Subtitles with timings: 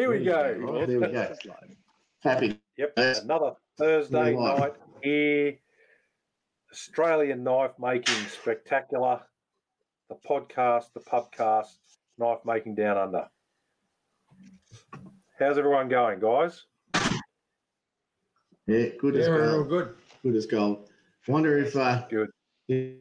[0.00, 0.64] Here we go.
[0.66, 1.34] Oh, there we go.
[2.22, 2.58] Happy.
[2.78, 4.72] Yep, another Thursday night
[5.02, 5.58] here.
[6.72, 9.20] Australian knife making spectacular.
[10.08, 11.76] The podcast, the pubcast,
[12.16, 13.28] knife making down under.
[15.38, 16.64] How's everyone going, guys?
[18.66, 19.68] Yeah, good as Yeah, we're all gold.
[19.68, 19.94] good.
[20.22, 20.88] Good as gold.
[21.28, 22.30] Wonder if uh, Good.
[22.68, 22.94] if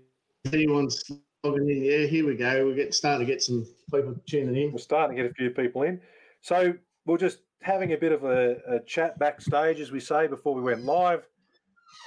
[0.52, 1.02] anyone's
[1.45, 1.81] logging in.
[1.81, 2.66] Yeah, here we go.
[2.66, 4.73] We're getting starting to get some people tuning in.
[4.73, 6.02] We're starting to get a few people in.
[6.41, 6.73] So
[7.09, 10.61] we're just having a bit of a, a chat backstage, as we say, before we
[10.61, 11.27] went live.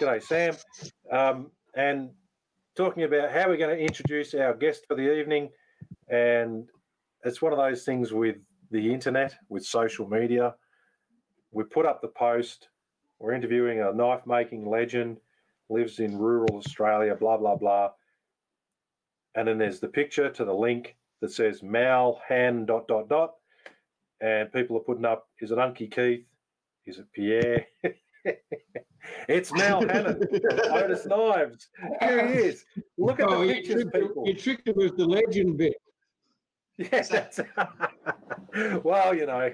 [0.00, 0.54] G'day, Sam.
[1.10, 2.10] Um, and
[2.76, 5.50] talking about how we're going to introduce our guest for the evening.
[6.08, 6.68] And
[7.24, 8.36] it's one of those things with
[8.70, 10.54] the internet, with social media.
[11.50, 12.68] We put up the post.
[13.18, 15.18] We're interviewing a knife making legend,
[15.68, 17.90] lives in rural Australia, blah, blah, blah.
[19.34, 23.34] And then there's the picture to the link that says Mal Han dot dot dot,
[24.22, 26.24] and people are putting up: Is it Unky Keith?
[26.86, 27.66] Is it Pierre?
[29.28, 30.20] it's Mal Hannon,
[30.70, 31.68] Otis Knives.
[32.00, 32.64] Here he is.
[32.96, 34.26] Look at Oh, the you pictures, tricked, people.
[34.26, 35.74] you tricked it with the legend bit.
[36.78, 37.38] Yes, that's.
[38.82, 39.52] well, you know,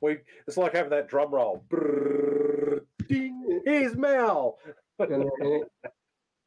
[0.00, 0.18] we.
[0.46, 1.62] It's like having that drum roll.
[1.68, 3.60] Brrr, ding.
[3.64, 4.58] Here's Mal.
[4.98, 5.64] And, and,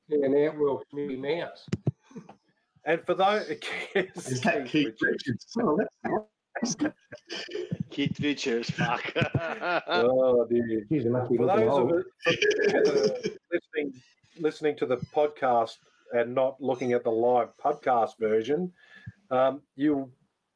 [0.10, 1.66] and out will Mickey Mouse.
[2.86, 3.48] And for those,
[3.95, 5.48] Is that Keith Richards?
[5.62, 6.22] Oh, that's nice.
[7.90, 9.14] Keith Richards, fuck.
[9.88, 10.86] Oh dear.
[10.90, 12.00] He's a lucky For little those hole.
[12.00, 14.02] of us uh, listening,
[14.40, 15.78] listening to the podcast
[16.14, 18.72] and not looking at the live podcast version,
[19.32, 20.10] um, you'll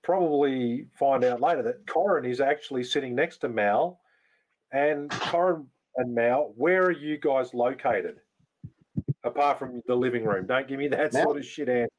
[0.04, 4.00] probably find out later that Corin is actually sitting next to Mal.
[4.72, 5.68] And Corin
[5.98, 8.18] and Mal, where are you guys located?
[9.24, 11.24] Apart from the living room, don't give me that Mal?
[11.24, 11.90] sort of shit answer.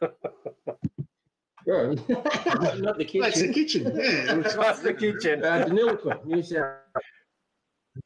[1.66, 3.20] Not the kitchen.
[3.20, 3.84] That's the kitchen.
[3.92, 3.96] kitchen.
[3.96, 4.34] Yeah.
[4.56, 5.44] That's the kitchen.
[5.44, 6.76] Uh, Deniliquin, New South.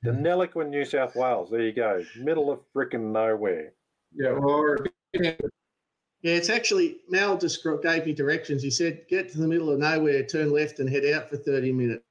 [0.05, 1.51] Deniliquin, New South Wales.
[1.51, 2.05] There you go.
[2.19, 3.73] Middle of frickin' nowhere.
[4.15, 5.33] Yeah, or Yeah,
[6.23, 8.63] it's actually Mal just gave me directions.
[8.63, 11.73] He said, "Get to the middle of nowhere, turn left, and head out for thirty
[11.73, 12.03] minutes."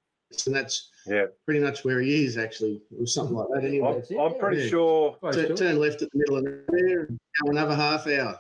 [0.46, 1.28] And that's Yeah.
[1.46, 2.38] pretty much where he is.
[2.38, 3.64] Actually, or something like that.
[3.64, 4.70] Anyway, I'm, I'm pretty Yeah.
[4.70, 8.40] sure close Turn- turn left at the middle of nowhere, and go another half hour.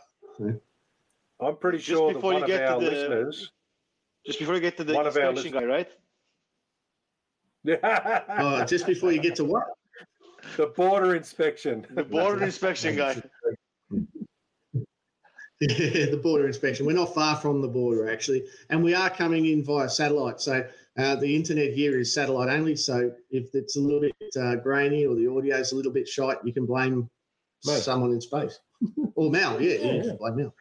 [1.39, 3.51] I'm pretty Just sure that before you one of get to our the- listeners.
[4.25, 5.89] Just before you get to the One of our inspection guy, right?
[8.39, 9.63] Oh, just before you get to what?
[10.57, 11.85] the border inspection.
[11.91, 13.21] The border inspection guy.
[15.59, 16.85] Yeah, the border inspection.
[16.85, 20.39] We're not far from the border, actually, and we are coming in via satellite.
[20.39, 20.63] So
[20.99, 22.75] uh, the internet here is satellite only.
[22.75, 26.07] So if it's a little bit uh, grainy or the audio is a little bit
[26.07, 27.09] shite, you can blame
[27.67, 27.81] Mate.
[27.83, 28.59] someone in space
[29.15, 29.61] or Mel.
[29.61, 30.11] Yeah, yeah, Yeah.
[30.19, 30.53] blame Mel.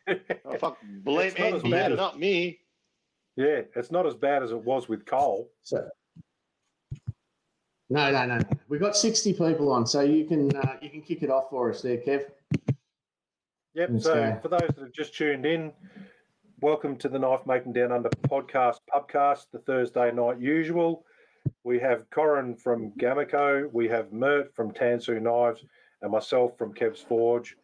[0.45, 0.79] Oh, fuck.
[1.05, 2.59] Blame It's not as NBN, bad as- not me.
[3.37, 5.51] yeah, it's not as bad as it was with Cole.
[5.63, 5.89] So
[7.89, 8.39] no, no, no.
[8.69, 11.71] We've got sixty people on, so you can uh, you can kick it off for
[11.71, 12.25] us there, Kev.
[13.75, 13.89] Yep.
[13.93, 14.39] Let's so go.
[14.43, 15.71] for those that have just tuned in,
[16.61, 21.05] welcome to the Knife Making Down Under podcast pubcast, the Thursday night usual.
[21.63, 25.63] We have Corin from Gamaco, we have Mert from Tansu Knives,
[26.03, 27.57] and myself from Kev's Forge.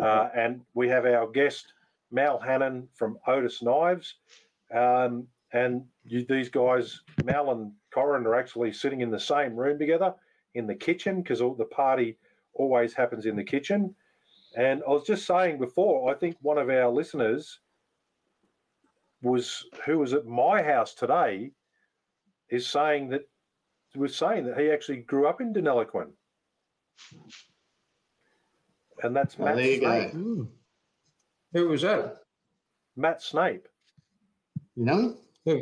[0.00, 1.72] Uh, and we have our guest,
[2.10, 4.16] Mal Hannon from Otis Knives.
[4.74, 9.78] Um, and you, these guys, Mal and Corin, are actually sitting in the same room
[9.78, 10.14] together
[10.54, 12.16] in the kitchen because the party
[12.54, 13.94] always happens in the kitchen.
[14.56, 17.60] And I was just saying before, I think one of our listeners
[19.22, 21.50] was who was at my house today
[22.50, 23.22] is saying that
[23.96, 26.10] was saying that he actually grew up in Deniliquin.
[29.02, 30.12] And that's Matt there you Snape.
[30.12, 30.18] go.
[30.18, 30.42] Hmm.
[31.52, 32.16] Who was that?
[32.96, 33.66] Matt Snape.
[34.76, 35.16] You know him?
[35.44, 35.60] Who?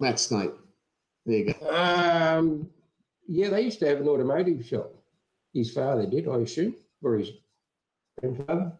[0.00, 0.52] Matt Snape.
[1.26, 1.70] There you go.
[1.70, 2.68] Um,
[3.28, 4.92] yeah, they used to have an automotive shop.
[5.54, 7.30] His father did, I assume, or his
[8.20, 8.72] grandfather.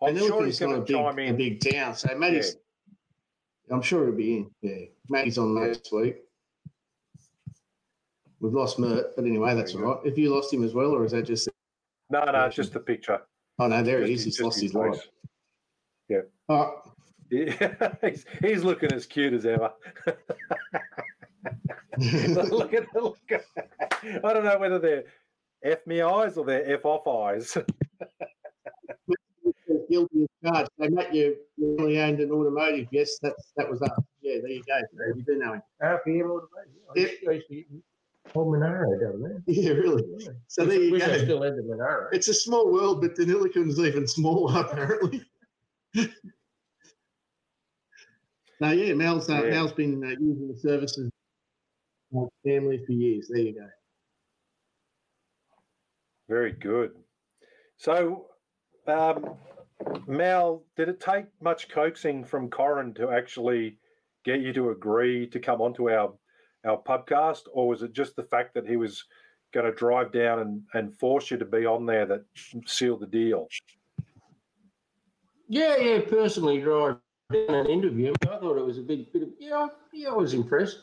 [0.00, 1.34] I'm And sure he's going to a chime big, in.
[1.34, 1.94] a big town.
[1.94, 2.56] So Matty's,
[3.70, 4.50] I'm sure he'll be in.
[4.62, 6.16] Yeah, Matty's on next week.
[8.40, 10.06] We've lost Mert, but anyway, that's all There you right.
[10.06, 11.48] If you lost him as well, or is that just?
[12.10, 13.20] No, no, it's just the picture.
[13.58, 14.36] Oh no, there he Just is.
[14.36, 15.00] He's lost his life.
[16.10, 16.22] face.
[16.48, 16.80] Oh,
[17.30, 19.72] Yeah, he's, he's looking as cute as ever.
[21.98, 23.18] look at the look.
[23.30, 23.44] At,
[24.24, 25.04] I don't know whether they're
[25.62, 27.56] F me eyes or they're F off eyes.
[29.90, 30.70] guilty as charged.
[30.80, 32.88] So Matt, you you only owned an automotive.
[32.90, 33.90] Yes, that's that was us.
[34.22, 34.78] Yeah, there you go.
[35.16, 35.62] You do know him.
[35.82, 37.10] RPM automotive.
[37.28, 37.42] I
[38.34, 39.42] used to- I used to- Oh, Monaro down there.
[39.46, 40.04] Yeah, really.
[40.48, 41.24] So there you Wish I go.
[41.24, 42.08] still had the Monaro.
[42.12, 45.22] It's a small world, but Deniliquin's even smaller, apparently.
[48.60, 49.50] no, yeah, Mel's, uh, Yeah.
[49.50, 51.10] Mel's been uh, using the services
[52.10, 53.28] my family for years.
[53.28, 53.68] There you go.
[56.28, 56.92] Very good.
[57.76, 58.26] So,
[58.86, 59.36] um,
[60.06, 63.78] Mal, did it take much coaxing from Corin to actually
[64.24, 66.12] get you to agree to come onto our
[66.64, 69.04] our podcast, or was it just the fact that he was
[69.52, 72.24] going to drive down and, and force you to be on there that
[72.66, 73.48] sealed the deal?
[75.48, 76.00] Yeah, yeah.
[76.08, 76.98] Personally, drive
[77.32, 78.14] down and interview him.
[78.22, 79.68] I thought it was a big bit of yeah.
[79.92, 80.80] Yeah, I was impressed.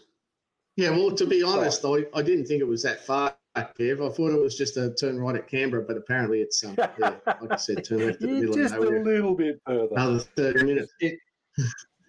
[0.77, 4.05] Yeah, well, to be honest, I, I didn't think it was that far, Kev.
[4.05, 7.13] I thought it was just a turn right at Canberra, but apparently it's, um, yeah,
[7.25, 9.87] like I said, turn left at the middle just of a little bit further.
[9.91, 10.93] Another 30 minutes.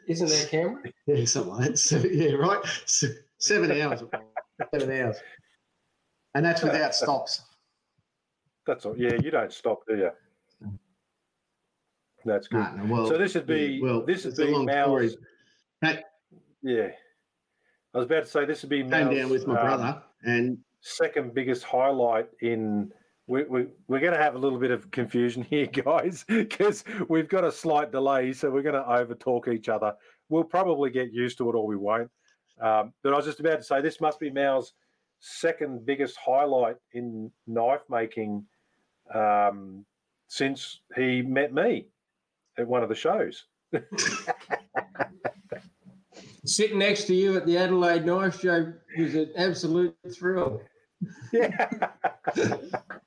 [0.09, 0.93] Isn't that Cameron?
[1.07, 1.79] Yeah, something like that.
[1.79, 2.61] So, yeah, right.
[2.87, 3.07] So,
[3.39, 4.03] seven hours.
[4.75, 5.17] Seven hours.
[6.35, 7.43] And that's without stops.
[8.67, 8.97] That's all.
[8.97, 10.11] Yeah, you don't stop, do you?
[12.25, 12.59] That's good.
[12.59, 15.17] Nah, well, so this would be well, this would be Mal's.
[15.81, 16.03] Hey.
[16.63, 16.89] Yeah,
[17.95, 20.03] I was about to say this would be came Mal's, down with my um, brother
[20.25, 22.93] and second biggest highlight in.
[23.29, 27.29] We, we, we're going to have a little bit of confusion here, guys, because we've
[27.29, 29.95] got a slight delay, so we're going to overtalk each other.
[30.29, 32.09] We'll probably get used to it, or we won't.
[32.61, 34.73] Um, but I was just about to say this must be Mal's
[35.21, 38.45] second biggest highlight in knife making
[39.15, 39.85] um,
[40.29, 41.87] since he met me
[42.59, 43.45] at one of the shows.
[46.45, 50.63] Sitting next to you at the Adelaide Knife Show was an absolute thrill.
[51.33, 51.91] Yeah,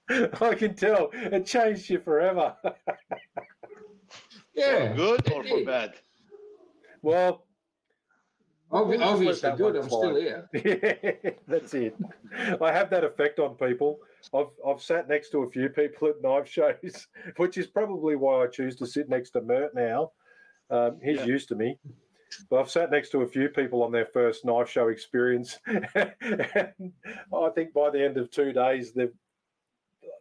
[0.10, 2.56] I can tell it changed you forever.
[4.56, 5.94] Yeah, for Good or for bad?
[7.02, 7.46] well,
[8.72, 9.74] Obvi- We'll just let obviously good.
[9.76, 10.50] one I'm still here.
[11.24, 11.96] Yeah, that's it.
[12.62, 14.00] I have that effect on people.
[14.34, 17.08] I've I've sat next to a few people at knife shows,
[17.38, 20.12] which is probably why I choose to sit next to Mert now.
[20.70, 21.26] Um, he's Yeah.
[21.26, 21.80] used to me.
[22.52, 26.94] But I've sat next to a few people on their first knife show experience, and
[27.34, 29.12] I think by the end of two days they've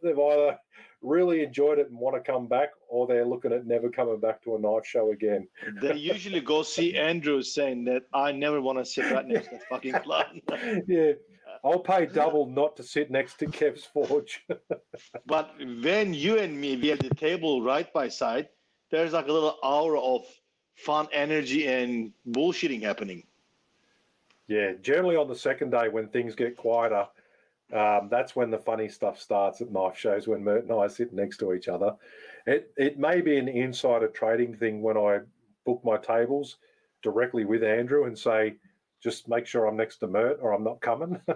[0.03, 0.57] they've either
[1.01, 4.41] really enjoyed it and want to come back, or they're looking at never coming back
[4.43, 5.47] to a knife show again.
[5.81, 9.55] They usually go see Andrew saying that I never want to sit right next to
[9.55, 10.41] that fucking clown.
[10.87, 11.13] yeah,
[11.63, 14.45] I'll pay double not to sit next to Kev's Forge.
[15.25, 15.53] but
[15.83, 18.49] when you and me we at the table right by side,
[18.91, 20.21] there's like a little aura of
[20.75, 23.23] fun energy and bullshitting happening.
[24.47, 27.05] Yeah, generally on the second day when things get quieter,
[27.73, 31.13] um, that's when the funny stuff starts at knife shows when Mert and I sit
[31.13, 31.95] next to each other.
[32.47, 35.19] It it may be an insider trading thing when I
[35.65, 36.57] book my tables
[37.03, 38.55] directly with Andrew and say,
[39.01, 41.21] just make sure I'm next to Mert or I'm not coming.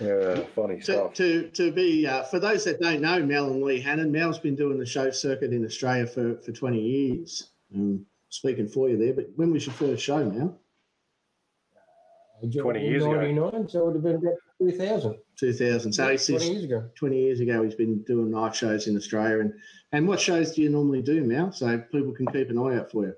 [0.00, 1.14] yeah, funny to, stuff.
[1.14, 4.56] to, to be, uh, for those that don't know, Mel and Lee Hannon, Mel's been
[4.56, 7.50] doing the show circuit in Australia for, for 20 years.
[7.74, 10.60] Um, speaking for you there, but when was your first show, Mel?
[12.52, 13.16] 20 years ago.
[13.16, 15.16] 99, so it would have been about 2000.
[15.36, 15.92] 2000.
[15.92, 16.90] So Yeah, he's 20 years ago.
[16.94, 19.40] 20 years ago, he's been doing night shows in Australia.
[19.40, 19.52] And,
[19.92, 22.90] and what shows do you normally do, now So people can keep an eye out
[22.90, 23.14] for you.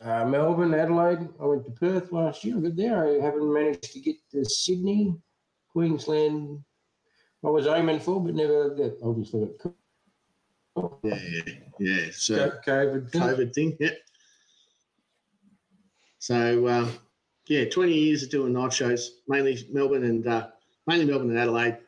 [0.00, 1.28] Uh, Melbourne, Adelaide.
[1.40, 5.16] I went to Perth last year, but there I haven't managed to get to Sydney,
[5.72, 6.62] Queensland.
[7.44, 8.74] I was aiming for, but never.
[8.76, 11.52] That obviously got Yeah, yeah.
[11.80, 12.06] Yeah.
[12.12, 13.10] So co- COVID.
[13.10, 13.20] thing.
[13.22, 13.76] COVID thing.
[13.80, 13.98] Yep.
[16.18, 16.92] So um,
[17.48, 20.48] yeah, 20 years of doing knife shows, mainly Melbourne and uh,
[20.86, 21.78] mainly Melbourne and Adelaide,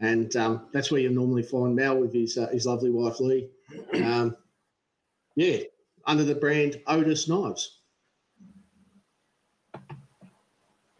[0.00, 3.48] and um, that's where you normally find Mel with his uh, his lovely wife Lee.
[3.94, 4.36] Um,
[5.36, 5.58] yeah,
[6.06, 7.78] under the brand Otis Knives.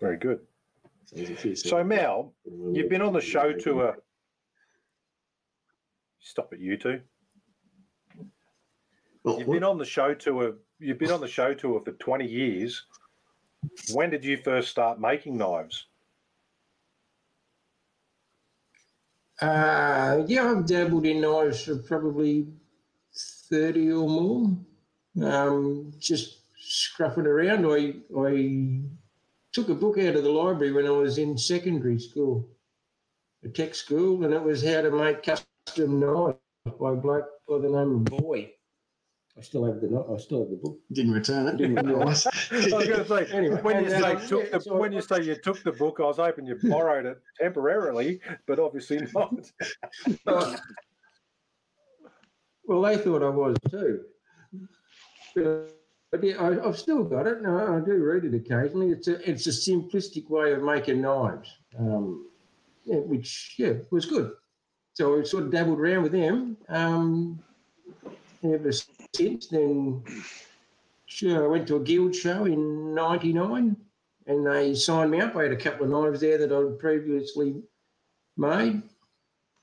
[0.00, 0.40] Very good.
[1.54, 3.96] So, Mel, you've been on the show tour.
[6.20, 7.00] Stop it, you two.
[9.24, 10.54] You've been on the show tour.
[10.78, 12.84] You've been on the show tour for twenty years.
[13.92, 15.86] When did you first start making knives?
[19.40, 22.46] Uh, yeah, I've dabbled in knives for probably
[23.50, 24.56] 30 or more.
[25.22, 27.66] Um, just scruffing around.
[27.66, 28.80] I, I
[29.52, 32.48] took a book out of the library when I was in secondary school,
[33.44, 36.38] a tech school, and it was how to make custom knives
[36.80, 38.53] by a bloke by the name of Boy.
[39.36, 40.78] I still have the kni- I still have the book.
[40.92, 41.56] Didn't return it.
[41.56, 42.26] Didn't realise.
[42.52, 45.00] I was going to say Anyway, when you say took yeah, the so when you
[45.00, 49.50] say you took the book, I was hoping you borrowed it temporarily, but obviously not.
[50.26, 50.56] Uh,
[52.64, 54.02] well, they thought I was too.
[55.34, 55.74] But,
[56.12, 57.42] but yeah, I, I've still got it.
[57.42, 58.90] No, I do read it occasionally.
[58.90, 62.28] It's a it's a simplistic way of making knives, um,
[62.84, 64.30] yeah, which yeah was good.
[64.92, 66.56] So I sort of dabbled around with them.
[66.68, 67.40] Um,
[68.52, 68.72] ever
[69.14, 70.02] since then,
[71.06, 73.76] sure, I went to a guild show in '99.
[74.26, 75.36] and they signed me up.
[75.36, 77.62] I had a couple of knives there that I'd previously
[78.36, 78.82] made,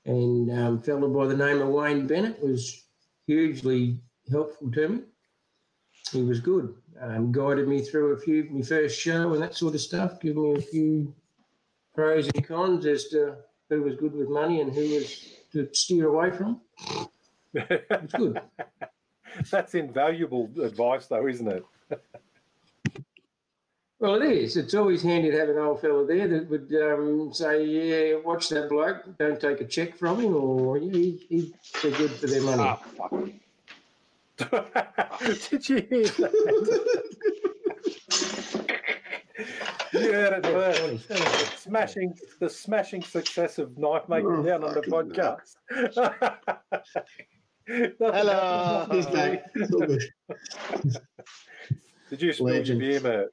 [0.04, 2.84] and um, a fellow by the name of Wayne Bennett was
[3.26, 3.98] hugely
[4.30, 5.02] helpful to me.
[6.10, 6.74] He was good.
[7.00, 10.20] Um, guided me through a few my first show and that sort of stuff.
[10.20, 11.14] Give me a few
[11.94, 13.36] pros and cons as to
[13.68, 16.60] who was good with money and who was to steer away from.
[17.54, 18.40] It's good.
[19.50, 21.64] That's invaluable advice, though, isn't it?
[23.98, 24.56] Well, it is.
[24.56, 28.48] It's always handy to have an old fella there that would um, say, "Yeah, watch
[28.48, 29.04] that bloke.
[29.16, 32.62] Don't take a check from him," or yeah, he, he's they're good for their money.
[32.64, 33.12] Ah, fuck.
[35.50, 36.32] Did you hear that?
[39.92, 40.80] you heard it first.
[40.80, 41.46] Funny, funny.
[41.56, 45.54] Smashing the smashing success of knife making Oh, down on the podcast.
[47.72, 48.86] Nothing Hello.
[48.90, 49.44] He's back.
[49.54, 50.02] It's all good.
[52.10, 52.80] Did you spill your Legend.
[52.80, 53.32] beer, Mert?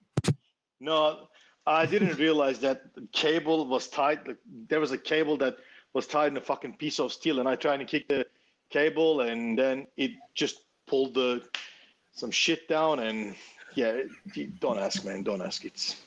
[0.80, 1.28] No,
[1.68, 4.26] I didn't realize that the cable was tied.
[4.26, 4.38] Like,
[4.70, 5.58] there was a cable that
[5.94, 8.26] was tied in a fucking piece of steel, and I tried to kick the
[8.70, 11.44] cable, and then it just pulled the
[12.14, 13.00] some shit down.
[13.00, 13.36] And
[13.76, 14.04] yeah,
[14.36, 15.24] it- don't ask, man.
[15.24, 15.66] Don't ask.
[15.66, 15.98] It's.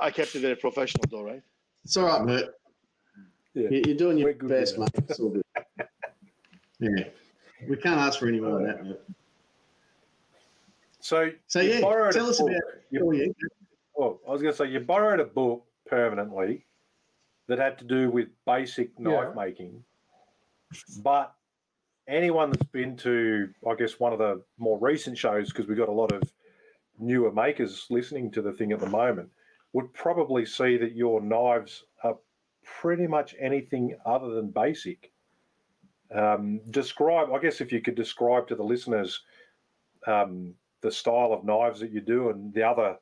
[0.00, 1.42] I kept it at a professional, though, right?
[1.84, 2.46] It's all right, mate.
[3.52, 3.68] Yeah.
[3.72, 4.88] You- You're doing your We're good with best, mate.
[5.06, 5.42] It's all good.
[6.80, 7.08] Yeah.
[7.68, 9.00] We can't ask for any more than that, mate.
[11.00, 12.50] So, So, you yeah, borrowed tell a us book.
[12.50, 13.26] about You- Oh, yeah.
[13.94, 16.64] well, oh, I was going to say you borrowed a book permanently
[17.46, 19.34] that had to do with basic knife Yeah.
[19.34, 19.84] making,
[21.02, 21.34] but
[22.06, 25.88] anyone that's been to, I guess, one of the more recent shows, because we've got
[25.88, 26.22] a lot of
[26.98, 29.30] newer makers listening to the thing at the moment,
[29.72, 32.18] would probably see that your knives are
[32.64, 35.10] pretty much anything other than basic.
[36.14, 39.20] Um, describe, I guess, if you could describe to the listeners
[40.06, 42.96] um, the style of knives that you do and the other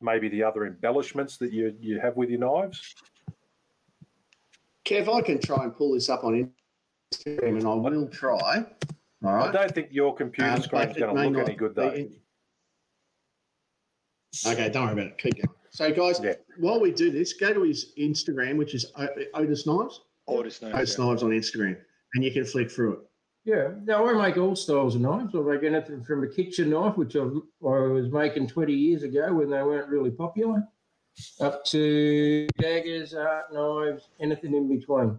[0.00, 2.94] maybe the other embellishments that you you have with your knives.
[4.84, 6.52] Kev, I can try and pull this up on
[7.14, 8.64] Instagram, and I will try.
[9.24, 11.90] All I don't think your computer Um, screen's but going to look any good though.
[11.90, 12.16] in-
[14.46, 15.18] Okay, don't worry about it.
[15.18, 15.56] Keep going.
[15.70, 16.34] So, guys, Yeah.
[16.58, 20.00] while we do this, go to his Instagram, which is O- Otis Knives.
[20.28, 20.68] It's nice.
[20.68, 21.04] Otis yeah.
[21.04, 21.76] Knives on Instagram,
[22.14, 22.98] and you can flick through it.
[23.44, 25.34] Yeah, no, I make all styles of knives.
[25.34, 27.22] I make anything from a kitchen knife, which I, I
[27.88, 30.62] was making 20 years ago when they weren't really popular,
[31.40, 35.18] up to daggers, art knives, anything in between.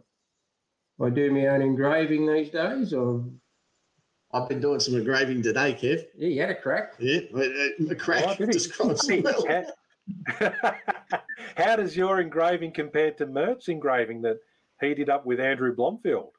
[1.01, 2.93] I do my own engraving these days.
[2.93, 3.25] I've,
[4.31, 6.05] I've been doing some engraving today, Kev.
[6.17, 6.93] yeah, you had a crack.
[7.00, 9.45] Yeah, uh, a crack Oh, did describes well.
[10.39, 10.53] how,
[11.57, 14.39] how does your engraving compare to Mert's engraving that
[14.79, 16.31] he did up with Andrew Blomfield?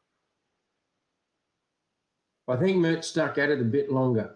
[2.49, 4.35] I think Mert stuck at it a bit longer.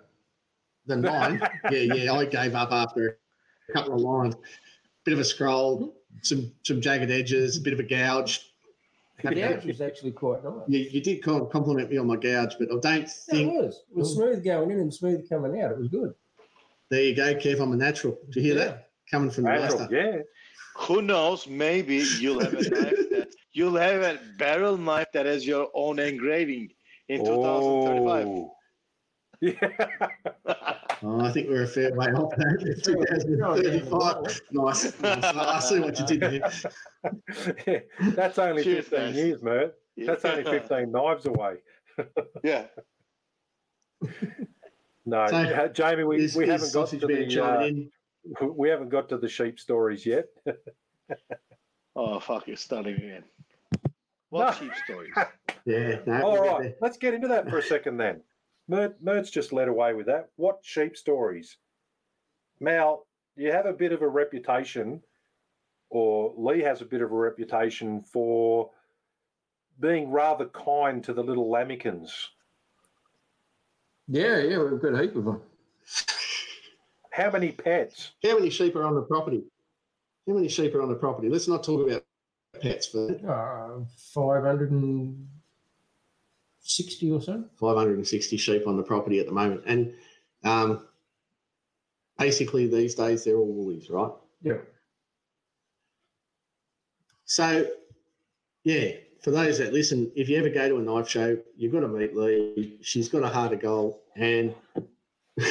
[0.87, 2.13] than nine, yeah, yeah.
[2.13, 3.19] I gave up after
[3.69, 4.35] a couple of lines.
[5.05, 8.45] Bit of a scroll, some some jagged edges, a bit of a gouge.
[9.23, 10.55] The gouge was actually quite nice.
[10.69, 13.53] You, you did com- compliment me on my gouge, but I don't Yeah, it think.
[13.53, 13.83] was.
[13.91, 15.73] It was smooth going in and smooth coming out.
[15.73, 16.15] It was good.
[16.91, 17.61] There you go, Kev.
[17.61, 18.17] I'm a natural.
[18.27, 18.91] Did you hear that?
[19.11, 19.95] Coming from the Natural, master.
[19.97, 20.19] yeah.
[20.87, 21.47] Who knows?
[21.49, 25.99] Maybe you'll have a knife that you'll have a barrel knife that has your own
[25.99, 26.71] engraving
[27.09, 28.27] in 2035.
[28.27, 28.55] Oh.
[29.41, 29.55] Yeah.
[31.01, 32.81] Oh, I think we're a fair way off that.
[32.85, 34.41] 2035.
[34.51, 35.01] Nice.
[35.01, 35.25] nice.
[35.25, 36.21] I see what you did
[37.63, 37.85] there.
[38.17, 39.15] That's only Cheers, 15 guys.
[39.17, 39.75] years, Mert.
[39.97, 41.55] That's only 15 knives away.
[42.43, 42.65] Yeah.
[45.07, 47.43] No, So, uh, Jamie, we, Is- we is haven't got to the
[48.41, 50.27] uh, we haven't got to the sheep stories yet.
[51.95, 52.47] Oh fuck!
[52.49, 53.25] You're starting again.
[54.31, 54.67] What No.
[54.69, 55.13] cheap stories?
[55.65, 55.99] Yeah.
[56.07, 56.75] No, All we'll get right, there.
[56.81, 58.23] let's get into that for a second then.
[58.69, 60.31] Mert, Mert's just led away with that.
[60.37, 61.59] What sheep stories?
[62.59, 63.07] Mal,
[63.37, 65.03] you have a bit of a reputation,
[65.91, 68.71] or Lee has a bit of a reputation for
[69.81, 72.11] being rather kind to the little lamikins.
[74.07, 75.43] Yeah, yeah, we've got a heap of them.
[77.11, 78.13] How many pets?
[78.25, 79.43] How many sheep are on the property?
[80.27, 81.29] How many sheep are on the property?
[81.29, 82.05] Let's not talk about
[82.61, 87.45] pets for Uh, 560 or so.
[87.59, 89.63] 560 sheep on the property at the moment.
[89.67, 89.95] And
[90.45, 90.87] um,
[92.19, 94.13] basically, these days, they're all woolies, right?
[94.43, 94.59] Yeah.
[97.25, 97.67] So,
[98.65, 98.91] yeah,
[99.23, 101.89] for those that listen, if you ever go to a knife show, you've got to
[101.89, 102.79] meet Lee.
[102.83, 104.55] She's got a heart of gold, and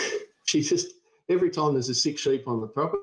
[0.45, 0.87] she just
[1.29, 3.01] every time there's a sick sheep on the property,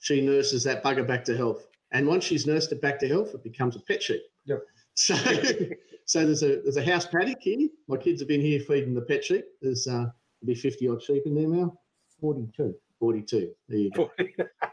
[0.00, 1.66] she nurses that bugger back to health.
[1.92, 4.22] And once she's nursed it back to health, it becomes a pet sheep.
[4.46, 4.62] Yep.
[4.94, 5.14] So,
[6.04, 7.68] so there's a there's a house paddock here.
[7.88, 9.44] My kids have been here feeding the pet sheep.
[9.60, 10.06] There's uh,
[10.44, 11.76] be 50 odd sheep in there now.
[12.20, 12.74] 42.
[12.98, 13.52] 42.
[13.68, 14.10] There you go.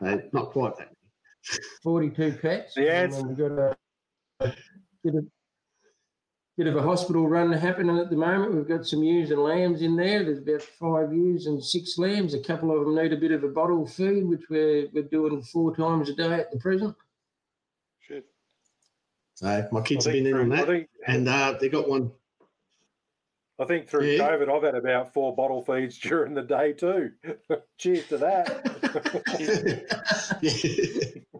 [0.01, 0.88] Uh, not quite that.
[0.88, 1.60] many.
[1.84, 2.74] 42 pets.
[2.75, 3.75] The and We've got a,
[4.39, 4.53] a
[6.57, 8.53] bit, of, a hospital run happening at the moment.
[8.53, 10.24] We've got some ewes and lambs in there.
[10.24, 12.33] There's about five ewes and six lambs.
[12.33, 15.41] A couple of them need a bit of a bottle feed, which we're, we're doing
[15.41, 16.95] four times a day at the present.
[18.01, 18.25] Shit.
[19.36, 20.67] So my kids have been in on that.
[20.67, 22.12] think, And uh, they got one.
[23.60, 24.29] I think through Yeah.
[24.29, 27.12] COVID, I've had about four bottle feeds during the day too.
[27.77, 28.63] Cheers to that.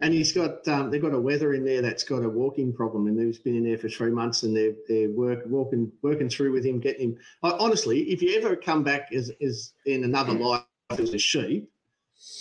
[0.00, 0.06] Yeah.
[0.06, 3.06] And he's got um, they've got a wether in there that's got a walking problem,
[3.06, 6.52] and he's been in there for three months, and they're they're work, walking working through
[6.52, 7.18] with him, getting him.
[7.42, 11.70] I, honestly, if you ever come back as, as in another life as a sheep,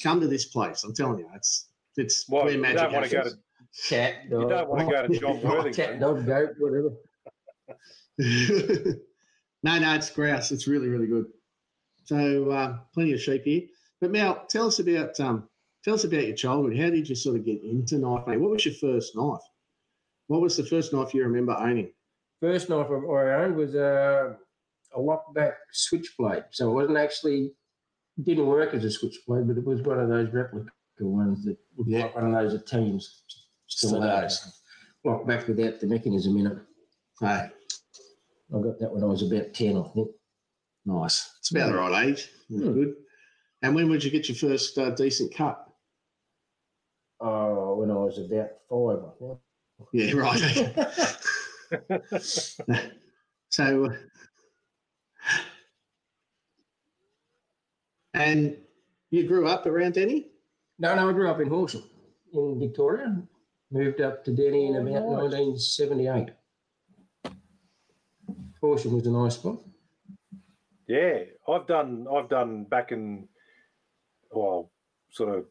[0.04, 0.84] come to this place.
[0.84, 3.36] I'm telling you, it's it's Well, where you magic don't want to go happens.
[3.36, 3.40] to
[3.90, 6.90] Cat, you don't want to go to John Cat, dog, goat, whatever.
[9.64, 10.52] no, no, it's grouse.
[10.52, 11.26] It's really, really good.
[12.06, 13.64] So uh, plenty of sheep here.
[14.00, 15.50] But Mel, tell us about um,
[15.86, 16.78] tell us about your childhood.
[16.78, 18.42] How did you sort of get into knife making?
[18.42, 19.40] What was your first knife?
[20.28, 21.92] What was the first knife you remember owning?
[22.42, 24.36] First knife I owned was a,
[24.96, 26.44] a lockback switchblade.
[26.52, 27.52] So it wasn't actually,
[28.24, 31.90] didn't work as a switchblade, but it was one of those replica ones that looked
[31.90, 32.04] Yeah.
[32.04, 33.24] like one of those teams
[33.68, 34.62] still those.
[35.04, 36.58] Locked back without the mechanism in it.
[37.20, 37.48] Hey,
[38.56, 40.08] I got that when I was about 10, I think.
[40.86, 41.30] nice.
[41.40, 42.30] It's about the right age.
[42.50, 42.74] Hmm.
[42.74, 42.96] Good.
[43.62, 45.65] And when would you get your first uh, decent cut?
[47.28, 49.40] Oh, when I was about five, I think.
[49.94, 50.40] Yeah, right.
[53.50, 53.94] so, uh,
[58.14, 58.56] and
[59.10, 60.28] you grew up around Denny?
[60.78, 61.90] No, no, I grew up in Horsham
[62.32, 63.20] in Victoria.
[63.72, 65.34] Moved up to Denny in Oh, about nice.
[65.34, 66.30] 1978.
[68.62, 69.58] Horsham was a nice spot.
[70.88, 72.06] Yeah, I've done.
[72.16, 73.28] I've done back in,
[74.32, 74.72] well,
[75.10, 75.46] sort of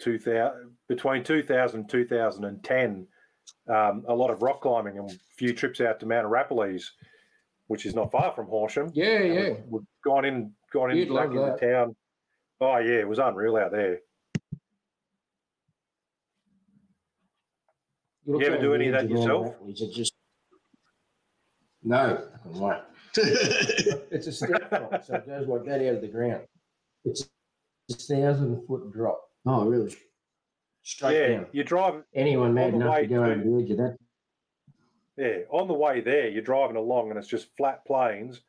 [0.00, 3.06] two thousand between 2000 and 2010,
[3.68, 6.90] um, a lot of rock climbing and a few trips out to Mount Arapiles,
[7.68, 8.90] which is not far from Horsham.
[8.92, 9.48] Yeah, yeah.
[9.50, 11.96] We've, we've gone in, gone in You'd back love into town.
[12.60, 14.00] Oh yeah, it was unreal out there.
[18.26, 19.46] You'll You ever do any of that yourself?
[19.46, 20.12] Mount Rattles, It just
[21.82, 22.82] no, right.
[23.16, 26.42] It's a step drop, so it goes like that out of the ground.
[27.04, 27.28] It's
[27.90, 29.96] a thousand foot drop oh, really?
[30.82, 31.46] straight yeah, down.
[31.52, 32.02] you drive.
[32.14, 33.96] Anyone mad enough to go over the edge of that?
[35.16, 38.40] Yeah, on the way there, you're driving along and it's just flat plains,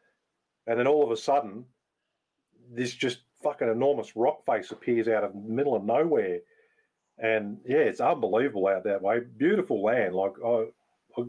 [0.68, 1.66] and then all of a sudden,
[2.74, 6.40] this just fucking enormous rock face appears out of the middle of nowhere,
[7.18, 9.20] and yeah, it's unbelievable out that way.
[9.38, 10.66] Beautiful land, like I,
[11.18, 11.24] I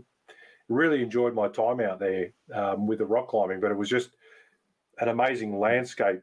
[0.68, 4.10] really enjoyed my time out there um, with the rock climbing, but it was just
[5.00, 6.20] an amazing landscape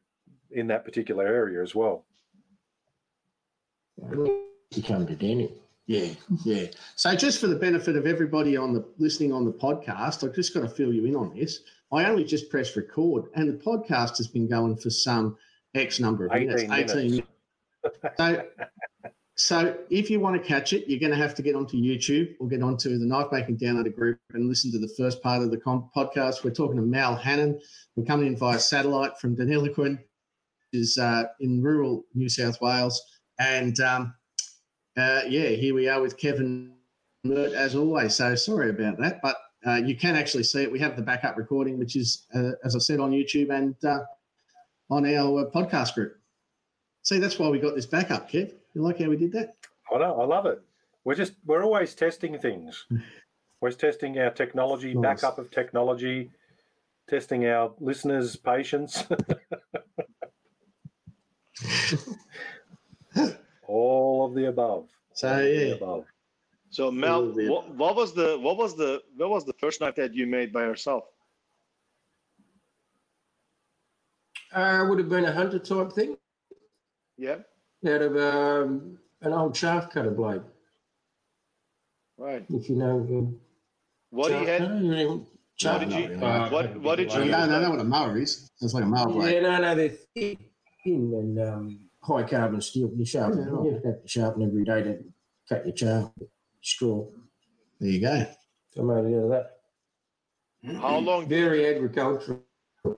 [0.52, 2.06] in that particular area as well.
[4.72, 5.52] You come to Denny.
[5.88, 6.14] Yeah,
[6.46, 6.68] yeah.
[6.96, 10.54] So just for the benefit of everybody on the listening on the podcast, I've just
[10.54, 11.62] got to fill you in on this.
[11.92, 15.36] I only just pressed record, and the podcast has been going for some
[15.74, 16.70] X number of 18 minutes.
[16.70, 16.94] minutes.
[16.94, 17.28] minutes.
[18.18, 18.46] So,
[19.36, 22.36] so if you want to catch it, you're going to have to get onto YouTube
[22.40, 25.42] or get onto the Knife Making Down Under group and listen to the first part
[25.42, 26.44] of the com- podcast.
[26.44, 27.60] We're talking to Mal Hannon.
[27.96, 33.02] We're coming in via satellite from Deniliquin, which is uh, in rural New South Wales.
[33.40, 34.14] And um,
[34.98, 36.74] uh, yeah, here we are with Kevin
[37.24, 38.16] Mert as always.
[38.16, 40.72] So sorry about that, but uh, you can actually see it.
[40.72, 44.00] We have the backup recording, which is, uh, as I said, on YouTube and uh,
[44.90, 46.18] on our uh, podcast group.
[47.04, 48.54] See, that's why we got this backup, Kev.
[48.74, 49.56] You like how we did that?
[49.94, 50.62] I know, I love it.
[51.04, 52.86] We're just we're always testing things.
[53.62, 55.20] We're testing our technology, Nice.
[55.22, 56.32] backup of technology,
[57.10, 59.04] testing our listeners' patience.
[63.70, 64.88] All of the above.
[65.14, 65.74] So, All of the yeah.
[65.76, 66.06] above.
[66.72, 70.14] So Mel, what, what was the what was the what was the first knife that
[70.14, 71.04] you made by yourself?
[74.54, 76.18] Uh, would have been a hunter type thing
[77.18, 77.38] Yeah,
[77.88, 80.42] out of um, an old chaff cutter blade.
[82.18, 82.44] right.
[82.50, 82.98] If you know.
[83.00, 83.40] Um,
[84.10, 84.70] What do you shaft had?
[84.70, 85.28] cutter, What
[85.58, 86.08] shaft did you?
[86.10, 86.24] really.
[86.24, 87.20] Uh, what what did you?
[87.20, 88.50] you use don't know that- what a mower is.
[88.62, 89.34] It's like a mower blade.
[89.36, 90.38] Yeah, no, no, they're thin,
[90.84, 92.92] thin and um, high carbon steel.
[92.96, 93.64] You sharpen, Yeah.
[93.64, 95.04] you have to sharpen every day to
[95.48, 96.12] cut your chaff,
[96.62, 97.08] straw.
[97.80, 98.26] There you go.
[98.74, 99.56] So I made it out of that.
[100.82, 101.28] How long?
[101.28, 102.44] Very agricultural.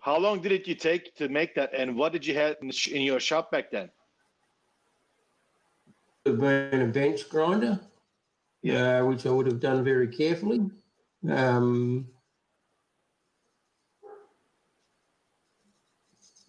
[0.02, 1.74] How long did it you take to make that?
[1.74, 3.90] And what did you have in, sh- in your shop back then?
[6.26, 7.80] Would have been a bench grinder,
[8.70, 10.70] uh, which I would have done very carefully.
[11.28, 12.08] Um,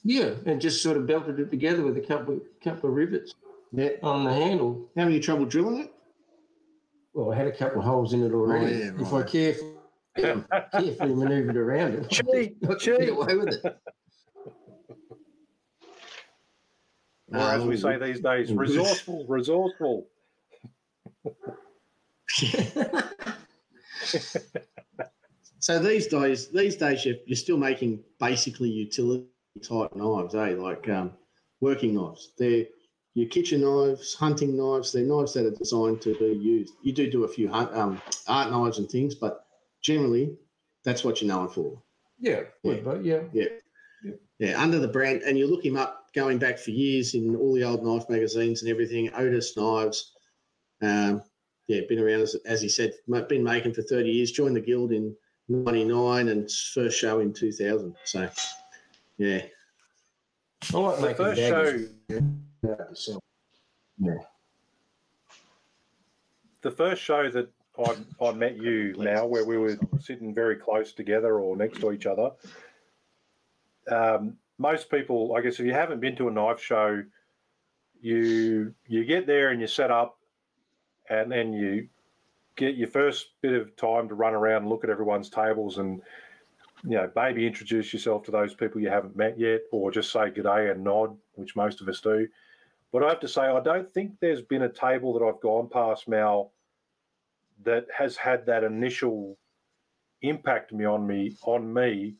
[0.04, 3.34] Yeah, and just sort of belted it together with a couple couple of rivets
[3.72, 3.90] Yeah.
[4.02, 4.90] on the handle.
[4.96, 5.92] Having any trouble drilling it?
[7.14, 8.74] Well, I had a couple of holes in it already.
[8.74, 9.26] Oh, yeah, If I right.
[9.28, 9.74] carefully,
[10.16, 12.98] carefully manoeuvred around it, Cheat, I could cheat.
[12.98, 13.76] get away with it.
[17.32, 20.06] Or as we Um, say these days, resourceful, resourceful.
[25.58, 29.26] So these days, these days you're, you're still making basically utility
[29.60, 30.54] type knives, eh?
[30.56, 31.12] Like um,
[31.60, 32.32] working knives.
[32.38, 32.66] They're
[33.14, 34.92] your kitchen knives, hunting knives.
[34.92, 36.72] They're knives that are designed to be used.
[36.82, 39.44] You do do a few hunt, um, art knives and things, but
[39.82, 40.36] generally,
[40.84, 41.82] that's what you're known for.
[42.18, 42.76] yeah, Yeah.
[42.82, 43.20] but yeah,
[44.38, 47.54] Yeah, under the brand, and you look him up going back for years in all
[47.54, 49.10] the old knife magazines and everything.
[49.14, 50.12] Otis Knives,
[50.80, 51.22] um,
[51.68, 52.92] yeah, been around as, as he said,
[53.28, 54.32] been making for thirty years.
[54.32, 55.14] Joined the guild in
[55.48, 57.94] '99 and first show in 2000.
[58.04, 58.28] So,
[59.18, 59.42] yeah,
[60.72, 62.88] I like The making first show, daggers.
[62.90, 63.22] myself.
[66.62, 67.48] the first show that
[67.78, 71.92] I, I met you now, where we were sitting very close together or next to
[71.92, 72.30] each other.
[73.90, 77.02] Um, most people, I guess, if you haven't been to a knife show,
[78.00, 80.18] you you get there and you set up,
[81.08, 81.88] and then you
[82.56, 86.02] get your first bit of time to run around and look at everyone's tables and
[86.84, 90.30] you know maybe introduce yourself to those people you haven't met yet, or just say
[90.30, 92.26] good day and nod, which most of us do.
[92.92, 95.68] But I have to say, I don't think there's been a table that I've gone
[95.68, 96.50] past now
[97.64, 99.38] that has had that initial
[100.22, 102.14] impact me on me on me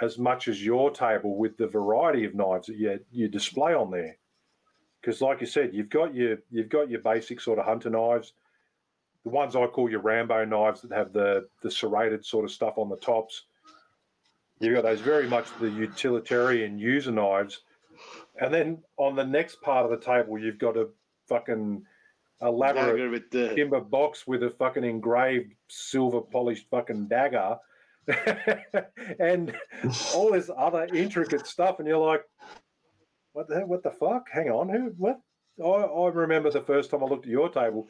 [0.00, 3.90] as much as your table with the variety of knives that you, you display on
[3.90, 4.16] there.
[5.00, 8.32] Because, like you said, you've got your you've got your basic sort of hunter knives,
[9.24, 12.78] the ones I call your Rambo knives that have the the serrated sort of stuff
[12.78, 13.44] on the tops.
[14.60, 17.60] You've got those very much the utilitarian user knives,
[18.40, 20.88] and then on the next part of the table, you've got a
[21.28, 21.84] fucking
[22.40, 27.56] elaborate with the timber box with a fucking engraved silver polished fucking dagger.
[29.18, 29.56] And
[30.14, 32.22] all this other intricate stuff and you're like
[33.32, 34.26] what the what the fuck?
[34.30, 35.20] Hang on who what?
[35.62, 37.88] I, I remember the first time I looked at your table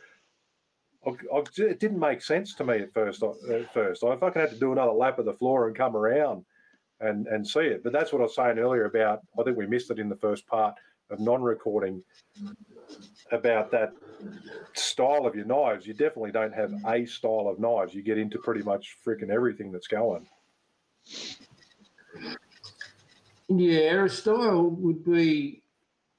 [1.07, 4.05] I, I, it didn't make sense to me at first uh, at first.
[4.05, 6.45] I fucking had to do another lap of the floor and come around
[7.01, 9.67] and and see it but that's what I was saying earlier about I think we
[9.67, 10.75] missed it in the first part
[11.11, 12.03] of non-recording
[13.31, 13.93] about that
[14.75, 17.95] style of your knives, you definitely don't have a style of knives.
[17.95, 20.27] You get into pretty much freaking everything that's going.
[23.49, 25.63] Yeah, a style would be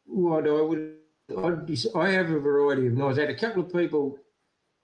[0.05, 0.95] what I would.
[1.29, 3.17] I'd I have a variety of knives.
[3.17, 4.17] I had a couple of people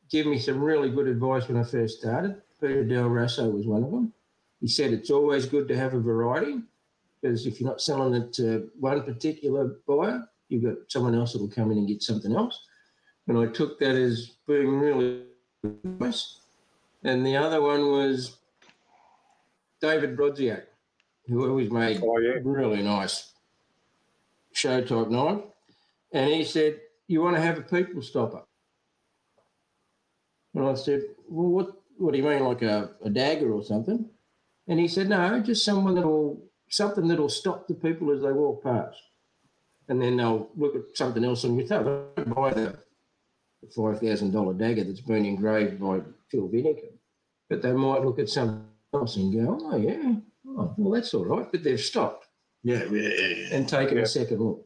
[0.10, 2.41] give me some really good advice when I first started.
[2.60, 4.13] Peter Del Raso was one of them.
[4.62, 6.62] He said it's always good to have a variety
[7.21, 11.41] because if you're not selling it to one particular buyer, you've got someone else that
[11.41, 12.58] will come in and get something else.
[13.28, 15.24] And I took that as being really
[16.00, 16.39] nice.
[17.04, 18.38] And the other one was
[19.82, 20.63] David Brodziak,
[21.28, 23.32] who always made Oh yeah, really nice
[24.54, 25.41] show type knife.
[26.12, 28.43] And he said, You want to have a people stopper?
[30.54, 34.10] And I said, Well, what, what do you mean, like a, a dagger or something?
[34.67, 38.63] And he said, No, just someone that'll, something that'll stop the people as they walk
[38.63, 38.97] past.
[39.89, 42.08] And then they'll look at something else on your table.
[42.15, 42.78] Don't buy the
[43.76, 46.93] $5,000 dagger that's been engraved by Phil Vinicum.
[47.50, 50.13] But they might look at something else and go, Oh, yeah,
[50.47, 51.52] oh, well, that's all right.
[51.52, 52.28] But they've stopped
[52.63, 53.28] yeah, yeah, yeah.
[53.28, 53.56] yeah.
[53.56, 54.04] and taken Yeah.
[54.04, 54.65] a second look.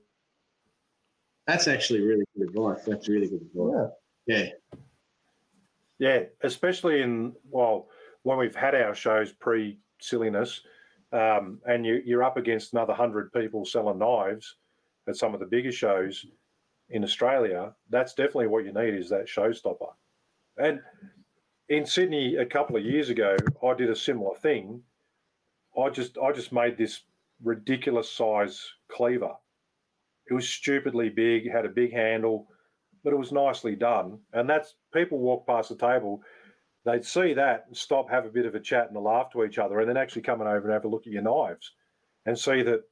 [1.48, 2.84] That's actually really good advice.
[2.86, 3.92] That's really good advice.
[4.28, 4.38] Yeah.
[4.38, 4.50] Yeah,
[6.00, 6.24] yeah.
[6.42, 7.88] Especially in well,
[8.24, 10.62] when we've had our shows pre silliness,
[11.12, 14.56] um, and you, you're up against another hundred people selling knives
[15.08, 16.26] at some of the bigger shows
[16.90, 17.74] in Australia.
[17.90, 19.94] That's definitely what you need is that showstopper.
[20.58, 20.80] And
[21.70, 24.82] in Sydney a couple of years ago, I did a similar thing.
[25.78, 27.02] I just I just made this
[27.44, 29.34] ridiculous size cleaver.
[30.30, 32.48] It was stupidly big, had a big handle,
[33.04, 34.20] but it was nicely done.
[34.34, 36.22] And that's people walk past the table,
[36.86, 39.44] they'd see that and stop, have a bit of a chat and a laugh to
[39.44, 41.74] each other, and then actually come over and have a look at your knives
[42.26, 42.84] and see that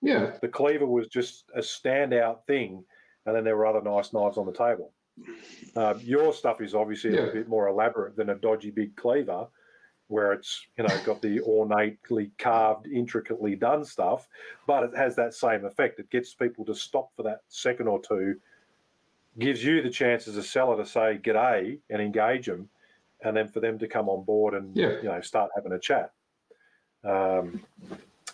[0.00, 0.38] Yeah.
[0.40, 2.84] the cleaver was just a standout thing,
[3.26, 4.92] and then there were other nice knives on the table.
[5.76, 9.46] Um, your stuff is obviously a bit more elaborate than a dodgy big cleaver,
[10.08, 14.28] where it's you know got the ornately carved, intricately done stuff,
[14.66, 16.00] but it has that same effect.
[16.00, 18.40] It gets people to stop for that second or two,
[19.38, 22.68] gives you the chance as a seller to say g'day and engage them,
[23.24, 24.96] and then for them to come on board and Yeah.
[25.02, 26.10] you know start having a chat,
[27.04, 27.62] um,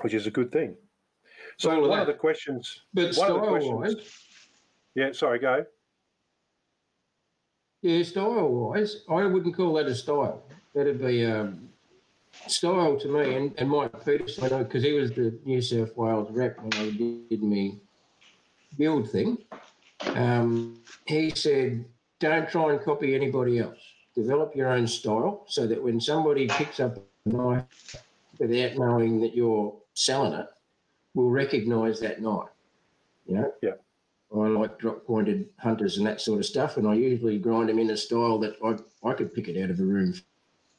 [0.00, 0.76] which is a good thing.
[1.58, 2.12] So All of one of that.
[2.12, 2.82] the questions.
[2.94, 3.94] But one of the style questions.
[3.96, 4.24] wise,
[4.94, 5.66] Yeah, sorry, go.
[7.82, 10.42] yeah, style wise, I wouldn't call that a style.
[10.74, 11.68] That'd be um,
[12.46, 13.34] style to me.
[13.34, 16.72] And, and Mike Peterson, I know because he was the New South Wales rep when
[16.74, 17.80] I did me
[18.76, 19.38] build thing.
[20.14, 21.84] Um, he said,
[22.20, 23.78] don't try and copy anybody else.
[24.18, 27.94] Develop your own style so that when somebody picks up a knife
[28.40, 30.46] without knowing that you're selling it,
[31.14, 32.48] will recognise that knife.
[33.26, 33.52] You know?
[33.62, 33.74] Yeah.
[34.34, 37.78] I like drop pointed hunters and that sort of stuff, and I usually grind them
[37.78, 40.12] in a style that I, I could pick it out of a room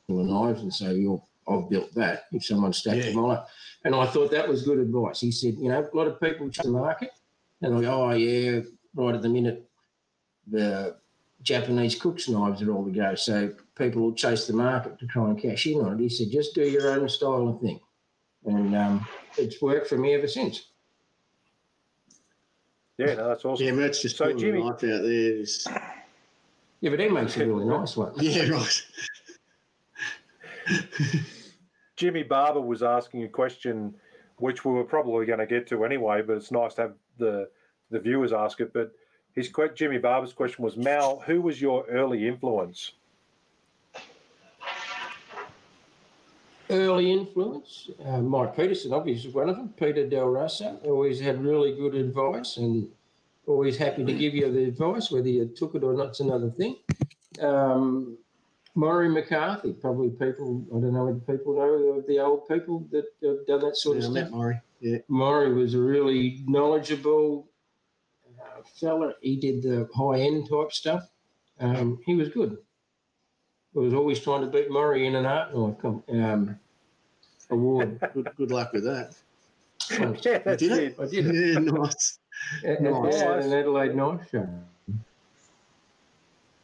[0.06, 3.12] full of knives and say, You're, I've built that if someone stacked Yeah.
[3.12, 3.48] them all up.
[3.86, 5.22] And I thought that was good advice.
[5.22, 7.12] He said, You know, a lot of people chase the market
[7.62, 8.60] and I go, Oh, yeah,
[8.96, 9.66] right at the minute,
[10.46, 10.98] the
[11.42, 13.16] Japanese cook's knives are all the go.
[13.16, 16.00] So people will chase the market to try and cash in on it.
[16.02, 17.80] He said, Just do your own style of thing.
[18.46, 20.68] And um, it's worked for me ever since.
[22.98, 23.66] Yeah, no, that's awesome.
[23.66, 24.94] Yeah, Mert's just So, pulling Jimmy- a knife out there.
[25.06, 25.66] It's-
[26.82, 28.12] Yeah, but he makes a really nice one.
[28.20, 28.84] Yeah, right.
[31.96, 33.94] Jimmy Barber was asking a question,
[34.38, 37.50] which we were probably going to get to anyway, but it's nice to have the
[37.92, 38.72] the viewers ask it.
[38.74, 38.92] But
[39.36, 42.92] his que- Jimmy Barber's question was, Mal, who was your early influence?
[46.70, 47.90] early influence.
[48.06, 49.74] Uh, Mike Peterson, obviously, one of them.
[49.78, 52.88] Peter Del Raso always had really good advice and
[53.48, 55.10] always happy to give you the advice.
[55.10, 56.78] Whether you took it or not's another thing.
[57.42, 58.18] Um,
[58.76, 63.06] Maury McCarthy, probably people, I don't know whether people know of the old people that
[63.24, 64.32] have done that sort Yeah, I of met stuff.
[64.36, 64.62] Maury.
[64.80, 64.98] Yeah.
[65.08, 67.49] Maury was a really knowledgeable
[68.76, 69.14] fella.
[69.22, 71.10] He did the high end type stuff.
[71.60, 72.58] Um, he was good.
[73.76, 76.60] I was always trying to beat Murray in an art knife com- um,
[77.50, 78.00] award.
[78.14, 79.16] Good, good luck with that.
[80.00, 80.24] Once.
[80.26, 80.80] Yeah, that's did it.
[80.80, 80.96] it?
[81.00, 82.20] I did it Yeah, nice.
[82.64, 83.16] at, Nice.
[83.22, 84.48] at an Adelaide knife show.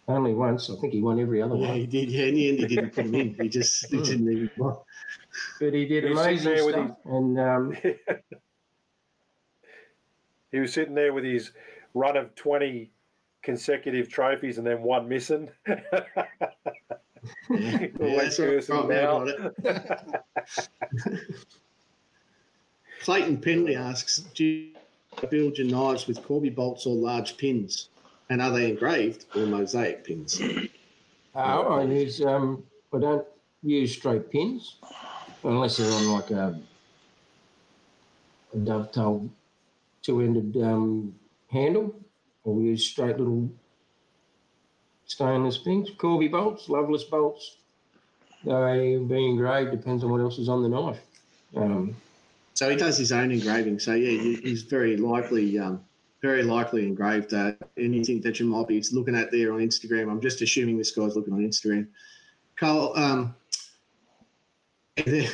[0.08, 0.70] Only once.
[0.70, 1.78] I think he won every other Yeah, one.
[1.78, 2.12] he did.
[2.12, 3.34] Yeah, in the end, he didn't put him in.
[3.34, 4.52] He just he didn't even.
[4.58, 4.84] But
[5.74, 6.98] he did He's sitting amazing there with stuff.
[7.06, 7.76] And um,
[10.52, 11.52] he was sitting there with his
[11.96, 12.92] run of 20
[13.42, 15.50] consecutive trophies and then one missing.
[17.50, 18.48] Yeah, Always that's right.
[18.50, 19.24] cursing Right, now.
[19.24, 19.52] right,
[21.06, 21.20] right.
[23.02, 24.72] Clayton Penley asks, "Do you
[25.32, 27.90] build your knives with Corby bolts or large pins,
[28.30, 30.40] and are they engraved or mosaic pins?"
[31.36, 33.26] uh, I use um, I don't
[33.64, 34.76] use straight pins
[35.44, 36.60] unless they're on like a,
[38.54, 39.28] a dovetail
[40.04, 41.16] two-ended um,
[41.48, 41.96] handle.
[42.44, 43.50] Or we use straight little
[45.06, 45.90] stainless things.
[45.98, 47.58] Corby bolts, loveless bolts.
[48.44, 51.00] They be engraved depends on what else is on the knife.
[51.56, 51.96] Um,
[52.54, 53.80] So he does his own engraving.
[53.80, 55.84] So yeah, he- he's very likely, um,
[56.22, 60.10] very likely engraved uh, anything that you might be looking at there on Instagram.
[60.10, 61.88] I'm just assuming this guy's looking on Instagram.
[62.56, 63.36] Carl, um,
[64.96, 65.28] the,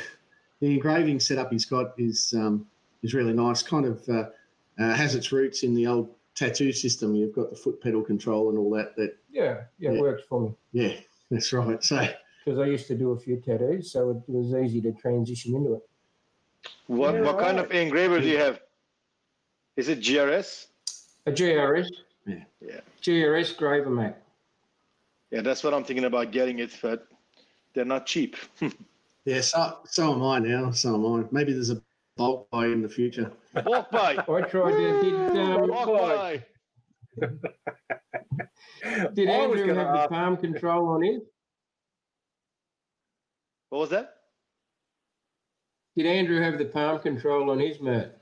[0.60, 2.66] the engraving setup he's got is um,
[3.04, 3.62] is really nice.
[3.62, 4.30] Kind of uh,
[4.80, 7.16] uh, has its roots in the old tattoo system.
[7.16, 8.96] You've got the foot pedal control and all that.
[8.96, 10.00] That yeah, yeah, Yeah.
[10.00, 10.56] works for me.
[10.72, 10.94] yeah,
[11.30, 11.84] that's right.
[11.84, 12.08] So
[12.46, 15.74] because I used to do a few tattoos, so it was easy to transition into
[15.76, 15.82] it.
[16.88, 17.66] What Yeah, what kind right.
[17.66, 18.60] of engraver do you have?
[19.78, 20.68] Is it GRS?
[21.28, 21.90] A GRS,
[22.26, 22.44] Yeah.
[22.60, 22.80] Yeah.
[23.02, 24.22] GRS Graver Mac.
[25.32, 27.08] Yeah, that's what I'm thinking about getting it, but
[27.74, 28.36] they're not cheap.
[29.26, 30.72] yeah, so so am I now.
[30.72, 31.28] So am I.
[31.32, 31.82] Maybe there's a
[32.18, 33.32] bulk buy in the future.
[33.66, 34.18] Walk by.
[34.28, 36.44] I tried to did um, Walk by.
[37.20, 37.28] by.
[39.14, 41.22] did I Andrew gonna have the ask- palm control on his?
[43.70, 44.16] What was that?
[45.96, 48.22] Did Andrew have the palm control on his mat,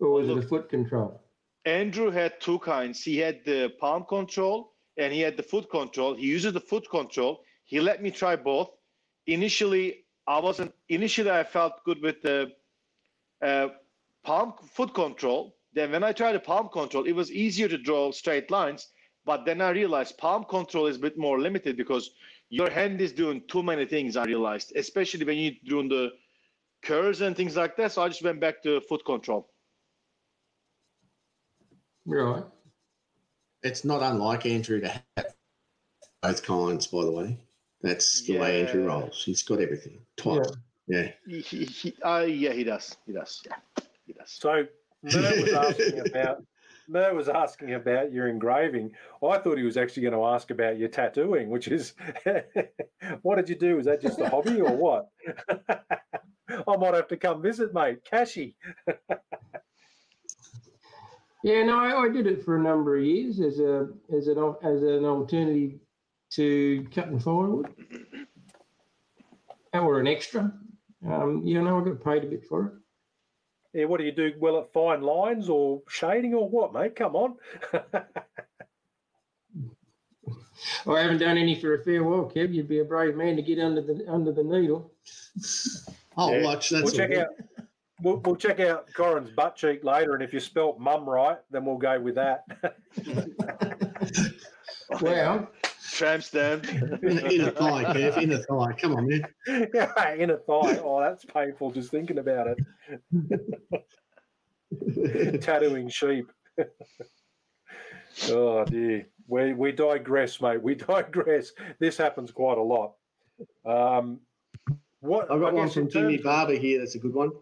[0.00, 0.44] or was it Look.
[0.44, 1.20] a foot control?
[1.64, 3.02] Andrew had two kinds.
[3.02, 6.14] He had the palm control and he had the foot control.
[6.14, 7.40] He uses the foot control.
[7.64, 8.70] He let me try both.
[9.26, 10.72] Initially, I wasn't.
[10.88, 12.52] Initially, I felt good with the
[13.42, 13.68] uh,
[14.24, 15.56] palm foot control.
[15.72, 18.88] Then, when I tried the palm control, it was easier to draw straight lines.
[19.24, 22.10] But then I realized palm control is a bit more limited because
[22.48, 24.16] your hand is doing too many things.
[24.16, 26.12] I realized, especially when you're doing the
[26.82, 27.92] curves and things like that.
[27.92, 29.50] So I just went back to foot control.
[32.06, 32.44] Right.
[33.62, 35.26] It's not unlike Andrew to have
[36.22, 37.38] both kinds, by the way.
[37.82, 39.22] That's the way Andrew rolls.
[39.24, 40.46] He's got everything twice.
[40.48, 40.54] Yeah.
[40.88, 42.96] He, he, he, uh, yeah, he does.
[43.06, 43.42] He does.
[43.44, 43.56] Yeah,
[44.06, 44.30] he does.
[44.30, 44.66] So
[45.02, 46.44] Mer was asking about
[46.88, 48.92] Mer was asking about your engraving.
[49.22, 51.94] I thought he was actually going to ask about your tattooing, which is
[53.22, 53.78] what did you do?
[53.78, 55.08] Is that just a hobby or what?
[56.48, 58.04] I might have to come visit, mate.
[58.08, 58.54] Cashy.
[61.42, 64.38] Yeah, no, I, I did it for a number of years as a as an
[64.62, 65.78] as an alternative
[66.30, 67.72] to cutting firewood,
[69.72, 70.52] or an extra.
[71.06, 72.72] Um, you know, I got paid a bit for it.
[73.80, 74.32] Yeah, what do you do?
[74.38, 76.96] Well, at fine lines or shading or what, mate?
[76.96, 77.36] Come on.
[80.86, 82.54] I haven't done any for a fair while, Kev.
[82.54, 84.90] You'd be a brave man to get under the under the needle.
[86.16, 86.44] I'll Yeah.
[86.44, 86.70] watch.
[86.70, 87.18] That's we'll check good.
[87.18, 87.28] out.
[88.02, 91.64] We'll, we'll check out Corin's butt cheek later, and if you spelt mum right, then
[91.64, 92.44] we'll go with that.
[95.00, 95.50] Well,
[95.96, 96.70] Tramp stamp.
[97.02, 98.22] In, in a thigh, Kev.
[98.22, 98.72] In a thigh.
[98.78, 99.26] Come on, man.
[99.74, 100.78] Yeah, in a thigh.
[100.84, 102.58] Oh, that's painful just thinking about it.
[105.40, 106.30] Tattooing sheep.
[108.28, 109.06] oh dear.
[109.26, 110.62] We we digress, mate.
[110.62, 111.52] We digress.
[111.80, 112.92] This happens quite a lot.
[113.64, 114.20] Um,
[115.00, 116.78] what I've got I one from Jimmy Barber here.
[116.80, 117.32] That's a good one.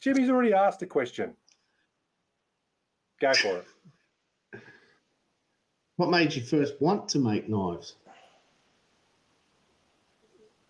[0.00, 1.34] Jimmy's already asked a question.
[3.20, 3.66] Go for it.
[5.96, 7.94] What made you first want to make knives?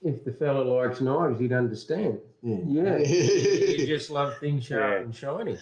[0.02, 2.18] if the fella likes knives, he'd understand.
[2.42, 5.00] Yeah, you just love things sharp Yeah.
[5.00, 5.58] and shiny.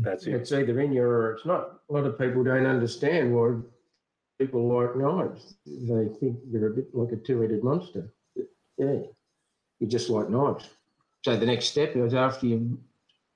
[0.00, 0.34] That's it.
[0.34, 1.80] It's either in you or it's not.
[1.88, 3.54] A lot of people don't understand why
[4.38, 5.54] people like knives.
[5.64, 8.12] They think you're a bit like a two-headed monster.
[8.76, 9.00] Yeah,
[9.78, 10.68] you just like knives.
[11.24, 12.78] So the next step is after you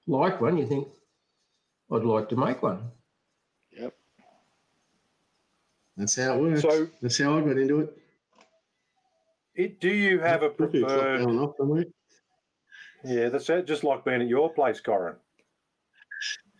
[0.09, 0.89] like one, you think,
[1.93, 2.91] I'd like to make one.
[3.79, 3.95] Yep.
[6.03, 6.63] That's how it works.
[6.63, 7.97] So, That's how I got into it.
[9.55, 11.87] it, do you have a preferred?
[13.05, 13.69] Yeah, that's it.
[13.69, 15.15] Just like being at your place, Corin.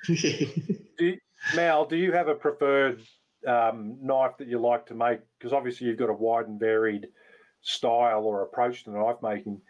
[1.57, 3.01] Mal, do you have a preferred
[3.45, 5.19] um, knife that you like to make?
[5.39, 7.09] Because obviously you've got a wide and varied
[7.63, 9.61] style or approach to knife making.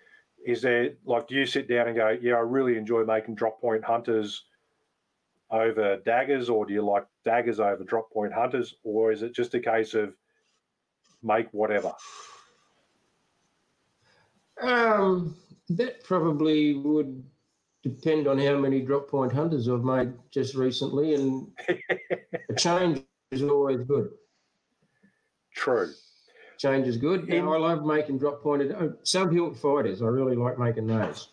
[0.44, 3.58] Is there like do you sit down and go, yeah, I really enjoy making drop
[3.58, 4.44] point hunters
[5.52, 9.54] over daggers, or do you like daggers over drop point hunters, or is it just
[9.54, 10.14] a case of
[11.22, 11.92] make whatever?
[14.60, 15.36] Um,
[15.68, 17.22] that probably would
[17.82, 23.42] depend on how many drop point hunters I've made just recently, and a change is
[23.42, 24.10] always good.
[25.54, 25.92] True.
[26.58, 27.28] Change is good.
[27.28, 30.00] In- Now, I love making drop pointed oh, sub hilt fighters.
[30.00, 31.28] I really like making those.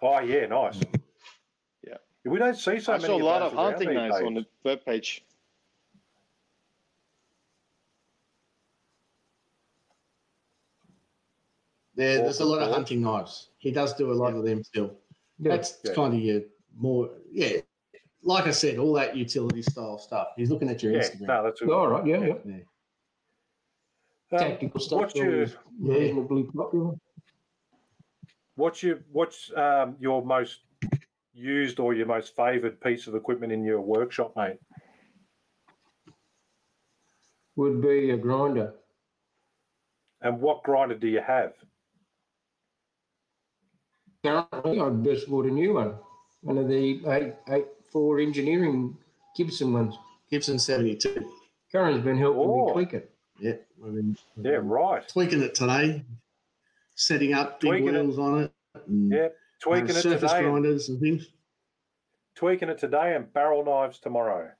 [0.00, 0.80] Oh yeah, nice.
[2.24, 2.32] Yeah.
[2.32, 3.06] We don't see so I many.
[3.08, 4.26] saw a lot of hunting knives days.
[4.26, 5.24] on the web page.
[11.94, 13.48] Yeah, there's a lot of hunting knives.
[13.58, 14.96] He does do a lot of them still.
[15.38, 15.52] Yeah.
[15.56, 15.94] That's Yeah.
[15.94, 16.42] kind of your
[16.74, 17.60] more, yeah.
[18.22, 20.28] Like I said, all that utility style stuff.
[20.36, 21.26] He's looking at your Yeah, Instagram.
[21.26, 22.06] no, that's All right.
[22.06, 22.24] Yeah.
[22.24, 22.38] yeah.
[22.44, 22.54] Yeah.
[24.32, 24.98] Um, Tactical stuff.
[25.00, 26.94] what's your always reasonably popular.
[28.54, 30.60] what's your what's um, your most
[31.34, 34.58] used or your most favoured piece of equipment in your workshop, mate?
[37.56, 38.74] Would be a grinder.
[40.20, 41.52] And what grinder do you have?
[44.24, 45.94] Currently, I've just bought a new one.
[46.42, 48.96] One of the eight eight four engineering
[49.36, 49.96] Gibson ones.
[50.30, 51.28] Gibson 72.
[51.70, 52.66] Corin's been helping Oh.
[52.68, 53.10] me tweak it.
[53.38, 53.56] Yeah.
[53.78, 55.06] We've been, we've Yeah, been right.
[55.08, 56.04] tweaking it today,
[56.94, 58.02] setting up big Tweaking it.
[58.04, 58.52] wheels on it.
[58.86, 59.12] and,
[59.66, 61.26] Yeah, uh, tweaking it surface today, and, grinders and things.
[62.34, 64.50] tweaking it today, and barrel knives tomorrow.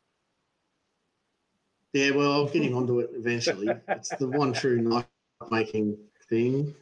[1.93, 3.69] Yeah, well, I'm getting onto it eventually.
[3.89, 5.07] it's the one true knife
[5.51, 5.97] making
[6.29, 6.75] thing.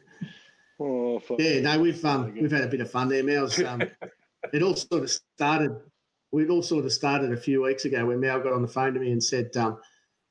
[0.79, 1.39] Oh, fuck.
[1.39, 3.23] Yeah, no, we've um, we've had a bit of fun there.
[3.23, 3.81] Mel's um,
[4.53, 5.75] it all sort of started.
[6.31, 8.93] We'd all sort of started a few weeks ago when Mel got on the phone
[8.93, 9.79] to me and said um,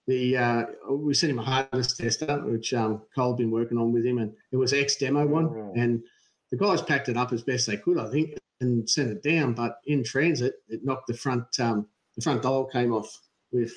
[0.06, 4.04] the uh, we sent him a hardness tester which um, Cole'd been working on with
[4.06, 5.72] him, and it was X demo one, Oh.
[5.76, 6.02] and
[6.50, 9.54] the guys packed it up as best they could, I think, and sent it down.
[9.54, 11.86] But in transit, it knocked the front um,
[12.16, 13.20] the front dial came off
[13.52, 13.72] with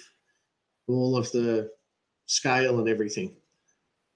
[0.88, 1.70] all of the
[2.26, 3.36] scale and everything.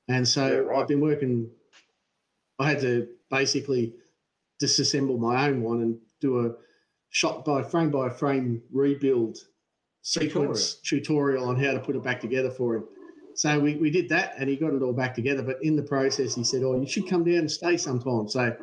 [0.07, 0.79] And so Yeah, right.
[0.79, 1.49] I've been working.
[2.59, 3.93] I had to basically
[4.61, 6.53] disassemble my own one and do a
[7.09, 9.37] shot by frame by frame rebuild
[10.01, 11.47] sequence tutorial.
[11.47, 12.85] on how to put it back together for him.
[13.37, 15.43] So we, we did that and he got it all back together.
[15.43, 18.27] But in the process, he said, Oh, you should come down and stay sometime.
[18.27, 18.55] So,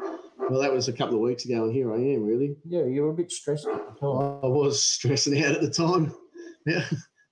[0.51, 2.57] well, that was a couple of weeks ago, and here I am, really.
[2.67, 4.41] Yeah, you were a bit stressed at the time.
[4.43, 6.13] I was stressing out at the time.
[6.67, 6.85] Yeah.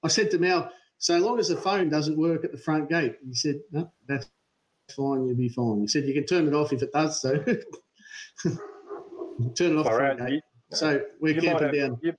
[0.05, 3.17] I said to Mel, so long as the phone doesn't work at the front gate,
[3.27, 4.27] he said, no, that's
[4.95, 5.81] fine, you'll be fine.
[5.81, 7.39] He said, you can turn it off if it does so.
[8.45, 10.35] turn it off the All front right, gate.
[10.35, 10.41] you,
[10.77, 11.99] So we're you camping have, down.
[12.03, 12.13] you,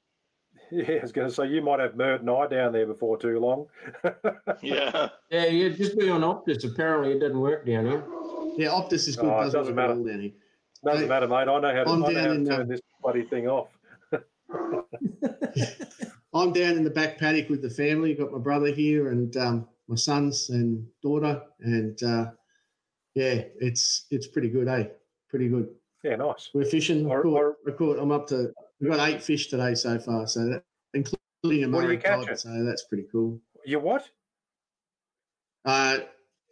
[0.74, 3.18] yeah, I was going to say you might have Mert and I down there before
[3.18, 3.68] too long.
[4.62, 5.10] Yeah.
[5.30, 6.64] Yeah, yeah, just be on Optus.
[6.64, 8.04] Apparently, it doesn't work down here.
[8.58, 10.00] Yeah, Optus is good, Oh, doesn't, doesn't work matter.
[10.00, 10.32] all down here.
[10.86, 11.36] Doesn't Hey, matter, mate.
[11.36, 13.24] I know how to, I'm I know how down to in, turn um, this bloody
[13.24, 13.68] thing off.
[16.34, 18.14] I'm down in the back paddock with the family.
[18.16, 22.32] Got my brother here and um, my sons and daughter, and uh,
[23.16, 24.86] yeah, it's it's pretty good, eh?
[25.30, 25.70] Pretty good.
[26.04, 26.50] Yeah, nice.
[26.54, 27.06] We're fishing.
[27.10, 28.52] Or- caught, or- I caught, I'm up to.
[28.84, 30.64] We've got eight fish today so far, so that
[30.94, 32.28] including a Murray you catching?
[32.28, 32.38] cod.
[32.38, 33.40] So that's pretty cool.
[33.66, 34.10] You what?
[35.64, 36.00] Uh,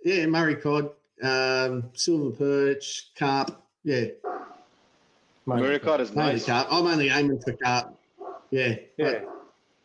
[0.05, 3.61] yeah, Murray cod, um, silver perch, carp.
[3.83, 4.05] Yeah,
[5.45, 6.45] Murray cod is mainly nice.
[6.45, 6.67] carp.
[6.71, 7.99] I'm only aiming for carp.
[8.49, 9.19] Yeah, Yeah.
[9.25, 9.27] but-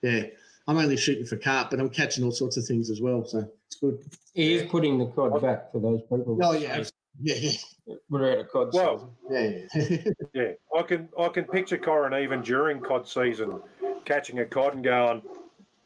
[0.02, 0.22] yeah.
[0.68, 3.24] I'm only shooting for carp, but I'm catching all sorts of things as well.
[3.24, 4.04] So it's good.
[4.34, 6.38] He is putting the cod back for those people.
[6.40, 6.84] Oh yeah,
[7.20, 7.34] yeah,
[7.86, 9.68] yeah, We're out of cod Well, season.
[9.74, 10.18] yeah.
[10.34, 13.60] Yeah, I can I can picture Corin even during cod season
[14.04, 15.22] catching a cod and going,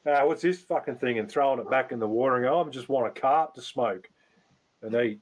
[0.06, 2.68] ah, what's this fucking thing, and throwing it back in the water and go, I
[2.70, 4.08] just want a carp to smoke
[4.82, 5.20] and eat.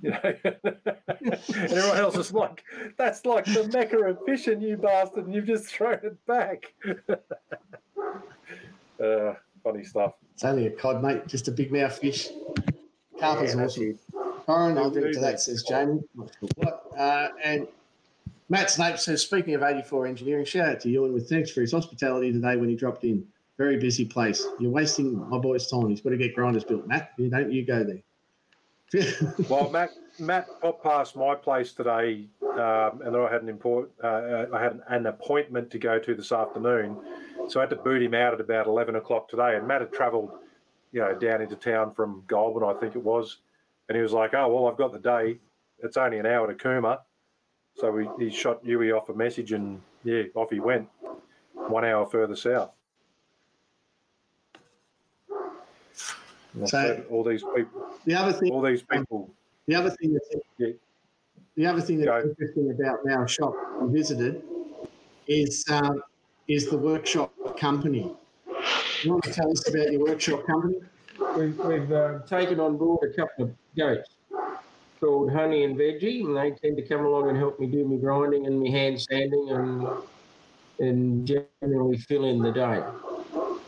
[0.00, 2.64] You know, and everyone else is like,
[2.96, 6.72] that's like the mecca of fishing, you bastard, and you've just thrown it back.
[9.02, 10.14] uh, funny stuff.
[10.32, 11.26] It's only a cod, mate.
[11.26, 12.28] Just a big mouth fish.
[13.20, 13.98] Carp is Yeah, that's awesome.
[14.42, 14.46] It.
[14.46, 16.00] Corin, I'll Yeah, drink to that, says Jamie.
[16.56, 16.86] What?
[16.96, 17.66] Uh, and
[18.48, 21.72] Matt Snape says, speaking of 84 engineering, shout out to Ewan with thanks for his
[21.72, 23.26] hospitality today when he dropped in.
[23.58, 24.46] Very busy place.
[24.58, 25.88] You're wasting my boy's time.
[25.88, 26.86] He's got to get grinders built.
[26.86, 28.02] Matt, you don't you go there.
[29.48, 33.90] Well, Matt, Matt popped past my place today, um, and then I had an import.
[34.04, 36.98] Uh, I had an appointment to go to this afternoon,
[37.48, 39.56] so I had to boot him out at about eleven o'clock today.
[39.56, 40.32] And Matt had travelled,
[40.92, 43.38] you know, down into town from Goulburn, I think it was,
[43.88, 45.38] and he was like, "Oh well, I've got the day.
[45.78, 47.00] It's only an hour to Cooma."
[47.76, 50.88] So we, he shot Yui off a message, and yeah, off he went,
[51.54, 52.70] one hour further south.
[56.54, 59.30] And So- all these people, the other thing, all these people
[59.66, 60.28] the other thing that's
[60.58, 60.72] Yeah.
[61.56, 62.28] the other thing that's Go.
[62.28, 64.42] interesting about our shop we visited
[65.28, 66.02] is um,
[66.48, 68.14] is the workshop company.
[69.02, 70.80] You want to tell us about your workshop company?
[71.36, 74.16] We've, we've uh, taken on board a couple of goats
[75.00, 77.96] called Honey and Veggie, and they tend to come along and help me do my
[77.96, 79.86] grinding and my hand sanding and
[80.78, 81.26] and
[81.60, 82.82] generally fill in the day.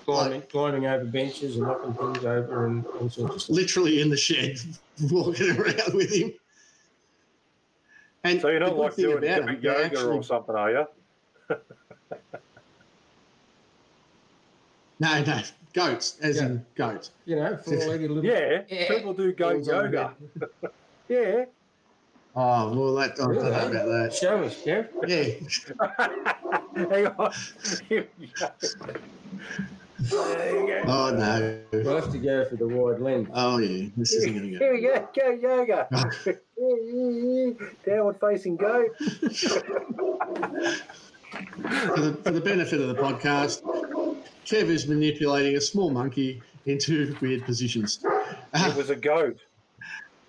[0.04, 3.56] Climbing, climbing over benches and knocking things over and all sorts of stuff.
[3.56, 4.58] literally in the shed,
[5.10, 6.32] walking around with him.
[8.24, 10.86] And So you're not like doing about doing yoga actually- or something, are you?
[15.00, 15.40] no, no,
[15.74, 16.46] goats, as Yeah.
[16.46, 17.10] in goats.
[17.26, 18.24] You know, four-legged little.
[18.24, 18.88] Yeah, Yeah.
[18.88, 20.14] people do goat Balls yoga.
[21.08, 21.44] Yeah.
[22.36, 24.12] Oh well, that I don't know about that.
[24.18, 24.88] Show us, Kev.
[25.06, 25.24] Yeah.
[26.90, 27.32] Hang on.
[27.88, 28.48] Here we go.
[30.00, 30.82] There you go.
[30.86, 31.60] Oh no.
[31.72, 33.28] We'll have to go for the wide lens.
[33.34, 33.88] Oh yeah.
[33.96, 34.58] This isn't going to go.
[34.58, 35.08] Here we go.
[35.14, 35.86] Go yoga.
[37.86, 38.88] Downward facing goat.
[38.98, 39.04] For
[42.00, 43.62] the, for the benefit of the podcast,
[44.44, 48.04] Kev is manipulating a small monkey into weird positions.
[48.54, 49.38] It was a goat.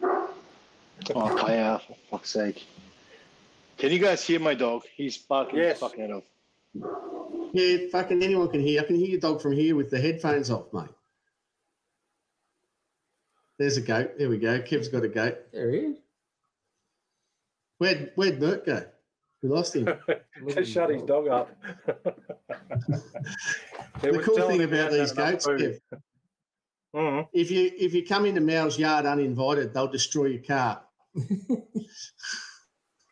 [0.01, 2.65] Oh, Kaya, for fuck's sake.
[3.77, 4.83] Can you guys hear my dog?
[4.95, 5.79] He's barking Yes.
[5.79, 6.23] fucking head off.
[7.53, 8.81] Yeah, fucking anyone can hear.
[8.81, 10.89] I can hear your dog from here with the headphones off, mate.
[13.57, 14.17] There's a goat.
[14.17, 14.59] There we go.
[14.61, 15.37] Kev's got a goat.
[15.53, 15.97] There he is.
[17.77, 18.85] Where'd, where'd Mert go?
[19.41, 19.85] We lost him.
[20.49, 21.55] to shut his dog up.
[24.01, 25.79] the cool thing about these goats, Kev,
[26.95, 27.27] Mm.
[27.33, 30.81] if you if you come into Mal's yard uninvited, they'll destroy your car.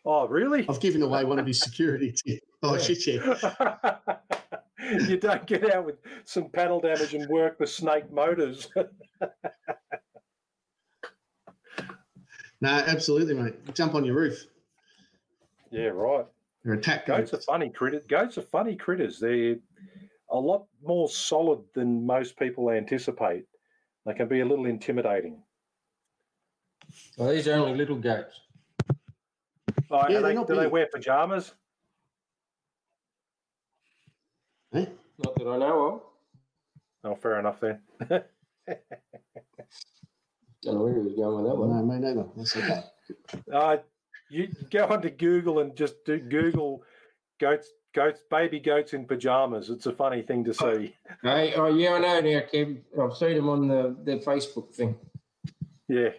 [0.06, 0.66] Oh, really?
[0.68, 2.46] I've given away one of his security tips.
[2.62, 3.96] Oh shit, yeah.
[5.08, 8.68] you don't get out with some panel damage and work the snake motors.
[12.62, 13.74] No, absolutely, mate.
[13.74, 14.46] Jump on your roof.
[15.72, 16.26] yeah, right.
[16.66, 17.44] Or attack Goats goats.
[17.48, 18.06] are funny critters.
[18.06, 19.20] Goats are funny critters.
[19.20, 19.56] They're
[20.34, 23.46] a lot more solid than most people anticipate.
[24.06, 25.42] They can be a little intimidating.
[27.18, 28.42] Well, these are only little goats.
[29.90, 31.54] Oh, Yeah, they're they, not do they wear pajamas?
[34.74, 34.86] Eh?
[35.24, 36.02] Not that I know of.
[37.06, 37.80] Oh, fair enough then.
[40.64, 41.70] Don't know where he was going with that one.
[41.70, 42.26] No, me neither.
[42.36, 42.84] That's okay.
[43.54, 43.78] Uh,
[44.30, 46.84] you go onto Google and just do Google
[47.40, 49.70] goats, goats, baby goats in pajamas.
[49.70, 50.96] It's a funny thing to see.
[51.22, 52.78] Hey, oh yeah, I know now, Kev.
[53.02, 54.96] I've seen them on the, the Facebook thing.
[55.88, 56.10] Yeah,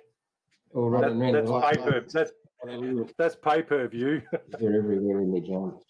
[0.70, 1.34] Or that, running around.
[1.34, 2.32] that's the pay like- per that's
[2.64, 4.22] They're that's pay per view.
[4.58, 5.82] They're everywhere in the pajamas.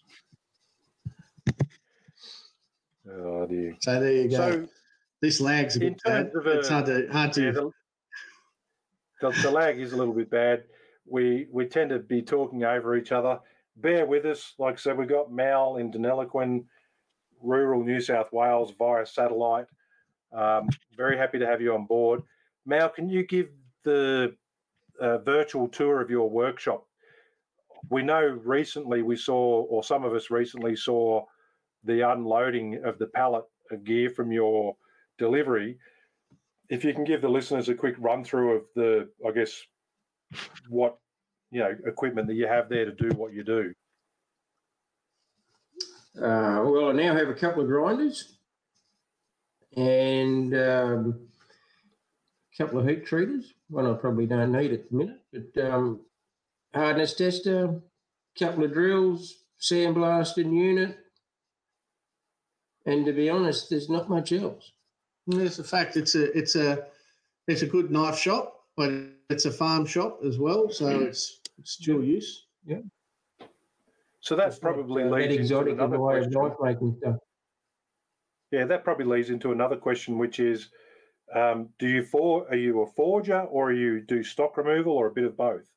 [3.09, 3.75] Oh dear.
[3.81, 4.35] So there you go.
[4.37, 4.67] So
[5.21, 6.31] this lag's a bit bad.
[6.33, 7.71] terms of a- it's hard to hard to yeah, the,
[9.21, 10.63] the, the lag is a little bit bad.
[11.07, 13.39] We we tend to be talking over each other.
[13.77, 14.53] Bear with us.
[14.57, 16.65] Like I said, we've got Mal in Deniliquin.
[17.41, 19.67] rural New South Wales via satellite.
[20.33, 22.21] Um, very happy to have you on board.
[22.65, 23.49] Mal, can you give
[23.83, 24.35] the
[24.99, 26.85] uh, virtual tour of your workshop?
[27.89, 31.25] We know recently we saw, or some of us recently saw,
[31.83, 34.75] the unloading of the pallet of gear from your
[35.19, 35.77] delivery.
[36.69, 39.61] If you can give the listeners a quick run through of the, I guess,
[40.67, 40.97] what
[41.55, 43.73] you know equipment that you have there to do what you do.
[46.17, 48.37] Uh, well, I now have a couple of grinders
[49.77, 51.29] and um,
[52.53, 53.53] a couple of heat treaters.
[53.69, 56.01] One I probably don't need at the minute, but um,
[56.73, 57.81] hardness tester,
[58.37, 60.97] couple of drills, sandblasting unit,
[62.85, 64.73] and to be honest, there's not much else.
[65.27, 65.95] It's a fact.
[65.95, 66.87] It's a it's a
[67.47, 68.91] it's a good knife shop, but
[69.29, 72.47] it's a farm shop as well, so it's it's dual use.
[72.65, 72.79] Yeah.
[74.19, 76.41] So that It's not, probably uh, leads into exotic of another a way of question.
[76.41, 77.15] knife making stuff.
[78.51, 80.69] Yeah, that probably leads into another question, which is,
[81.33, 85.11] um, do you for are you a forger or you do stock removal or a
[85.11, 85.67] bit of both?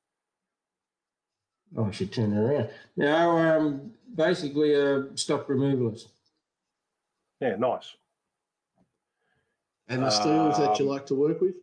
[1.77, 2.71] Oh, I should turn it around.
[2.97, 6.09] No, um, basically a stock removalist.
[7.41, 7.95] Yeah, nice.
[9.89, 11.55] And the steels that you Um, like to work with.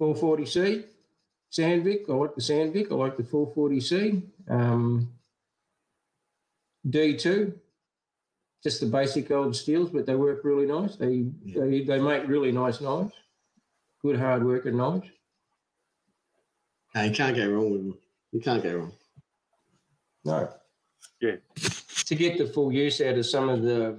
[0.00, 0.84] 440C,
[1.52, 2.08] Sandvik.
[2.08, 2.90] I like the Sandvik.
[2.90, 4.22] I like the 440C.
[4.48, 5.12] Um,
[6.88, 7.52] D2,
[8.62, 10.96] just the basic old steels, but they work really nice.
[10.96, 13.12] They they, they make really nice knives.
[14.02, 15.08] Good hard working knives.
[16.94, 17.98] No, you can't go wrong with them.
[18.32, 18.92] You can't go wrong.
[20.24, 20.48] No.
[21.20, 21.36] Yeah.
[22.06, 23.98] To get the full use out of some of the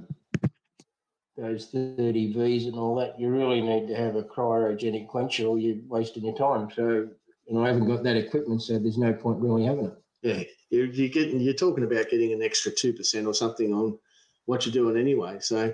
[1.38, 5.60] those 30 Vs and all that, you really need to have a cryogenic quencher or
[5.60, 6.70] you're wasting your time.
[6.76, 7.08] So,
[7.48, 9.98] and I haven't got that equipment, so there's no point really having it.
[10.24, 13.98] Yeah, you're, you're getting you're talking about getting an extra two percent or something on
[14.46, 15.38] what you're doing anyway.
[15.40, 15.74] So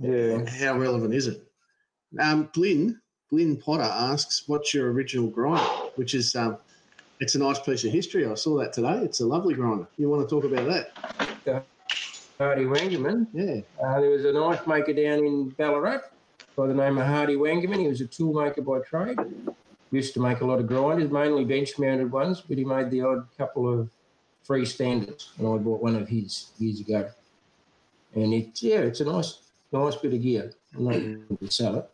[0.00, 0.44] Yeah.
[0.46, 1.42] how relevant is it?
[2.18, 5.64] Um, Glyn Glyn Potter asks, "What's your original grinder?"
[5.94, 6.58] Which is um,
[7.20, 8.26] it's a nice piece of history.
[8.26, 8.98] I saw that today.
[9.04, 9.86] It's a lovely grinder.
[9.96, 11.66] You want to talk about that?
[12.42, 13.28] Hardy Wangerman.
[13.32, 13.60] Yeah.
[13.82, 16.00] Uh, there was a knife maker down in Ballarat
[16.56, 17.80] by the name of Hardy Wangerman.
[17.80, 19.18] He was a tool maker by trade.
[19.92, 23.02] Used to make a lot of grinders, mainly bench mounted ones, but he made the
[23.02, 23.88] odd couple of
[24.46, 25.28] freestanders.
[25.38, 27.08] And I bought one of his years ago.
[28.14, 29.38] And it's, yeah, it's a nice,
[29.70, 30.52] nice bit of gear.
[30.76, 31.90] I'm not going to sell it.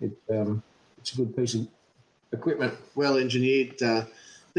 [0.00, 0.62] it um,
[0.98, 1.68] it's a good piece of
[2.32, 2.74] equipment.
[2.96, 3.80] well engineered.
[3.80, 4.04] Uh,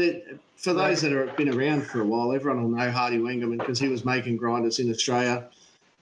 [0.00, 3.58] that, for those that have been around for a while, everyone will know Hardy Wengerman
[3.58, 5.48] because he was making grinders in Australia,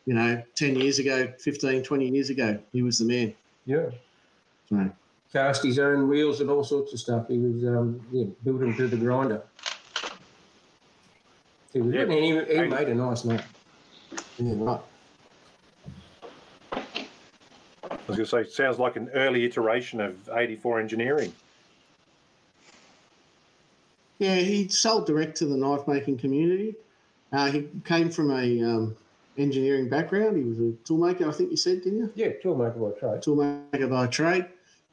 [0.06, 2.58] you know, 10 years ago, 15, 20 years ago.
[2.72, 3.34] He was the man.
[3.66, 3.90] Yeah.
[4.68, 4.90] So,
[5.32, 7.28] Cast his own wheels and all sorts of stuff.
[7.28, 9.42] He was um, yeah, built them to the grinder.
[11.72, 12.04] He was Yeah.
[12.04, 12.68] good, and he, he Hey.
[12.68, 13.46] made a nice knife.
[14.38, 14.80] yeah, right.
[17.82, 21.32] I was going to say, sounds like an early iteration of 84 engineering.
[24.18, 26.74] Yeah, he sold direct to the knife making community.
[27.32, 28.96] Uh, he came from a um,
[29.36, 30.36] engineering background.
[30.36, 32.12] He was a toolmaker, I think you said, didn't you?
[32.14, 33.22] Yeah, toolmaker by trade.
[33.22, 34.46] Toolmaker by trade.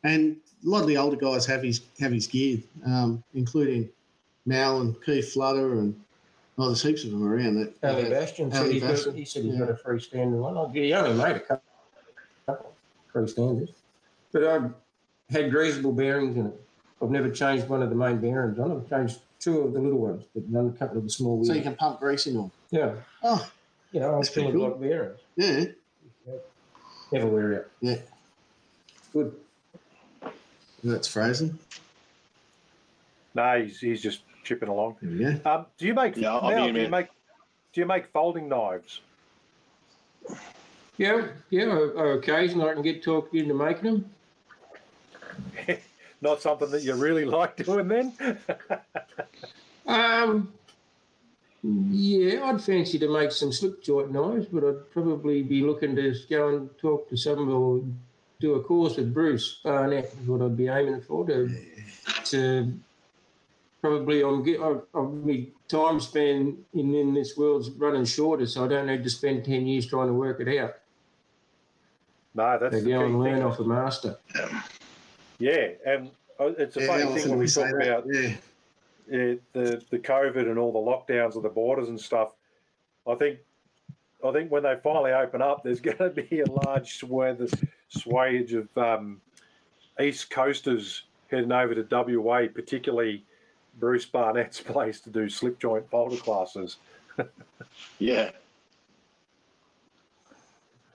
[0.03, 3.89] And a lot of the older guys have his have his gear, um, including
[4.45, 5.99] Mal and Keith Flutter and
[6.57, 7.55] oh, there's heaps of them around.
[7.55, 9.59] That, Ali that- Bastion said Ali he's got, Bastion, he said he's yeah.
[9.59, 10.73] got a freestanding one.
[10.73, 11.63] He only made a couple,
[12.45, 12.73] couple
[13.13, 13.71] freestanders,
[14.31, 14.69] but I
[15.29, 16.61] had greasable bearings in it.
[17.05, 18.71] I've never changed one of the main bearings on.
[18.71, 21.47] I've changed two of the little ones, but none a couple of the small wheels.
[21.49, 22.51] so you can pump grease in them.
[22.71, 23.47] yeah, Oh,
[23.91, 24.69] you know, I'm That's pretty still cool.
[24.71, 25.19] like bearings.
[25.35, 25.65] yeah.
[27.11, 27.65] Never wear out.
[27.81, 27.97] Yeah.
[29.13, 29.35] Good.
[30.83, 31.59] That's frozen.
[33.35, 34.95] No, he's, he's just chipping along.
[35.01, 35.49] There we go.
[35.49, 37.07] Um, do you make Yeah, I'll be Mal, do you make
[37.73, 39.01] do you make folding knives?
[40.97, 41.77] Yeah, yeah.
[42.15, 44.09] Occasionally, I can get talked into making them.
[46.21, 48.13] Not something that you really like doing then?
[49.87, 50.51] Um,
[51.63, 56.15] yeah, I'd fancy to make some slip joint knives, but I'd probably be looking to
[56.27, 57.83] go and talk to someone or
[58.39, 60.05] do a course with Bruce Barnett.
[60.05, 61.55] Is what I'd be aiming for to
[62.25, 62.73] to
[63.79, 68.65] probably I'm get I've, I've my time span in in this world's running shorter, so
[68.65, 70.77] I don't need to spend ten years trying to work it out.
[72.33, 73.43] no, that's So the go key and learn thing.
[73.43, 74.17] off a master.
[75.39, 78.29] Yeah, and uh, it's a Yeah, funny thing when we we talk about Yeah.
[79.11, 82.31] uh, the the COVID and all the lockdowns of the borders and stuff.
[83.07, 83.39] I think
[84.25, 87.41] I think when they finally open up, there's going to be a large swathe
[87.95, 89.21] swage of um,
[89.99, 91.83] east coasters heading over to
[92.19, 93.23] WA, particularly
[93.79, 96.77] Bruce Barnett's place to do slip joint folder classes.
[97.99, 98.31] Yeah.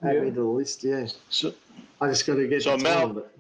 [0.03, 0.21] Add Yeah.
[0.21, 0.83] me to the list.
[0.85, 1.53] Yeah, So
[2.01, 3.40] I just got to get So the Mel- time, but, yeah.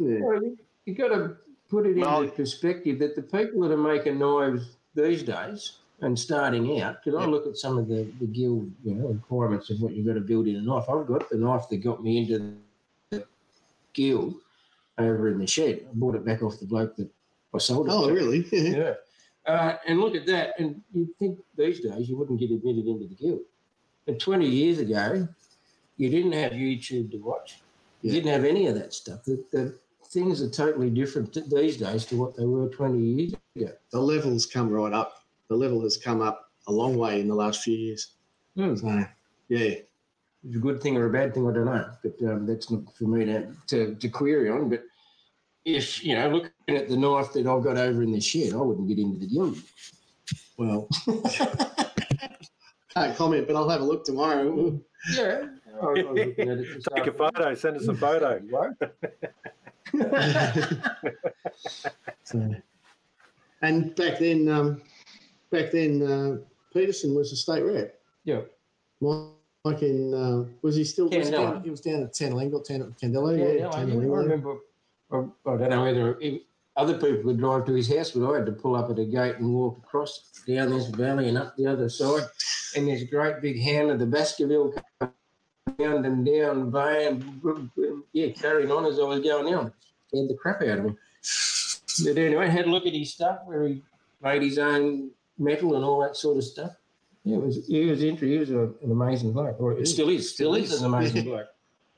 [0.00, 1.36] Well, you, you got to
[1.68, 6.80] put it into perspective that the people that are making knives these days and starting
[6.80, 9.92] out, because I look at some of the, the guild you know, requirements of what
[9.92, 10.88] you've got to build in a knife.
[10.88, 12.56] I've got the knife that got me into
[13.10, 13.24] the
[13.92, 14.34] guild
[14.98, 15.80] over in the shed.
[15.88, 17.08] I bought it back off the bloke that
[17.54, 18.14] I sold it Oh, to.
[18.14, 18.46] really?
[18.50, 18.70] Yeah.
[18.78, 18.94] Yeah.
[19.46, 20.54] Uh, and look at that.
[20.58, 23.40] And you'd think these days you wouldn't get admitted into the guild.
[24.06, 25.26] And 20 years ago,
[25.96, 27.58] you didn't have YouTube to watch.
[28.02, 28.20] You Yeah.
[28.20, 29.24] didn't have any of that stuff.
[29.24, 29.74] The, the
[30.10, 33.72] things are totally different these days to what they were 20 years ago.
[33.92, 35.24] The levels come right up.
[35.48, 38.14] The level has come up a long way in the last few years.
[38.56, 38.74] Hmm.
[38.76, 39.04] So,
[39.48, 39.74] yeah,
[40.44, 41.90] It's a good thing or a bad thing, I don't know.
[42.02, 44.68] But um, that's not for me to, to, to query on.
[44.68, 44.84] But
[45.64, 48.56] if, you know, looking at the knife that I've got over in the shed, I
[48.56, 49.58] wouldn't get into the guild.
[50.56, 50.88] well,
[52.94, 54.80] can't comment, but I'll have a look tomorrow.
[55.14, 55.46] Yeah.
[55.80, 58.40] I was looking at it Take a photo, send us a photo.
[62.24, 62.54] So,
[63.60, 64.80] and back then, um,
[65.50, 66.36] back then, uh,
[66.72, 68.00] Peterson was a state rep.
[68.24, 68.42] Yeah.
[69.00, 71.08] Mike in, uh, was he still?
[71.08, 73.84] Was he, down, he was down at Tanalingua, Tan- Candela, Yeah, yeah, yeah, I, I
[73.84, 74.58] remember.
[75.10, 76.42] I, I don't know whether it,
[76.76, 79.04] other people could drive to his house, but I had to pull up at a
[79.04, 82.22] gate and walk across down this valley and up the other side.
[82.76, 85.14] And there's a great big hand of the Baskerville coming
[85.78, 87.40] down and down vein,
[88.12, 89.72] yeah, carrying on as I was going down.
[90.08, 90.96] Scared the crap out of me.
[92.04, 93.82] But anyway, had a look at his stuff where he
[94.22, 96.72] made his own metal and all that sort of stuff.
[97.24, 98.30] Yeah, it was he was interesting.
[98.30, 101.48] He was a, an amazing bloke, or it still is, still is an amazing bloke.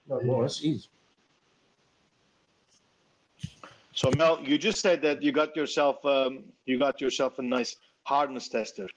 [0.09, 0.89] Not was, is.
[3.95, 7.77] So Mel, you just said that you got yourself um, you got yourself a nice
[8.03, 8.89] hardness tester.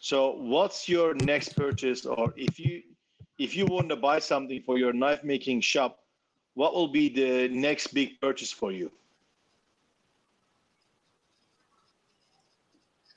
[0.00, 2.82] So what's your next purchase, or if you
[3.40, 6.00] if you want to buy something for your knife making shop,
[6.52, 8.92] what will be the next big purchase for you?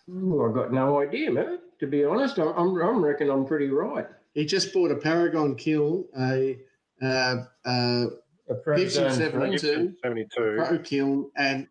[0.10, 1.60] Ooh, I've got no idea, man.
[1.82, 4.08] To be honest, I'm, I'm, I'm reckon I'm pretty right.
[4.34, 6.58] He just bought a Paragon kiln, a,
[7.02, 8.06] uh, uh,
[8.50, 9.96] A Gibson 72.
[10.02, 10.56] 72.
[10.58, 11.68] pro kiln, and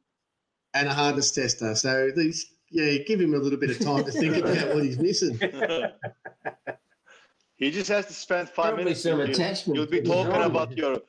[0.75, 1.75] and a hardness tester.
[1.75, 4.99] So these, yeah, give him a little bit of time to think about what he's
[4.99, 5.39] missing.
[7.63, 9.03] he just has to spend five Probably minutes.
[9.03, 9.77] some You'll- attachment.
[9.77, 10.51] You'll be talking drum.
[10.51, 11.01] about your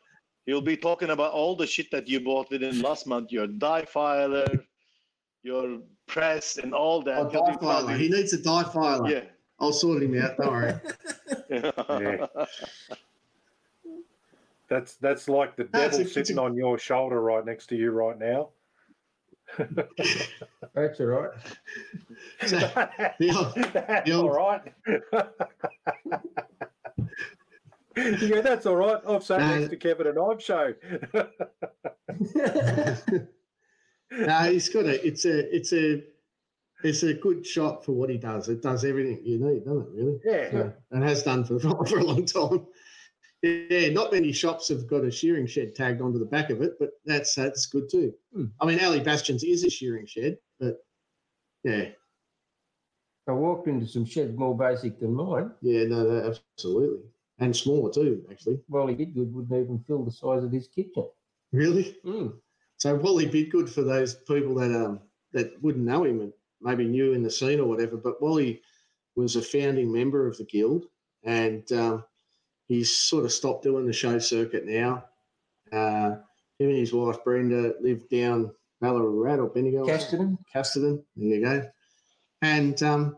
[0.45, 3.85] you'll be talking about all the shit that you bought within last month, your die
[3.85, 4.45] filer,
[5.41, 7.17] your press and all that.
[7.17, 7.95] Oh, He'll die filer.
[7.97, 9.09] He needs a die filer.
[9.09, 9.23] yeah.
[9.59, 10.37] I'll sort him out.
[10.37, 10.73] Don't worry.
[11.49, 12.27] Yeah.
[14.69, 17.75] That's that's like the That's devil a- sitting a- on your shoulder right next to
[17.75, 18.49] you right now.
[20.75, 21.29] That's all right.
[22.47, 22.57] So,
[23.19, 24.61] the- that's the old- all right.
[27.95, 28.99] yeah, that's all right.
[29.07, 29.55] I've sat No.
[29.59, 30.73] next to Kevin and I've shown.
[34.11, 35.05] no, he's got a.
[35.05, 35.55] It's a.
[35.55, 36.03] It's a.
[36.83, 38.49] It's a good shot for what he does.
[38.49, 39.89] It does everything you need, doesn't it?
[39.95, 40.51] Really, yeah.
[40.51, 42.65] So, and has done for for a long time.
[43.43, 46.79] Yeah, not many shops have got a shearing shed tagged onto the back of it,
[46.79, 48.13] but that's that's good too.
[48.33, 48.45] Hmm.
[48.61, 50.77] I mean, Ali Bastions is a shearing shed, but
[51.65, 51.89] yeah,
[53.27, 55.51] I walked into some sheds more basic than mine.
[55.61, 56.99] yeah, no, absolutely,
[57.39, 58.61] and smaller too, actually.
[58.69, 61.09] Wally Bidgood wouldn't even fill the size of his kitchen.
[61.51, 61.97] Really?
[62.05, 62.33] Mm.
[62.77, 65.01] So Wally Bidgood for those people that um
[65.33, 66.31] that wouldn't know him and
[66.61, 68.61] maybe knew in the scene or whatever, but Wally
[69.17, 70.85] was a founding member of the guild
[71.23, 72.03] and um,
[72.73, 75.05] he's sort of stopped doing the show circuit now.
[75.71, 76.17] Uh,
[76.59, 78.51] him and his wife Brenda live down
[78.81, 79.85] Ballarat or Bendigo.
[79.85, 80.37] Casterton.
[80.53, 81.03] Casterton.
[81.15, 81.69] There you go.
[82.41, 83.17] And um,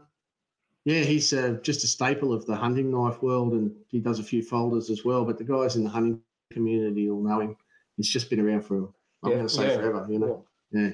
[0.85, 4.23] yeah, he's uh, just a staple of the hunting knife world, and he does a
[4.23, 5.25] few folders as well.
[5.25, 7.57] But the guys in the hunting community will know him.
[7.97, 8.77] He's just been around for,
[9.23, 10.45] I'm Yeah, going to say yeah, forever, you know.
[10.71, 10.91] Yeah.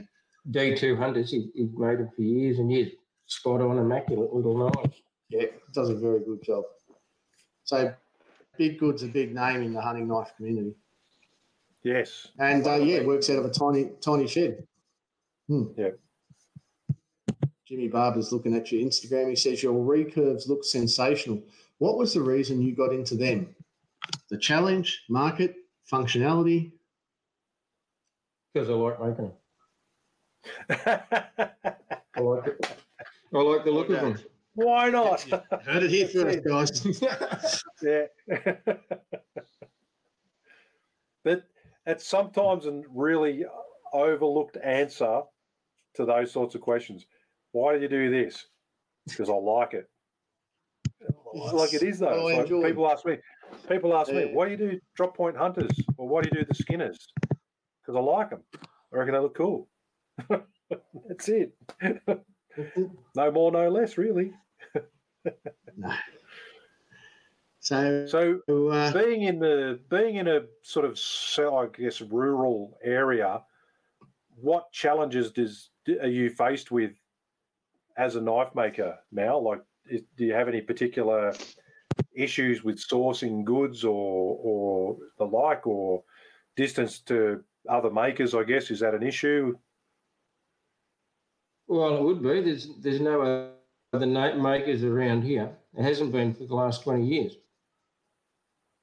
[0.49, 2.91] D2 hunters, he, he's made them for years and years.
[3.25, 5.01] Spot on, immaculate little knife.
[5.29, 6.63] Yeah, does a very good job.
[7.63, 7.93] So,
[8.59, 10.75] Bidgood's a big name in the hunting knife community,
[11.83, 12.27] Yes.
[12.39, 14.67] and uh, yeah, works out of a tiny, tiny shed.
[15.47, 15.63] Hmm.
[15.77, 15.89] Yeah.
[17.65, 19.29] Jimmy Barber's looking at your Instagram.
[19.29, 21.41] He says your recurves look sensational.
[21.77, 23.55] What was the reason you got into them?
[24.29, 25.55] The challenge, market,
[25.89, 26.73] functionality.
[28.53, 29.31] Because I like making
[30.67, 30.69] them.
[32.15, 32.77] I like it.
[33.33, 34.19] I like the look of them.
[34.53, 35.21] Why not?
[35.65, 37.63] Heard it here first, guys.
[37.81, 38.07] yeah.
[41.23, 41.43] but
[41.85, 43.45] it's sometimes a really
[43.93, 45.21] overlooked answer
[45.95, 47.05] to those sorts of questions.
[47.51, 48.45] Why do you do this?
[49.07, 49.89] Because I like it.
[51.33, 52.09] Like it is though.
[52.09, 53.17] Oh, like people ask me,
[53.69, 56.45] people ask me, why do you do drop point hunters or why do you do
[56.47, 57.07] the skinners?
[57.29, 58.43] Because I like them.
[58.93, 59.69] I reckon they look cool.
[61.07, 61.53] That's it.
[63.15, 64.33] no more, no less, really.
[65.77, 65.93] No.
[67.63, 70.99] So, So uh, being in the being in a sort of
[71.37, 73.43] I guess rural area,
[74.35, 75.69] what challenges does
[76.01, 76.93] are you faced with
[77.97, 79.43] as a knife maker, Mal?
[79.43, 81.33] Like, is, do you have any particular
[82.15, 86.03] issues with sourcing goods or or the like, or
[86.55, 88.33] distance to other makers?
[88.33, 89.55] I guess is that an issue?
[91.71, 92.41] Well, it would be.
[92.41, 93.53] There's there's no
[93.93, 95.55] other na- makers around here.
[95.73, 97.37] It hasn't been for the last 20 years.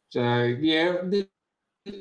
[0.08, 1.02] So, yeah,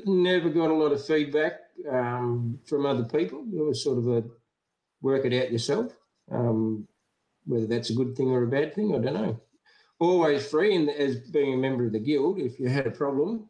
[0.06, 1.60] never got a lot of feedback
[1.92, 3.44] um, from other people.
[3.52, 4.24] It was sort of a
[5.02, 5.92] work it out yourself.
[6.32, 6.88] Um,
[7.44, 9.38] whether that's a good thing or a bad thing, I don't know.
[10.00, 13.46] Always free, and as being a member of the guild, if you had a problem,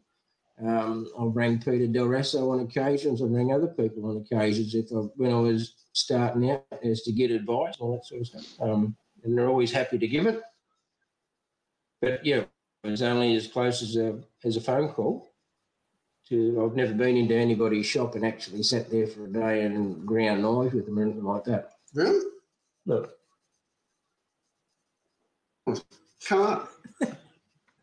[0.60, 3.20] um, I'll bring Peter Del Raso on occasions.
[3.20, 7.12] I'll bring other people on occasions if I, when I was starting out, as to
[7.12, 8.60] get advice, all that sort of stuff.
[8.60, 10.40] Um, and they're always happy to give it.
[12.00, 12.44] But yeah,
[12.84, 15.32] it was only as close as a as a phone call.
[16.28, 20.06] To I've never been into anybody's shop and actually sat there for a day and
[20.06, 21.72] ground knives with them or anything like that.
[21.94, 22.24] really?
[22.84, 23.18] Look,
[26.26, 26.68] Come on.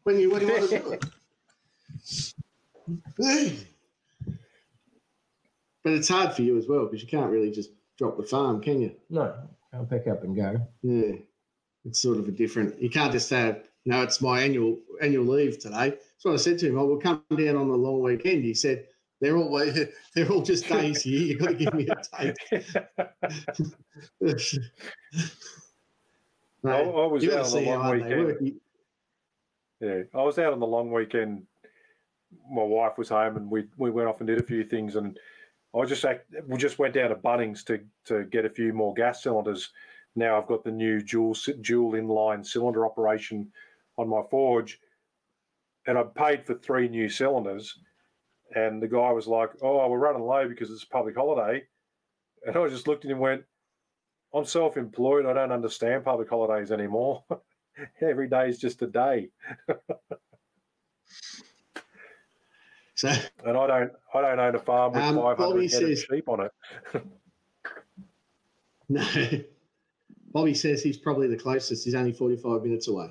[0.03, 1.05] When you, when you want to do it.
[3.17, 3.57] Hey.
[5.83, 8.61] But it's hard for you as well because you can't really just drop the farm,
[8.61, 8.95] can you?
[9.09, 9.33] no,
[9.73, 10.67] I'll pick up and go.
[10.81, 11.13] Yeah.
[11.85, 12.81] It's sort of a different.
[12.81, 16.57] You can't just say, "No, it's my annual annual leave today." That's what I said
[16.59, 16.79] to him.
[16.79, 18.43] Oh, I will come down on the long weekend.
[18.43, 18.87] He said,
[19.21, 19.55] "They're all
[20.15, 21.19] they're all just days here.
[21.19, 22.35] You've got to give me a date."
[26.65, 28.59] I, I was out on the long weekend.
[29.79, 31.45] Yeah, I was out on the long weekend.
[32.49, 34.95] My wife was home, and we we went off and did a few things.
[34.95, 35.17] And
[35.75, 38.93] I just act, we just went down to Bunnings to to get a few more
[38.93, 39.71] gas cylinders.
[40.15, 43.51] Now I've got the new dual dual inline cylinder operation
[43.97, 44.79] on my forge,
[45.87, 47.77] and I paid for three new cylinders.
[48.55, 51.67] And the guy was like, "Oh, we're running low because it's a public holiday,"
[52.45, 53.45] and I just looked at him and went,
[54.33, 55.25] "I'm self-employed.
[55.25, 57.25] I don't understand public holidays anymore."
[58.01, 59.31] Every day is just a day.
[62.95, 63.09] So
[63.43, 66.05] And I don't, I don't own a farm with Um, 500 Bobby head of says-
[66.09, 66.51] sheep on it.
[68.89, 69.05] no.
[70.31, 71.85] Bobby says he's probably the closest.
[71.85, 73.07] He's only forty-five minutes away.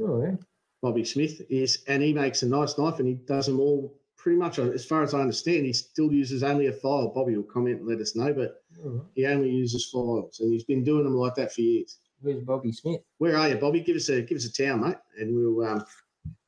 [0.00, 0.36] Oh, yeah.
[0.82, 4.38] Bobby Smith is, and he makes a nice knife, and he does them all pretty
[4.38, 4.58] much.
[4.58, 7.12] As far as I understand, he still uses only a file.
[7.14, 9.02] Bobby will comment and let us know, but All right.
[9.14, 11.98] he only uses files, and he's been doing them like that for years.
[12.20, 13.00] Where's Bobby Smith?
[13.18, 13.80] Where are you, Bobby?
[13.80, 15.84] Give us a give us a town, mate, and we'll um,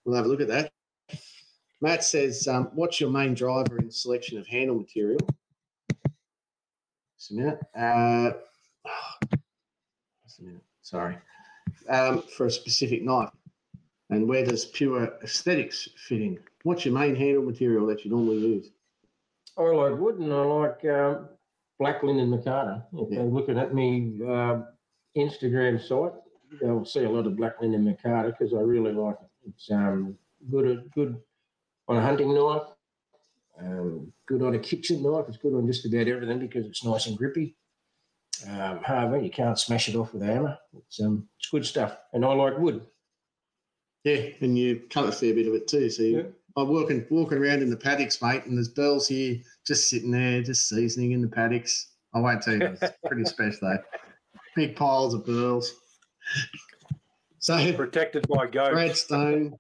[0.05, 0.73] we'll have a look at that.
[1.81, 5.21] Matt says, um, "What's your main driver in selection of handle material?"
[7.19, 7.59] Just a minute.
[7.77, 8.33] Uh,
[10.25, 10.63] just a minute.
[10.83, 11.17] Sorry.
[11.89, 13.31] Um, for a specific knife,
[14.11, 16.39] and where does pure aesthetics fit in?
[16.65, 18.71] What's your main handle material that you normally use?
[19.57, 21.29] I like wood and I like um,
[21.79, 22.85] black linen Micarta.
[22.93, 23.19] If Yeah.
[23.19, 24.63] they're looking at me uh,
[25.17, 26.13] Instagram site,
[26.61, 29.49] they'll see a lot of black linen Micarta because I really like it.
[29.49, 30.17] It's um,
[30.51, 31.17] good, good
[31.89, 32.63] on a hunting knife,
[33.61, 35.25] um, good on a kitchen knife.
[35.29, 37.57] It's good on just about everything because it's nice and grippy.
[38.49, 40.59] Um, however, you can't smash it off with a hammer.
[40.77, 42.87] It's um, it's good stuff, and I like wood.
[44.05, 45.91] Yeah, and you cut a fair bit of it too.
[45.91, 46.23] So you, Yeah.
[46.57, 50.43] I'm walking walking around in the paddocks, mate, and there's bells here just sitting there,
[50.43, 51.93] just seasoning in the paddocks.
[52.15, 53.79] I won't tell you, it's pretty special though.
[54.57, 55.75] Big piles of burls.
[57.39, 58.73] So Protected by goats.
[58.73, 59.59] Brad Stone,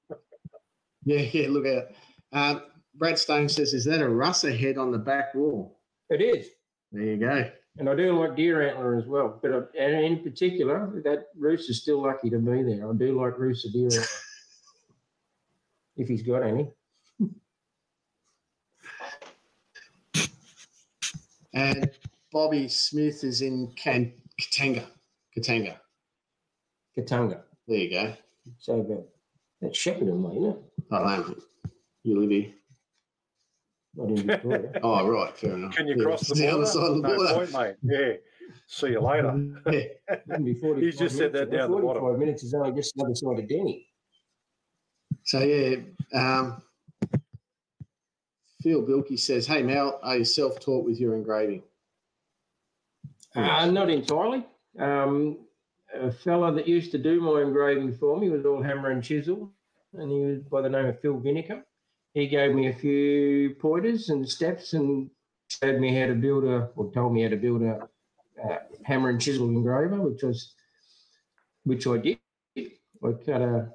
[1.05, 1.85] yeah, yeah, look out.
[2.33, 2.63] Um,
[2.95, 5.79] Brad Stone says, "Is that a Rusa head on the back wall?"
[6.11, 6.49] It is.
[6.93, 7.51] There you go.
[7.79, 11.81] And I do like deer antler as well, but I, and in particular, that Rusa's
[11.81, 12.91] still lucky to be there.
[12.91, 14.03] I do like Rusa deer antler.
[15.97, 16.71] if he's got any.
[21.55, 21.91] And
[22.31, 24.87] Bobby Smith is in Can- Katunga.
[25.37, 25.77] Katunga.
[26.97, 27.43] Katunga.
[27.67, 28.15] There you go.
[28.59, 29.05] So that
[29.61, 30.63] that's Shepparton way, isn't it?
[30.93, 31.25] I.
[32.09, 32.47] You live here.
[33.95, 34.73] Not in Victoria.
[34.83, 35.37] Oh, right.
[35.37, 35.75] Fair enough.
[35.77, 36.57] Can you Yeah, cross the it's border?
[36.57, 37.35] other side of the no border.
[37.35, 37.75] point, mate.
[37.83, 38.13] Yeah.
[38.67, 39.33] See you later.
[40.31, 40.39] Yeah.
[40.39, 41.59] Be 45 He's just said minutes that away.
[41.59, 42.01] down the bottom.
[42.03, 43.87] 45 minutes is only just the other side of Denny.
[45.25, 45.77] So yeah,
[46.15, 46.63] um,
[48.63, 51.63] Phil Bilkey says, "Hey Mel, are you self-taught with your engraving?"
[53.35, 54.47] Uh, not entirely.
[54.79, 55.41] Um,
[55.95, 59.53] a fella that used to do my engraving for me was all hammer and chisel,
[59.93, 61.63] and he was by the name of Phil Vinegar.
[62.19, 65.09] He gave me a few pointers and steps and
[65.47, 67.89] showed me how to build a, or told me how to build a,
[68.45, 70.53] a hammer and chisel engraver, which was,
[71.63, 72.19] which I did.
[72.57, 73.69] I cut a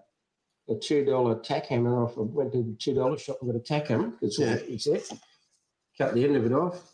[0.70, 2.18] a two dollar tack hammer off.
[2.18, 4.12] I went to the two dollar shop and got a tack hammer.
[4.22, 4.58] All Yeah.
[4.58, 5.04] he said.
[5.98, 6.92] Cut the end of it off.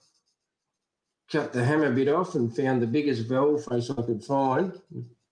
[1.31, 4.79] Cut the hammer bit off and found the biggest valve face I could find.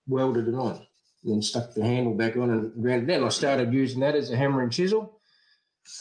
[0.08, 0.84] Welded it on.
[1.22, 3.24] And then stuck the handle back on and ground it down.
[3.24, 5.17] I started using that as a hammer and chisel.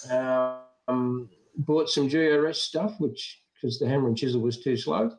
[0.09, 5.11] Um, bought some GRS stuff, which because the hammer and chisel was too slow.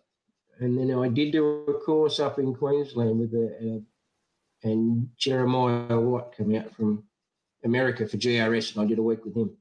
[0.61, 3.83] And then I did do a course up in Queensland with a, a
[4.69, 7.05] and Jeremiah Watt come out from
[7.65, 9.57] America for GRS, and I did a week with him.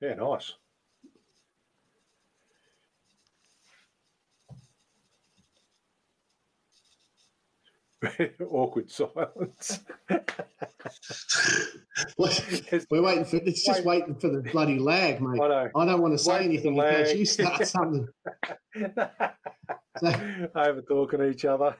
[0.00, 0.52] Yeah, nice.
[8.50, 9.80] Awkward silence.
[12.18, 15.40] We're waiting for it's just waiting for the bloody lag, mate.
[15.40, 15.70] I know.
[15.74, 18.06] I don't want to say for anything in case you start something.
[19.98, 20.08] So,
[20.54, 21.74] Over talking to each other.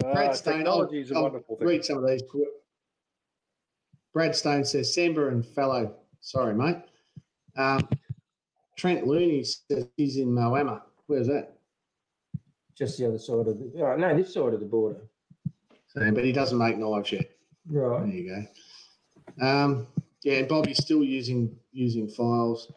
[0.00, 1.68] Brad Uh, Stone, technology is a I'll wonderful thing.
[1.68, 2.22] read some of these.
[4.12, 5.94] Brad Stone says, Samba and fellow.
[6.20, 6.78] Sorry, mate.
[7.56, 7.88] Um,
[8.76, 10.82] Trent Looney says he's in Moama.
[11.06, 11.59] Where's that?
[12.80, 15.02] Just the other side of the, oh, no, this side of the border.
[15.88, 17.30] So, but he doesn't make knives yet.
[17.68, 18.06] Right.
[18.06, 18.46] There you
[19.38, 19.46] go.
[19.46, 19.86] Um,
[20.22, 22.72] yeah, and Bobby's still using using files,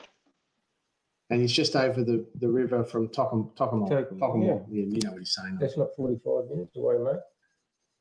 [1.29, 3.55] and he's just over the, the river from Tocumwal.
[3.55, 4.65] Tocumwal, Tocumwal.
[4.69, 4.83] Yeah.
[4.83, 5.57] you know what he's saying.
[5.59, 7.21] That's not 45 minutes away, mate.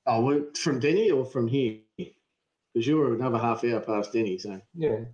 [0.07, 1.79] Oh, well, from Denny or from here?
[1.97, 5.05] Because you're another half hour past Denny, so Yeah.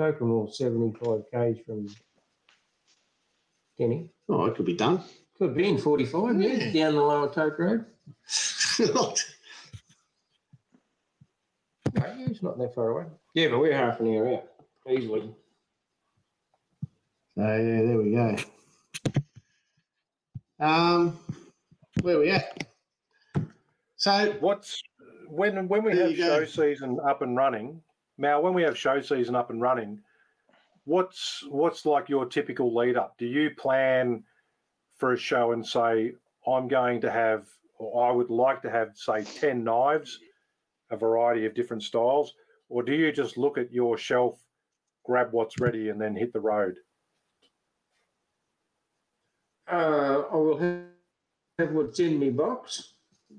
[0.00, 1.88] Tocumwal 75 k's from
[3.78, 4.10] Denny.
[4.28, 5.02] oh, it could be done.
[5.38, 6.32] Could have been 45 Yeah.
[6.32, 7.84] minutes down the lower Toke Road.
[8.26, 8.84] so
[11.94, 13.04] No, yeah, it's not that far away.
[13.34, 14.44] Yeah, but we're half an hour out,
[14.88, 15.34] easily.
[17.36, 18.36] yeah, there we go.
[20.58, 21.18] Um,
[22.00, 22.66] where we at?
[23.96, 24.82] So What's
[25.28, 27.82] when when we have show season up and running?
[28.18, 30.00] Now, when we have show season up and running,
[30.84, 33.16] what's what's like your typical lead up?
[33.18, 34.24] Do you plan
[34.98, 36.12] for a show and say
[36.46, 37.46] I'm going to have,
[37.78, 40.18] or I would like to have, say, ten knives,
[40.90, 42.34] a variety of different styles,
[42.68, 44.40] or do you just look at your shelf,
[45.04, 46.76] grab what's ready, and then hit the road?
[49.70, 50.82] Uh, I will have,
[51.58, 52.94] have what's in my box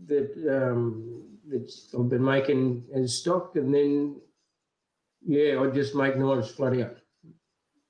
[0.08, 4.20] that um, that I've been making as stock, and then
[5.26, 6.98] yeah, I just make knives flat out,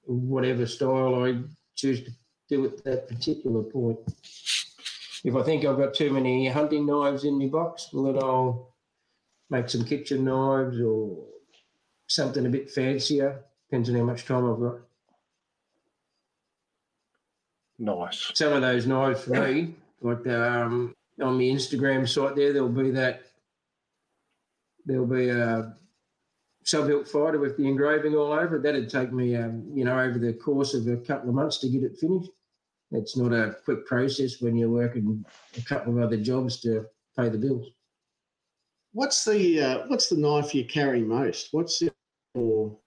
[0.04, 1.40] whatever style I
[1.76, 2.12] choose to
[2.50, 4.00] do at that particular point.
[5.24, 8.74] If I think I've got too many hunting knives in my box, well, then I'll
[9.50, 11.18] make some kitchen knives or
[12.08, 13.44] something a bit fancier.
[13.70, 14.80] Depends on how much time I've got.
[17.80, 18.32] Nice.
[18.34, 22.92] some of those knives for me, like um, on the Instagram site there, there'll be
[22.92, 23.22] that.
[24.86, 25.76] There'll be a
[26.64, 28.64] sub-hilt fighter with the engraving all over it.
[28.64, 31.70] That'd take me, um, you know, over the course of a couple of months to
[31.70, 32.32] get it finished.
[32.92, 35.24] It's not a quick process when you're working
[35.58, 36.86] a couple of other jobs to
[37.18, 37.68] pay the bills.
[38.94, 41.50] what's the uh, what's the knife you carry most?
[41.52, 41.92] What's the
[42.34, 42.78] or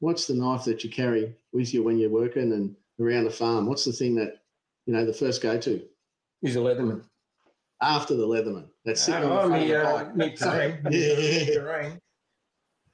[0.00, 3.66] what's the knife that you carry with you when you're working and around the farm?
[3.66, 4.42] What's the thing that
[4.86, 5.82] you know the first go to
[6.42, 7.02] Is a Leatherman.
[7.80, 8.66] after the Leatherman?
[8.84, 10.16] That's sitting on the Oh, front of me, the uh, bike.
[10.16, 11.92] me So- terrain.
[11.92, 11.96] yeah.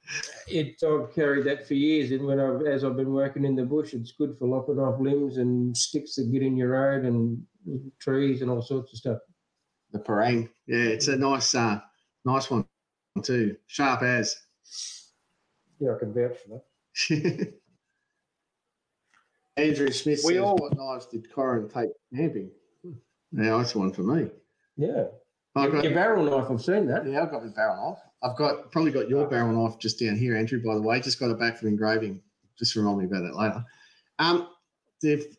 [0.07, 0.29] Terrain.
[0.47, 3.63] It, I've carried that for years, and when I've, as I've been working in the
[3.65, 7.41] bush, it's good for lopping off limbs and sticks that get in your road and
[7.99, 9.19] trees and all sorts of stuff.
[9.91, 10.49] The parang.
[10.67, 11.79] Yeah, it's a nice, uh,
[12.25, 12.65] nice one
[13.23, 13.55] too.
[13.67, 14.35] Sharp as.
[15.79, 16.61] Yeah, I can vouch for
[17.09, 17.53] that.
[19.57, 22.49] Andrew Smith We says, all- "What knives did Corin take camping?"
[23.31, 24.29] Yeah, that's one for me.
[24.77, 25.05] Yeah,
[25.55, 27.07] I've your, got, your barrel knife, I've seen that.
[27.07, 27.99] yeah, I've got my barrel knife.
[28.23, 30.63] I've got probably got your barrel knife just down here, Andrew.
[30.63, 32.21] By the way, just got it back from engraving.
[32.57, 33.65] Just remind me about that later.
[34.19, 34.47] Um,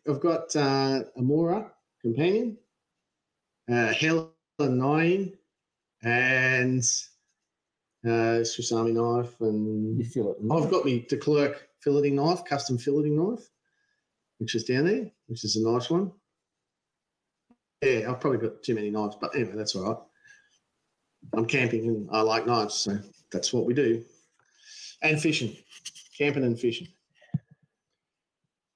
[0.07, 1.71] I've got uh, a Mora
[2.01, 2.57] companion,
[3.71, 4.29] uh, Helen
[4.59, 5.33] Nine,
[6.03, 6.83] and
[8.07, 10.37] uh, Swiss Army knife, and You feel it.
[10.51, 13.49] I've got me De Klerk filleting knife, custom filleting knife,
[14.37, 16.11] which is down there, which is a nice one.
[17.81, 19.97] Yeah, I've probably got too many knives, but anyway, that's all right.
[21.33, 22.97] I'm camping and I like knives, so
[23.31, 24.03] that's what we do.
[25.01, 25.55] And fishing,
[26.17, 26.87] camping and fishing.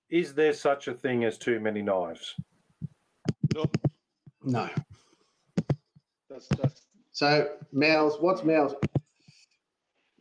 [0.09, 2.35] is there such a thing as too many knives?
[3.55, 3.65] No,
[4.43, 4.69] No.
[6.29, 6.81] that's that's
[7.11, 8.73] So Mal's, what's Mal's?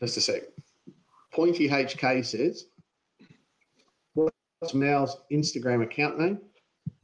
[0.01, 0.43] Just a sec.
[1.33, 2.67] Pointy HK says,
[4.15, 6.39] what's Mal's Instagram account name?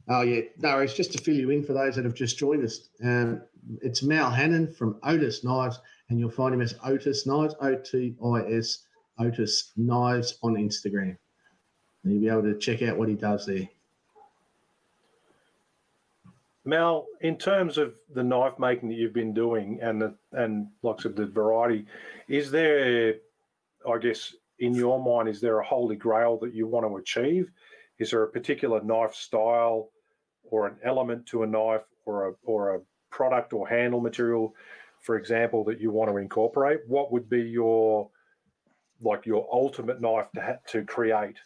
[0.07, 2.63] Oh yeah, no, it's just to fill you in for those that have just joined
[2.63, 2.89] us.
[3.03, 3.41] Um,
[3.81, 8.15] it's Mal Hannon from Otis Knives, and you'll find him as Otis Knives, O T
[8.23, 8.85] I S
[9.19, 11.17] Otis Knives on Instagram.
[12.03, 13.67] And you'll be able to check out what he does there.
[16.65, 21.05] Mal, in terms of the knife making that you've been doing and the, and lots
[21.05, 21.85] of the variety,
[22.27, 23.15] is there,
[23.87, 27.51] I guess, in your mind, is there a holy grail that you want to achieve?
[27.99, 29.91] Is there a particular knife style
[30.43, 32.79] or an element to a knife or a or a
[33.15, 34.53] product or handle material,
[34.99, 36.81] for example, that you want to incorporate?
[36.87, 38.09] What would be your
[39.01, 41.37] like your ultimate knife to ha- to create?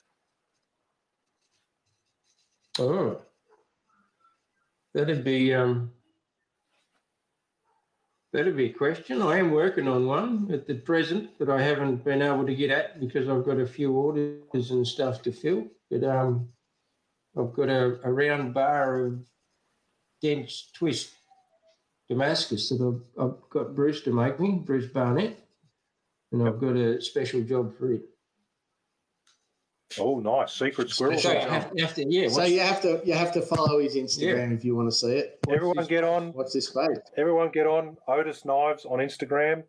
[2.80, 3.22] Oh,
[4.94, 5.92] that'd be um,
[8.34, 9.22] that'd be a question.
[9.22, 12.72] I am working on one at the present, but I haven't been able to get
[12.72, 15.68] at because I've got a few orders and stuff to fill.
[15.92, 16.50] But um,
[17.38, 19.20] I've got a, a round bar of
[20.22, 21.19] dense twist
[22.10, 25.38] Damascus that I've, I've got Bruce to make me, Bruce Barnett,
[26.32, 28.02] and I've got a special job for it.
[29.98, 31.18] Oh, nice secret squirrel.
[31.18, 32.30] So you have, you have to, yeah.
[32.30, 35.14] So you have to you have to follow his Instagram if you want to see
[35.14, 35.40] it.
[35.50, 36.32] Everyone this- get on.
[36.34, 37.00] What's this space?
[37.18, 39.64] Everyone get on Otis Knives on Instagram.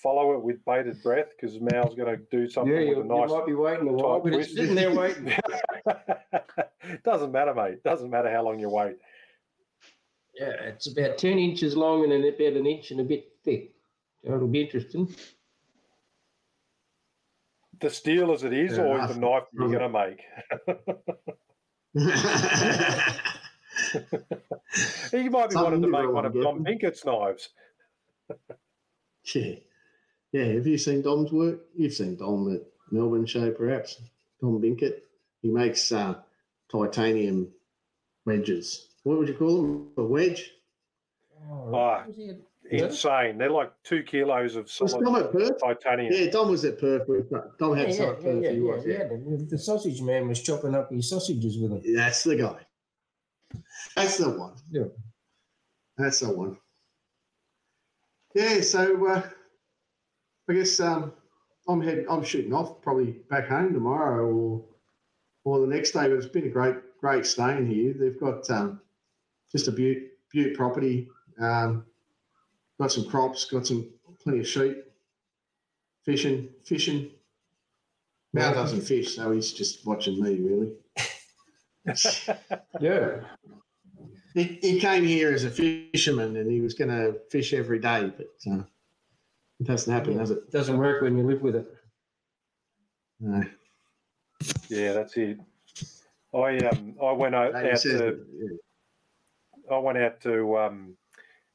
[0.00, 3.08] Follow it with bated breath because Mal's going to do something yeah, you, with a
[3.08, 3.30] you nice.
[3.30, 5.32] might be waiting a while, tight but it's sitting there waiting.
[7.04, 7.84] Doesn't matter, mate.
[7.84, 8.96] Doesn't matter how long you wait.
[10.34, 13.74] Yeah, it's about 10 inches long and about an inch and a bit thick.
[14.24, 15.14] So it'll be interesting.
[17.80, 19.12] The steel as it is, Fair or enough.
[19.12, 20.20] the knife you're going to make.
[25.12, 26.64] You might be Something wanting to make one of Tom.
[26.64, 27.50] Pinkett's knives.
[29.34, 29.56] yeah.
[30.32, 30.44] Yeah.
[30.44, 31.60] Have you seen Dom's work?
[31.76, 34.00] You've seen Dom at Melbourne show, perhaps.
[34.40, 35.00] Dom Binkett.
[35.42, 36.14] He makes uh,
[36.70, 37.48] titanium
[38.24, 38.88] wedges.
[39.04, 39.88] What would you call them?
[39.96, 40.50] A wedge?
[41.50, 42.84] Ah, Yeah.
[42.84, 43.36] Insane.
[43.36, 45.58] They're like two kilos of Was solid Dom at Perth?
[45.60, 46.12] titanium.
[46.14, 47.06] Yeah, Dom was at Perth.
[47.08, 47.28] with-
[47.58, 48.44] Dom Yeah, had some yeah, at Perth.
[48.44, 49.08] yeah, was, yeah, yeah.
[49.36, 51.94] The, the sausage man was chopping up his sausages with him.
[51.94, 52.64] That's the guy.
[53.96, 54.54] That's the one.
[54.70, 54.84] Yeah.
[55.98, 56.56] That's the one.
[58.34, 59.28] Yeah, so uh,
[60.48, 61.12] I guess um,
[61.68, 62.06] I'm heading.
[62.08, 64.64] I'm shooting off probably back home tomorrow or
[65.44, 66.08] or the next day.
[66.08, 67.92] But it's been a great great staying here.
[67.92, 68.80] They've got um,
[69.52, 69.98] just a beaut
[70.30, 71.08] beaut property.
[71.40, 71.84] Um,
[72.80, 73.44] got some crops.
[73.44, 73.88] Got some
[74.22, 74.76] plenty of sheep.
[76.04, 77.10] Fishing, fishing.
[78.32, 80.72] Mal doesn't fish, so he's just watching me really.
[82.80, 83.20] Yeah.
[84.34, 88.10] He, he came here as a fisherman and he was going to fish every day,
[88.16, 88.62] but uh,
[89.60, 90.50] it doesn't happen, does it?
[90.50, 91.66] Doesn't work when you live with it.
[93.20, 93.42] No.
[94.68, 95.38] Yeah, that's it.
[96.34, 98.56] I um I went out, out said, to yeah.
[99.72, 100.96] I went out to um,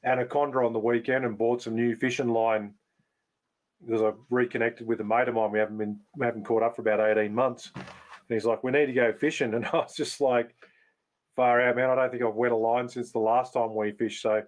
[0.04, 2.74] Anaconda on the weekend and bought some new fishing line
[3.84, 5.52] because I reconnected with a mate of mine.
[5.52, 7.84] We haven't been we haven't caught up for about eighteen months, and
[8.28, 10.54] he's like, "We need to go fishing," and I was just like,
[11.36, 11.90] "Far out, man!
[11.90, 14.42] I don't think I've wet a line since the last time we fished." So,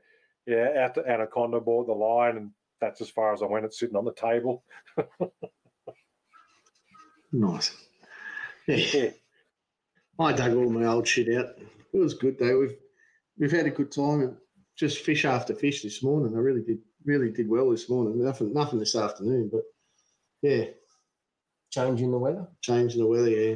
[0.47, 2.51] yeah, out to Anaconda, bought the line, and
[2.81, 3.65] that's as far as I went.
[3.65, 4.65] It's sitting on the table.
[7.33, 7.73] Nice.
[8.67, 8.77] Yeah.
[8.77, 9.11] Yeah,
[10.19, 11.57] I dug all my old shit out.
[11.93, 12.61] It was good though.
[12.61, 12.77] We've
[13.41, 14.37] we've had a good time and
[14.77, 16.37] just fish after fish this morning.
[16.37, 18.23] I really did really did well this morning.
[18.23, 19.63] Nothing nothing this afternoon, but
[20.43, 20.67] yeah,
[21.71, 22.47] Changing the weather.
[22.61, 23.31] changing the weather.
[23.31, 23.55] Yeah.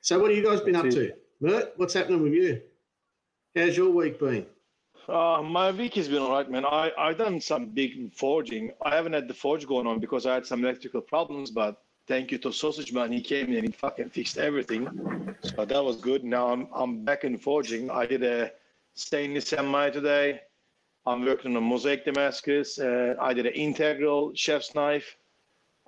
[0.00, 1.08] So what have you guys been That's up it.
[1.40, 1.72] to, Mert?
[1.76, 2.60] What's happening with you?
[3.54, 4.46] How's your week been?
[5.08, 6.64] Uh, my week has been all right, man.
[6.64, 8.70] I I've done some big forging.
[8.84, 12.32] I haven't had the forge going on because I had some electrical problems, but thank
[12.32, 13.12] you to Sausage Man.
[13.12, 14.82] He came in and he fucking fixed everything.
[15.42, 16.24] So that was good.
[16.24, 17.90] Now I'm I'm back in forging.
[17.90, 18.50] I did a
[18.94, 20.40] stainless semi today.
[21.06, 22.78] I'm working on a mosaic Damascus.
[22.78, 25.16] Uh, I did an integral chef's knife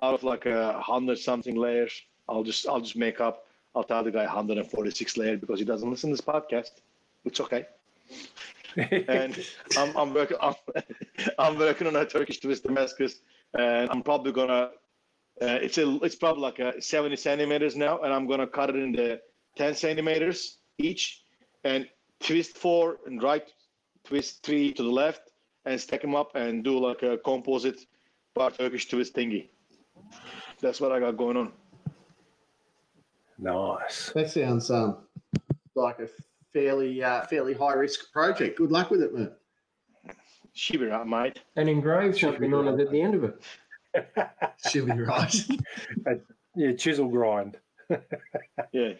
[0.01, 1.93] out of like a hundred something layers.
[2.29, 3.47] I'll just I'll just make up.
[3.75, 6.71] I'll tell the guy 146 layer because he doesn't listen to this podcast.
[7.23, 7.65] It's okay
[9.07, 9.45] and
[9.77, 10.55] I'm, I'm working I'm,
[11.37, 13.15] I'm working on a Turkish twist Damascus,
[13.57, 14.71] and I'm probably gonna.
[15.41, 18.75] Uh, it's a it's probably like a 70 centimeters now, and I'm gonna cut it
[18.75, 19.19] into
[19.57, 21.23] 10 centimeters each,
[21.63, 21.87] and
[22.19, 23.47] twist four and right,
[24.03, 25.31] twist three to the left,
[25.65, 27.79] and stack them up and do like a composite
[28.35, 29.49] bar Turkish twist thingy.
[30.61, 31.51] That's what I got going on.
[33.37, 34.11] Nice.
[34.13, 34.97] That sounds um,
[35.75, 36.07] like a
[36.53, 38.57] fairly uh, fairly high risk project.
[38.57, 39.31] Good luck with it, mate.
[40.53, 41.39] She be right, mate.
[41.55, 43.41] And engrave something on it at the end of it.
[44.69, 45.35] She'll be right.
[46.53, 47.57] Yeah, chisel grind.
[48.73, 48.93] Yeah.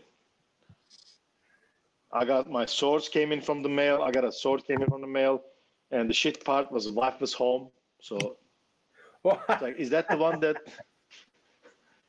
[2.14, 4.02] I got my swords came in from the mail.
[4.02, 5.44] I got a sword came in from the mail,
[5.92, 7.70] and the shit part was wife was home.
[8.02, 8.38] So
[9.26, 10.58] it's like, is that the one that?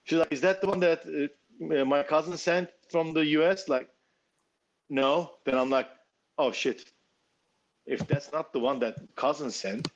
[0.05, 3.69] She's like, is that the one that uh, my cousin sent from the U.S.?
[3.69, 3.89] Like,
[4.89, 5.33] no.
[5.45, 5.89] Then I'm like,
[6.39, 6.85] oh shit.
[7.87, 9.89] If that's not the one that cousin sent,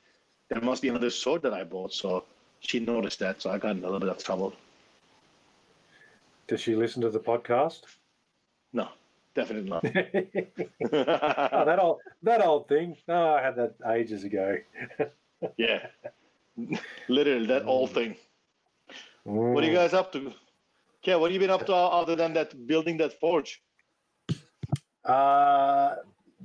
[0.49, 1.93] there must be another sword that I bought.
[1.93, 2.25] So
[2.59, 4.53] she noticed that, so I got in a little bit of trouble.
[6.47, 7.81] Does she listen to the podcast?
[8.73, 8.89] No,
[9.35, 9.85] definitely not.
[10.93, 12.95] oh, that old that old thing.
[13.07, 14.57] No, I had that ages ago.
[15.57, 15.85] Yeah.
[17.07, 18.15] Literally that old thing.
[19.23, 20.33] What are you guys up to?
[21.03, 23.61] Yeah, what have you been up to other than that building that forge?
[25.05, 25.95] Uh,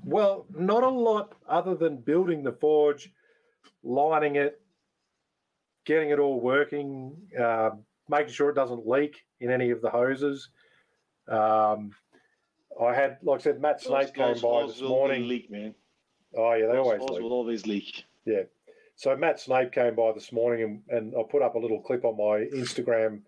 [0.05, 3.13] well, not a lot other than building the forge,
[3.83, 4.62] lining it,
[5.85, 7.71] getting it all working, uh,
[8.09, 10.49] making sure it doesn't leak in any of the hoses.
[11.29, 11.93] Um,
[12.81, 15.29] I had, like I said, Matt Snape came by this morning.
[15.29, 15.75] leak, man.
[16.37, 17.21] Oh yeah, they Those always leak.
[17.21, 18.05] will always leak.
[18.25, 18.43] Yeah.
[18.97, 22.05] So Matt Snape came by this morning and, and I put up a little clip
[22.05, 23.23] on my Instagram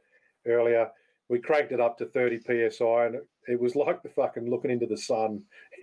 [0.47, 0.89] earlier.
[1.29, 4.71] We cranked it up to 30 psi and it, it was like the fucking looking
[4.71, 5.43] into the sun.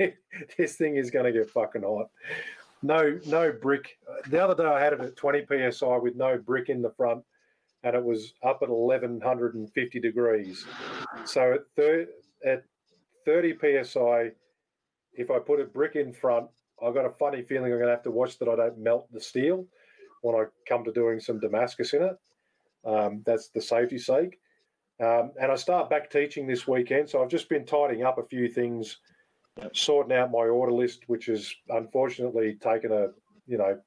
[0.57, 2.09] this thing is going to get fucking hot.
[2.83, 3.97] No, no brick.
[4.27, 7.23] The other day I had it at 20 psi with no brick in the front,
[7.83, 10.65] and it was up at 1150 degrees.
[11.25, 12.07] So at, thir-
[12.45, 12.63] at
[13.25, 14.31] 30 psi,
[15.13, 16.47] if I put a brick in front,
[16.83, 19.11] I've got a funny feeling I'm going to have to watch that I don't melt
[19.11, 19.65] the steel
[20.21, 22.17] when I come to doing some Damascus in it.
[22.85, 24.39] Um, that's the safety sake.
[24.99, 28.25] Um, and I start back teaching this weekend, so I've just been tidying up a
[28.25, 28.97] few things,
[29.73, 33.07] sorting out my order list, which has unfortunately taken a,
[33.47, 33.77] you know,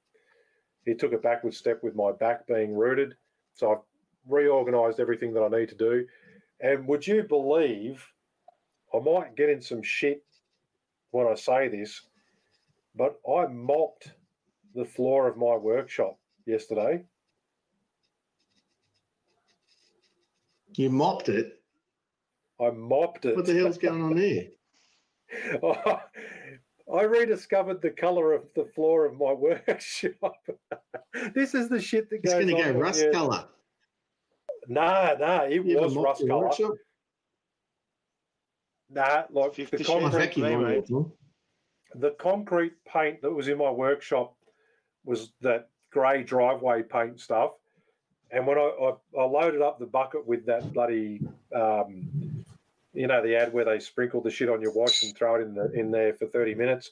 [0.86, 3.14] it took a backward step with my back being rooted.
[3.54, 3.78] So I've
[4.28, 6.06] reorganised everything that I need to do.
[6.60, 8.06] And would you believe
[8.94, 10.22] I might get in some shit
[11.10, 12.02] when I say this,
[12.94, 14.12] but I mopped
[14.74, 17.04] the floor of my workshop yesterday.
[20.76, 21.60] You mopped it.
[22.60, 23.36] I mopped it.
[23.36, 24.46] What the hell's going on there?
[26.92, 29.32] I rediscovered the colour of the floor of my
[29.68, 30.36] workshop.
[31.34, 33.46] this is the shit that It's goes going to go rust colour.
[34.68, 36.44] Nah, nah, it You was rust colour.
[36.46, 36.72] workshop?
[38.90, 40.84] Nah, like the Shades My of concrete, mate.
[41.96, 44.36] the concrete paint that was in my workshop
[45.04, 47.52] was that grey driveway paint stuff.
[48.30, 51.20] And when I, I, I loaded up the bucket with that bloody,
[51.54, 52.23] um,
[52.94, 55.42] you know, the ad where they sprinkle the shit on your wash and throw it
[55.42, 56.90] in the in there for thirty minutes,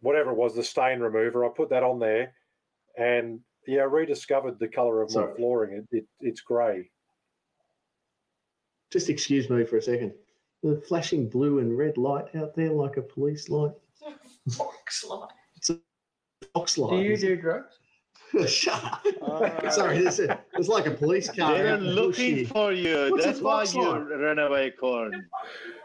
[0.00, 1.44] whatever it was, the stain remover.
[1.44, 2.32] I put that on there,
[2.96, 5.84] and yeah, I rediscovered the colour of my flooring.
[5.92, 6.90] It, it, it's grey.
[8.90, 10.12] Just excuse me for a second.
[10.62, 13.72] The flashing blue and red light out there like a police light.
[14.50, 15.28] Fox light.
[16.54, 17.04] Fox Do light.
[17.04, 17.78] you do drugs?
[18.46, 19.04] Shut up.
[19.22, 21.54] Uh, Sorry, it's, a, it's like a police car.
[21.54, 22.46] They were out in the bush looking here.
[22.46, 23.10] for you.
[23.10, 24.08] What's That's why fox you like?
[24.20, 25.26] ran away, Corin.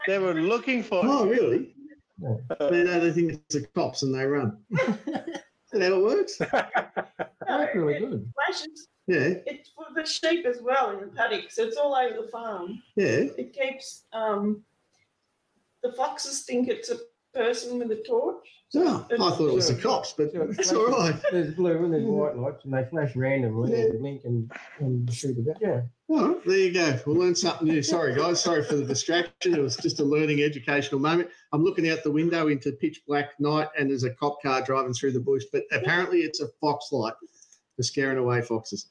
[0.06, 1.30] They were looking for Oh, you.
[1.30, 1.74] really?
[2.20, 2.34] Yeah.
[2.70, 4.58] They know they think it's the cops and they run.
[4.70, 6.38] Is that how it works?
[7.46, 8.32] That's really good.
[8.46, 8.88] Flashes.
[9.06, 12.28] Yeah, It's for the sheep as well in the paddock, so it's all over the
[12.28, 12.82] farm.
[12.96, 13.24] yeah.
[13.38, 14.62] It keeps um,
[15.82, 16.96] the foxes think it's a
[17.38, 18.44] person with a torch.
[18.76, 21.14] Oh, I thought it was the cops, but So it's it's all right.
[21.32, 23.84] There's blue and there's white lights, and they flash randomly Yeah.
[23.86, 25.56] and blink and, and shoot about.
[25.60, 25.80] Yeah.
[26.08, 26.98] All right, there you go.
[27.06, 27.82] We'll learn something new.
[27.82, 28.42] Sorry, guys.
[28.42, 29.54] Sorry for the distraction.
[29.54, 31.30] It was just a learning, educational moment.
[31.52, 34.92] I'm looking out the window into pitch black night, and there's a cop car driving
[34.92, 35.44] through the bush.
[35.50, 37.14] But apparently, it's a fox light
[37.76, 38.88] for scaring away foxes.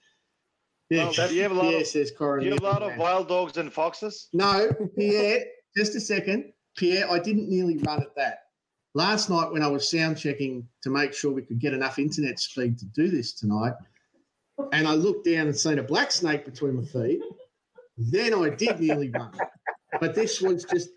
[0.89, 2.81] Yeah, Well, do you have a lot Pierre of- says Do you have a lot
[2.81, 4.29] of wild dogs and foxes?
[4.33, 5.43] No, Pierre,
[5.75, 6.53] just a second.
[6.77, 8.43] Pierre, I didn't nearly run at that.
[8.93, 12.39] Last night, when I was sound checking to make sure we could get enough internet
[12.39, 13.73] speed to do this tonight,
[14.71, 17.21] and I looked down and seen a black snake between my feet,
[17.97, 19.31] then I did nearly run.
[19.99, 20.89] But this was just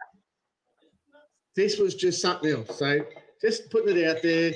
[1.57, 2.79] this was just something else.
[2.79, 3.05] So
[3.43, 4.53] just putting it out there.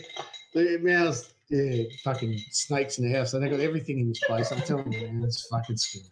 [0.55, 3.33] The mouse, yeah, fucking snakes in the house.
[3.33, 4.53] They got everything in this place.
[4.53, 6.05] I'm telling you, man, it's fucking scary.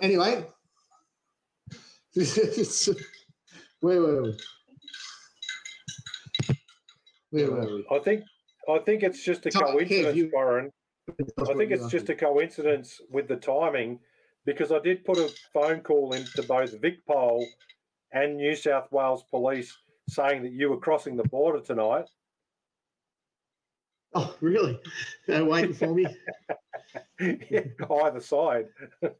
[0.00, 0.46] Anyway,
[3.80, 4.36] where were we?
[7.30, 7.86] Where were we?
[7.90, 8.24] I think
[8.68, 10.72] I think it's just a coincidence, you- Warren.
[11.38, 14.00] I think it's just a coincidence with the timing
[14.44, 17.44] because I did put a phone call into both VicPol
[18.12, 19.72] and New South Wales Police
[20.08, 22.06] saying that you were crossing the border tonight.
[24.14, 24.80] Oh, really?
[25.28, 26.06] They're waiting for me.
[27.90, 28.66] Either side.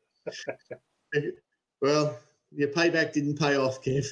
[1.83, 2.19] Well,
[2.57, 4.07] your payback didn't pay off, Kev.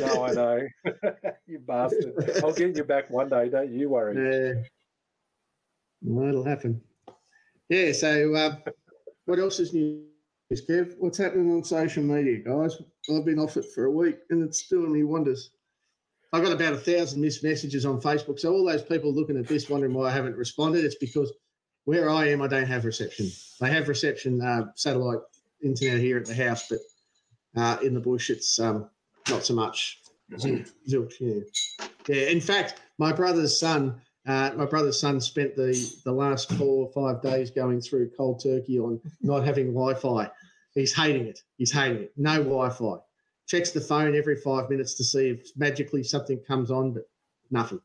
[0.00, 0.68] No, I know.
[1.46, 2.40] you bastard.
[2.42, 4.16] I'll get you back one day, don't you worry.
[4.16, 4.62] Yeah.
[6.02, 6.80] Well, it'll happen.
[7.68, 8.56] Yeah, so uh,
[9.26, 10.02] what else is news,
[10.68, 10.96] Kev?
[10.98, 12.76] What's happening on social media, guys?
[13.08, 15.50] I've been off it for a week and it's doing me wonders.
[16.32, 18.40] I've got about a thousand missed messages on Facebook.
[18.40, 21.32] So all those people looking at this wondering why I haven't responded, it's because
[21.84, 23.30] where I am, I don't have reception.
[23.60, 25.20] They have reception, uh, satellite
[25.62, 26.78] internet here at the house, but
[27.56, 28.88] uh, in the bush, it's um,
[29.28, 30.00] not so much.
[30.32, 31.88] Zilch, zilch, yeah.
[32.06, 32.28] yeah.
[32.28, 35.72] In fact, my brother's son, uh, my brother's son spent the
[36.04, 40.30] the last four or five days going through cold turkey on not having Wi-Fi.
[40.74, 41.40] He's hating it.
[41.56, 42.12] He's hating it.
[42.16, 42.98] No Wi-Fi.
[43.48, 47.02] Checks the phone every five minutes to see if magically something comes on, but
[47.50, 47.80] nothing.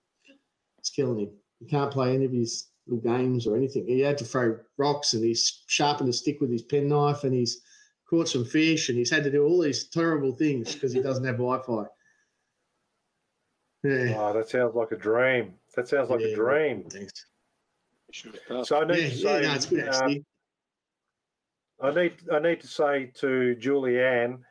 [0.77, 1.29] It's killing him.
[1.59, 3.87] He can't play any of his little games or anything.
[3.87, 7.61] He had to throw rocks and he's sharpened a stick with his penknife and he's
[8.09, 11.25] caught some fish and he's had to do all these terrible things because he doesn't
[11.25, 11.85] have Wi-Fi.
[13.83, 14.15] Yeah.
[14.17, 15.55] Oh, that sounds like a dream.
[15.75, 16.27] That sounds like Yeah.
[16.27, 16.89] a dream.
[16.89, 17.27] Thanks.
[18.11, 20.25] Should So I need Yeah, to yeah, say, no, it's good uh, actually.
[21.81, 24.41] I need I need to say to Julianne,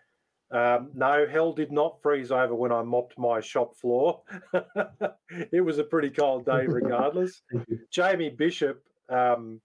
[0.51, 4.23] um, no, hell did not freeze over when I mopped my shop floor.
[5.51, 7.43] it was a pretty cold day, regardless.
[7.91, 9.61] Jamie Bishop um,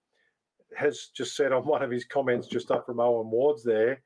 [0.75, 4.01] has just said on one of his comments just up from Owen Ward's there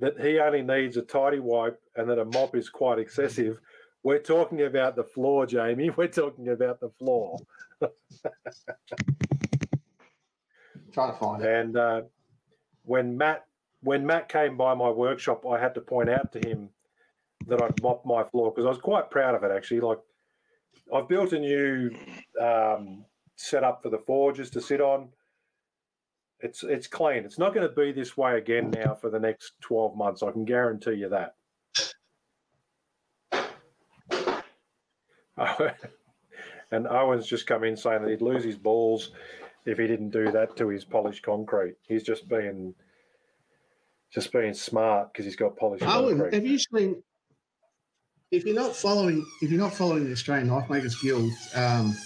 [0.00, 3.60] that he only needs a tidy wipe and that a mop is quite excessive.
[4.02, 5.90] We're talking about the floor, Jamie.
[5.96, 7.38] We're talking about the floor.
[10.92, 11.48] Trying to find it.
[11.48, 12.02] And uh,
[12.84, 13.46] when Matt
[13.82, 16.70] when Matt came by my workshop, I had to point out to him
[17.46, 19.50] that I'd mopped my floor because I was quite proud of it.
[19.54, 19.98] Actually, like
[20.92, 21.90] I've built a new
[22.40, 23.04] um,
[23.36, 25.08] setup for the forges to sit on.
[26.44, 27.24] It's it's clean.
[27.24, 30.22] It's not going to be this way again now for the next twelve months.
[30.22, 31.36] I can guarantee you that.
[36.70, 39.12] and Owen's just come in saying that he'd lose his balls
[39.64, 41.76] if he didn't do that to his polished concrete.
[41.88, 42.74] He's just being
[44.12, 46.34] just being smart because he's got polished Owen, concrete.
[46.34, 47.02] have you seen?
[48.30, 51.96] If you're not following, if you're not following the Australian Knife Makers Guild um,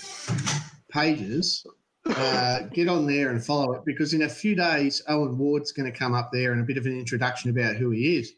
[0.93, 1.67] pages,
[2.09, 5.91] uh, get on there and follow it because in a few days, Owen Ward's going
[5.91, 8.33] to come up there and a bit of an introduction about who he is.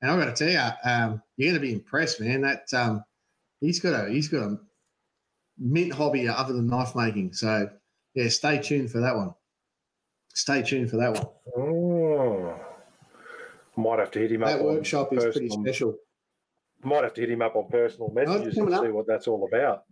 [0.00, 2.42] And I've got to tell you, um, you're going to be impressed, man.
[2.42, 3.04] That um,
[3.60, 4.58] he's got a he's got a
[5.58, 7.34] mint hobby other than knife making.
[7.34, 7.70] So
[8.14, 9.34] yeah, stay tuned for that one.
[10.34, 11.26] Stay tuned for that one.
[11.56, 12.60] Oh.
[13.76, 14.48] Might have to hit him up.
[14.50, 15.96] That workshop is pretty special.
[16.82, 18.84] Might have to hit him up on personal messages and coming up.
[18.84, 19.84] see what that's all about.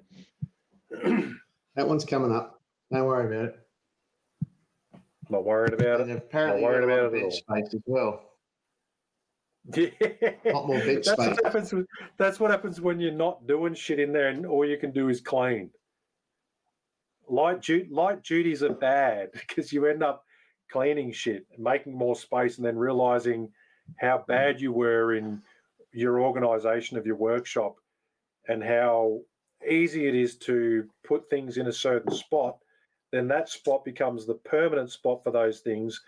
[1.76, 2.59] That one's coming up.
[2.92, 3.58] Don't worry about it.
[5.28, 6.16] Not worried about And it.
[6.18, 8.22] apparently, Not worried you've got a lot about of it at bench space as well.
[9.76, 10.52] Yeah.
[10.52, 11.18] Lot more that's space.
[11.18, 11.72] what happens.
[11.72, 11.86] With,
[12.18, 15.10] that's what happens when you're not doing shit in there, and all you can do
[15.10, 15.70] is clean.
[17.28, 20.24] Light du- light duties are bad because you end up
[20.72, 23.50] cleaning shit, making more space, and then realizing
[23.98, 25.42] how bad you were in
[25.92, 27.76] your organization of your workshop,
[28.48, 29.20] and how
[29.68, 32.56] easy it is to put things in a certain spot.
[33.12, 36.00] Then that spot becomes the permanent spot for those things,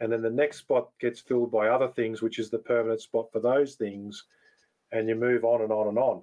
[0.00, 3.30] and then the next spot gets filled by other things, which is the permanent spot
[3.32, 4.24] for those things,
[4.92, 6.22] and you move on and on and on.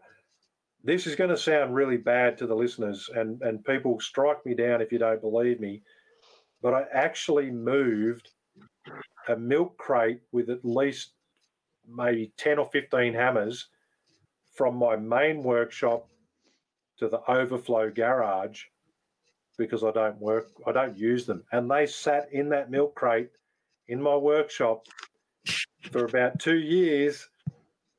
[0.83, 4.53] This is going to sound really bad to the listeners, and and people strike me
[4.55, 5.83] down if you don't believe me,
[6.61, 8.31] but I actually moved
[9.27, 11.13] a milk crate with at least
[11.87, 13.67] maybe ten or fifteen hammers
[14.55, 16.07] from my main workshop
[16.97, 18.63] to the overflow garage
[19.61, 23.29] because I don't work, I don't use them, and they sat in that milk crate
[23.87, 24.85] in my workshop
[25.91, 27.29] for about two years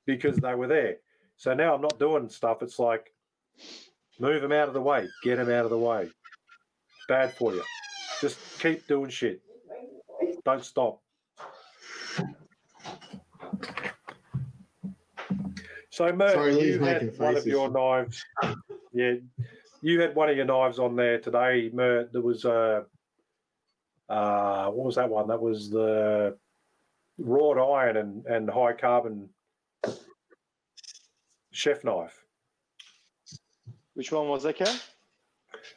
[0.04, 0.96] because they were there.
[1.36, 2.62] So now I'm not doing stuff.
[2.62, 3.12] It's like
[4.18, 6.10] move them out of the way, get them out of the way.
[7.08, 7.62] Bad for you.
[8.20, 9.40] Just keep doing shit.
[10.44, 11.00] Don't stop.
[15.90, 18.24] So, Mert, Sorry, you had one of your knives.
[18.92, 19.14] Yeah,
[19.82, 22.12] you had one of your knives on there today, Mert.
[22.12, 22.86] There was a
[24.08, 25.26] uh, what was that one?
[25.28, 26.36] That was the
[27.18, 29.28] wrought iron and, and high carbon
[31.50, 32.24] chef knife.
[33.94, 34.76] Which one was that, Ken?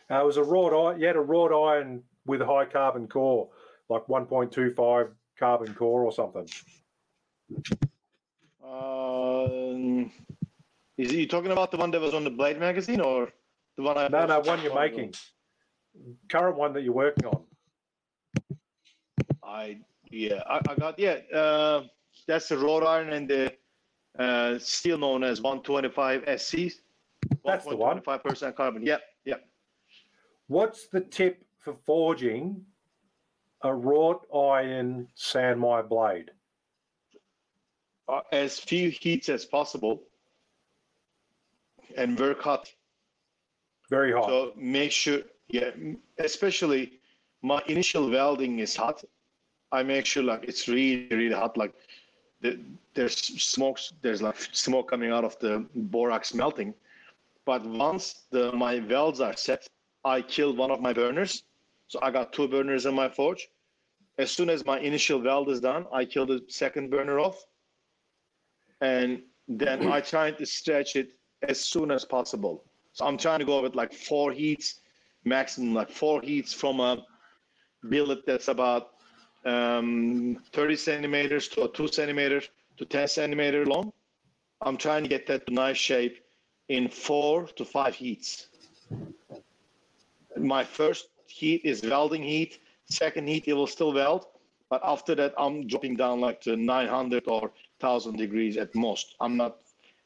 [0.10, 1.00] Uh, it was a wrought iron.
[1.00, 3.50] You had a wrought iron with a high carbon core,
[3.90, 6.48] like 1.25 carbon core or something.
[8.64, 10.12] Um,
[10.98, 13.32] is you talking about the one that was on the Blade magazine or
[13.76, 14.08] the one I?
[14.08, 14.98] No, no, one you're a while ago?
[14.98, 15.14] making.
[16.30, 17.44] Current one that you're working on.
[19.44, 19.80] I
[20.10, 21.20] yeah, I, I got yeah.
[21.34, 21.84] Uh,
[22.28, 23.54] that's the wrought iron and the
[24.18, 26.80] uh, steel known as 125 SC.
[27.44, 28.02] That's the one.
[28.02, 28.86] Five percent carbon.
[28.86, 29.48] Yep, yep.
[30.48, 32.64] What's the tip for forging
[33.62, 36.32] a wrought iron san mai blade?
[38.08, 40.04] Uh, as few heats as possible,
[41.98, 42.72] and work hot.
[43.96, 44.28] Very hot.
[44.28, 45.72] So make sure, yeah,
[46.18, 47.00] especially
[47.42, 48.98] my initial welding is hot.
[49.72, 51.56] I make sure like it's really, really hot.
[51.56, 51.74] Like
[52.42, 52.60] the,
[52.94, 53.16] there's
[53.54, 55.66] smokes, there's like smoke coming out of the
[55.96, 56.74] borax melting.
[57.46, 59.66] But once the my welds are set,
[60.04, 61.44] I kill one of my burners.
[61.88, 63.48] So I got two burners in my forge.
[64.18, 67.46] As soon as my initial weld is done, I kill the second burner off.
[68.82, 71.10] And then I try to stretch it
[71.44, 72.64] as soon as possible.
[72.96, 74.80] So I'm trying to go with like four heats,
[75.26, 77.06] maximum like four heats from a
[77.90, 78.92] billet that's about
[79.44, 82.42] um, 30 centimeters to a two centimeter
[82.78, 83.92] to 10 centimeter long.
[84.62, 86.24] I'm trying to get that to nice shape
[86.70, 88.48] in four to five heats.
[90.38, 92.60] My first heat is welding heat.
[92.86, 94.26] Second heat, it will still weld.
[94.70, 97.52] But after that, I'm dropping down like to 900 or
[97.82, 99.16] 1000 degrees at most.
[99.20, 99.58] I'm not,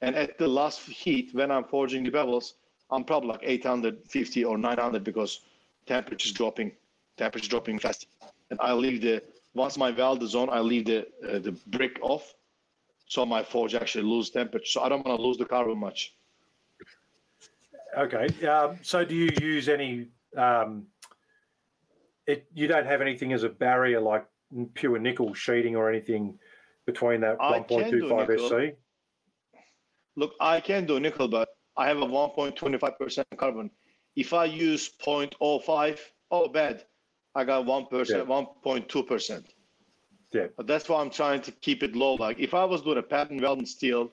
[0.02, 2.54] and at the last heat, when I'm forging the bevels,
[2.92, 5.42] I'm probably like 850 or 900 because
[5.86, 6.72] temperature's dropping,
[7.18, 8.08] temperature's dropping fast.
[8.50, 9.22] And I leave the,
[9.54, 12.34] once my valve is on, I leave the, uh, the brick off.
[13.06, 14.66] So my forge actually lose temperature.
[14.66, 16.16] So I don't want to lose the carbon much.
[17.98, 18.28] Okay.
[18.48, 20.08] Um, so do you use any?
[20.38, 20.86] Um,
[22.28, 24.26] it you don't have anything as a barrier like
[24.76, 26.38] pure nickel sheeting or anything
[26.86, 28.74] between that I can do 1.25.
[28.74, 28.78] SC.
[30.16, 31.49] Look, I can do nickel, but
[31.80, 33.72] I have a 1.25% carbon.
[34.18, 36.00] If I use 0.05,
[36.30, 36.84] oh, bad.
[37.36, 38.26] I got 1%, Yeah.
[38.26, 39.46] 1.2%.
[40.34, 40.48] Yeah.
[40.58, 42.16] But that's why I'm trying to keep it low.
[42.16, 44.12] Like if I was doing a pattern weld in steel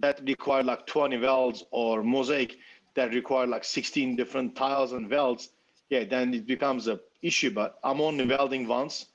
[0.00, 2.56] that required like 20 welds or mosaic
[2.96, 5.50] that required like 16 different tiles and welds,
[5.90, 7.50] yeah, then it becomes a issue.
[7.50, 9.06] But I'm only welding once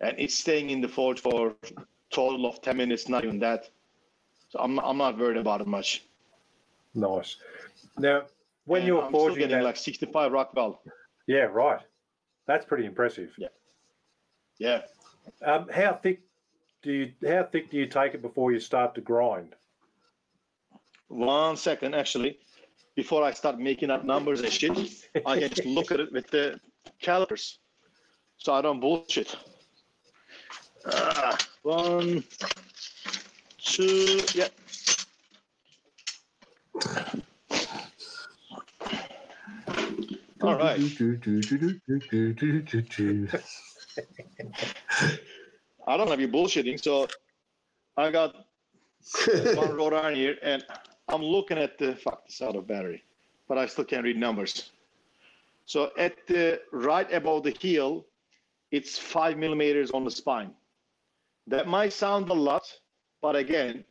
[0.00, 1.56] and it's staying in the forge for
[2.10, 3.68] total of 10 minutes, not even that.
[4.50, 6.04] So I'm, I'm not worried about it much.
[6.94, 7.36] Nice.
[7.98, 8.22] Now,
[8.64, 10.82] when And you're I'm still forging getting that, like 65 Rockwell.
[11.26, 11.80] yeah, right.
[12.46, 13.32] That's pretty impressive.
[13.38, 13.48] Yeah.
[14.58, 14.82] Yeah.
[15.44, 16.20] Um, how thick
[16.82, 19.54] do you how thick do you take it before you start to grind?
[21.08, 22.38] One second, actually,
[22.96, 24.72] before I start making up numbers and shit,
[25.26, 26.58] I can just look at it with the
[27.00, 27.58] calipers,
[28.38, 29.36] so I don't bullshit.
[30.84, 32.24] Uh, one,
[33.58, 34.48] two, yeah.
[40.42, 40.78] All right.
[45.86, 47.06] I don't have you bullshitting, so
[47.96, 48.46] I got
[49.54, 50.64] one wrought iron here, and
[51.08, 53.04] I'm looking at the fuck this out of battery,
[53.48, 54.70] but I still can't read numbers.
[55.66, 58.04] So at the right above the heel,
[58.70, 60.52] it's five millimeters on the spine.
[61.46, 62.64] That might sound a lot,
[63.20, 63.84] but again,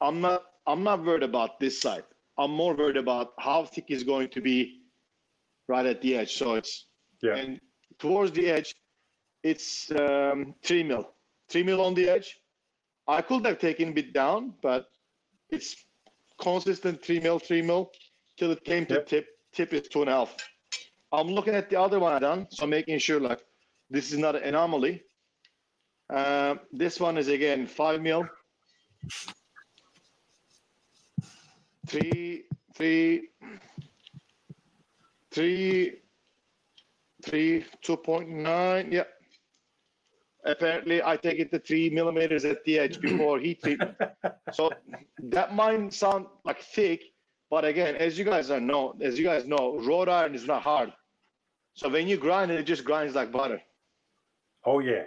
[0.00, 2.04] I'm not I'm not worried about this side.
[2.38, 4.82] I'm more worried about how thick is going to be
[5.68, 6.34] right at the edge.
[6.36, 6.86] So it's
[7.22, 7.36] Yeah.
[7.36, 7.60] and
[7.98, 8.74] towards the edge,
[9.42, 11.14] it's um, three mil,
[11.48, 12.38] three mil on the edge.
[13.08, 14.86] I could have taken a bit down, but
[15.50, 15.76] it's
[16.40, 17.90] consistent three mil, three mil
[18.36, 19.06] till it came to Yep.
[19.06, 19.26] tip.
[19.52, 20.36] Tip is two and a half.
[21.12, 23.40] I'm looking at the other one I done, so making sure like
[23.88, 25.04] this is not an anomaly.
[26.10, 28.28] Um, this one is again five mil,
[31.86, 32.44] three,
[32.74, 33.28] three,
[35.30, 35.92] three,
[37.24, 38.90] three, two point nine.
[38.92, 39.04] Yeah.
[40.44, 43.96] Apparently, I take it to three millimeters at the edge before heat treatment.
[44.52, 44.70] so
[45.24, 47.02] that might sound like thick,
[47.50, 50.62] but again, as you guys are know, as you guys know, wrought iron is not
[50.62, 50.92] hard.
[51.74, 53.60] So when you grind it, it just grinds like butter.
[54.64, 55.04] Oh yeah.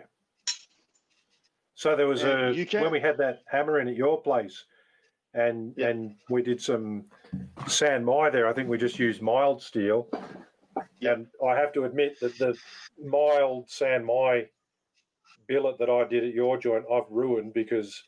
[1.76, 4.65] So there was And a when we had that hammer in at your place,
[5.34, 5.89] and Yeah.
[5.89, 7.06] and we did some
[7.68, 8.47] san mai there.
[8.47, 10.10] I think we just used mild steel.
[10.99, 11.14] Yeah.
[11.14, 12.57] And I have to admit that the
[13.03, 14.49] mild san mai
[15.47, 18.03] billet that I did at your joint, I've ruined because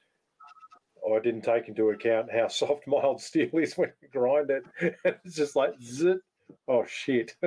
[1.12, 4.64] I didn't take into account how soft mild steel is when you grind it.
[5.06, 6.20] it's just like zit.
[6.68, 7.36] Oh shit.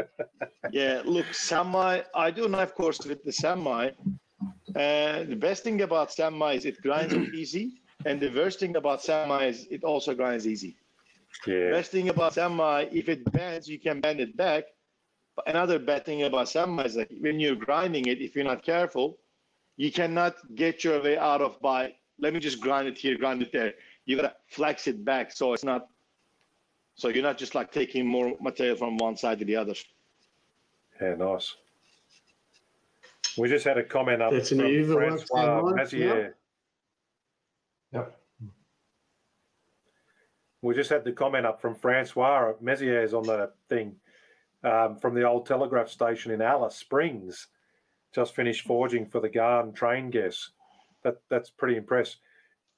[0.73, 2.01] Yeah, look, semi.
[2.15, 3.91] I do knife course with the semi.
[4.75, 7.75] Uh, the best thing about semi is it grinds easy,
[8.05, 10.77] And the worst thing about semi is it also grinds easy.
[11.47, 11.71] Yeah.
[11.71, 14.65] Best thing about semi, if it bends, you can bend it back.
[15.37, 18.63] But another bad thing about semi is that when you're grinding it, if you're not
[18.63, 19.19] careful,
[19.77, 23.43] you cannot get your way out of by let me just grind it here, grind
[23.43, 23.75] it there.
[24.07, 25.89] You gotta flex it back so it's not
[26.95, 29.75] so you're not just like taking more material from one side to the other.
[31.01, 31.57] Yeah, nice.
[33.37, 36.35] We just had a comment up That's from an Uber Francois same one, Mazier.
[40.65, 43.97] We just had the comment up from Francois Mezier's on the thing
[44.63, 47.49] um, from the old telegraph station in Alice Springs.
[48.15, 50.53] Just finished forging for the Ghan train guests.
[51.03, 52.17] That that's pretty impress,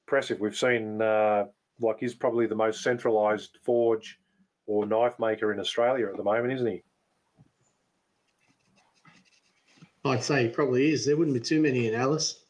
[0.04, 0.40] impressive.
[0.40, 1.44] We've seen uh,
[1.78, 4.18] like he's probably the most centralised forge
[4.66, 6.82] or knife maker in Australia at the moment, isn't he?
[10.04, 11.06] I'd say he probably is.
[11.06, 12.46] There wouldn't be too many in Alice.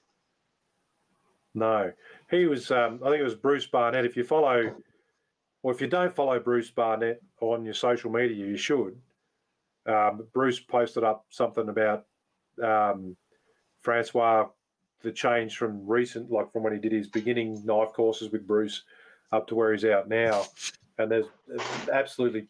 [1.52, 1.92] No,
[2.30, 2.70] he was.
[2.70, 4.06] Um, I think it was Bruce Barnett.
[4.06, 4.74] If you follow,
[5.66, 8.96] or if you don't follow Bruce Barnett on your social media, you should.
[9.84, 12.04] Um, Bruce posted up something about
[12.62, 13.16] um,
[13.82, 14.46] Francois,
[15.02, 18.84] the change from recent, like from when he did his beginning knife courses with Bruce,
[19.32, 20.44] up to where he's out now,
[20.98, 22.46] and there's, there's absolutely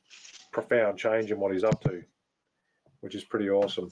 [0.52, 2.02] profound change in what he's up to,
[3.00, 3.90] which is pretty awesome.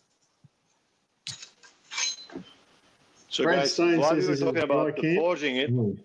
[3.30, 5.70] So Brad guys, Stone while says we were he's talking about dry the forging it,
[5.72, 5.98] Mm.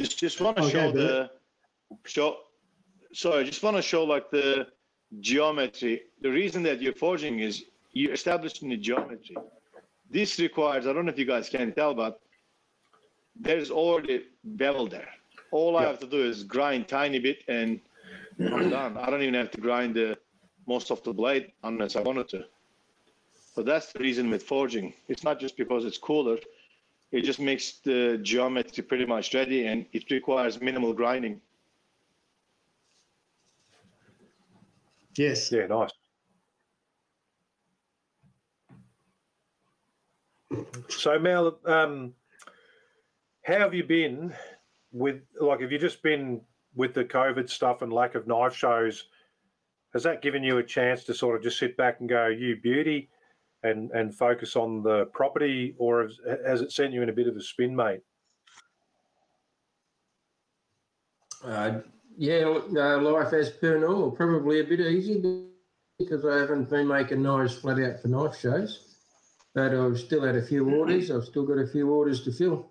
[0.00, 1.30] Just just want to Okay, oh, show the
[2.14, 2.28] show
[3.12, 4.66] sorry just want to show like the
[5.20, 6.02] geometry.
[6.22, 9.36] The reason that you're forging is you're establishing the geometry.
[10.16, 12.20] This requires i don't know if you guys can tell but
[13.46, 14.16] there's already
[14.62, 15.10] bevel there.
[15.50, 17.80] All i have to do is grind tiny bit and
[18.54, 18.96] i'm done.
[18.96, 20.08] I don't even have to grind the
[20.66, 22.40] most of the blade unless i wanted to.
[23.54, 24.94] So that's the reason with forging.
[25.08, 26.38] It's not just because it's cooler
[27.12, 31.40] it just makes the geometry pretty much ready and it requires minimal grinding.
[35.16, 35.50] Yes.
[35.50, 35.90] Yeah, nice.
[40.88, 42.14] So Mel, um,
[43.44, 44.34] how have you been
[44.92, 46.40] with like have you just been
[46.74, 49.04] with the COVID stuff and lack of knife shows?
[49.92, 52.56] Has that given you a chance to sort of just sit back and go, you
[52.56, 53.10] beauty,
[53.62, 57.28] and and focus on the property, or has, has it sent you in a bit
[57.28, 58.00] of a spin, mate?
[61.44, 61.80] Uh,
[62.16, 64.10] yeah, uh, life as per normal.
[64.10, 65.46] Probably a bit easy
[65.98, 68.86] because I haven't been making knives flat out for knife shows.
[69.54, 71.10] But I've still had a few orders.
[71.10, 72.70] I've still got a few orders to fill.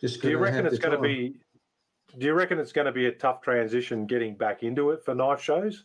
[0.00, 1.34] Just Do you reckon it's going to be?
[2.18, 5.14] Do you reckon it's going to be a tough transition getting back into it for
[5.14, 5.84] knife shows?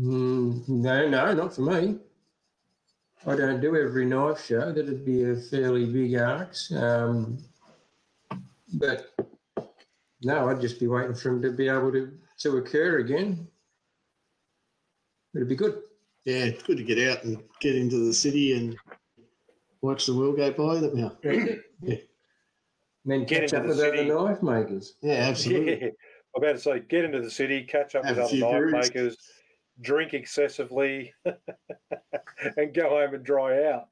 [0.00, 1.98] Mm, no, no, not for me.
[3.26, 4.72] I don't do every knife show.
[4.72, 6.72] That'd be a fairly big arcs.
[6.72, 7.38] Um,
[8.74, 9.14] but
[10.22, 13.46] no, I'd just be waiting for them to be able to, to occur again.
[15.34, 15.82] It'd be good.
[16.24, 18.76] Yeah, it's good to get out and get into the city and
[19.82, 20.80] watch the world go by.
[20.80, 21.16] That now.
[21.82, 21.96] Yeah.
[23.04, 24.94] And then Get catch up the with other knife makers.
[25.02, 25.80] Yeah, absolutely.
[25.80, 25.88] Yeah,
[26.36, 28.70] I'm about to say, get into the city, catch up Have with a other knife
[28.70, 28.88] brews.
[28.94, 29.16] makers,
[29.80, 31.12] drink excessively,
[32.56, 33.88] and go home and dry out.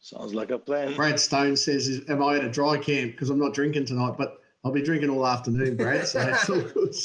[0.00, 0.94] Sounds like a plan.
[0.94, 3.12] Brad Stone says, is, "Am I at a dry camp?
[3.12, 6.06] Because I'm not drinking tonight, but I'll be drinking all afternoon, Brad.
[6.06, 6.94] So it's all good."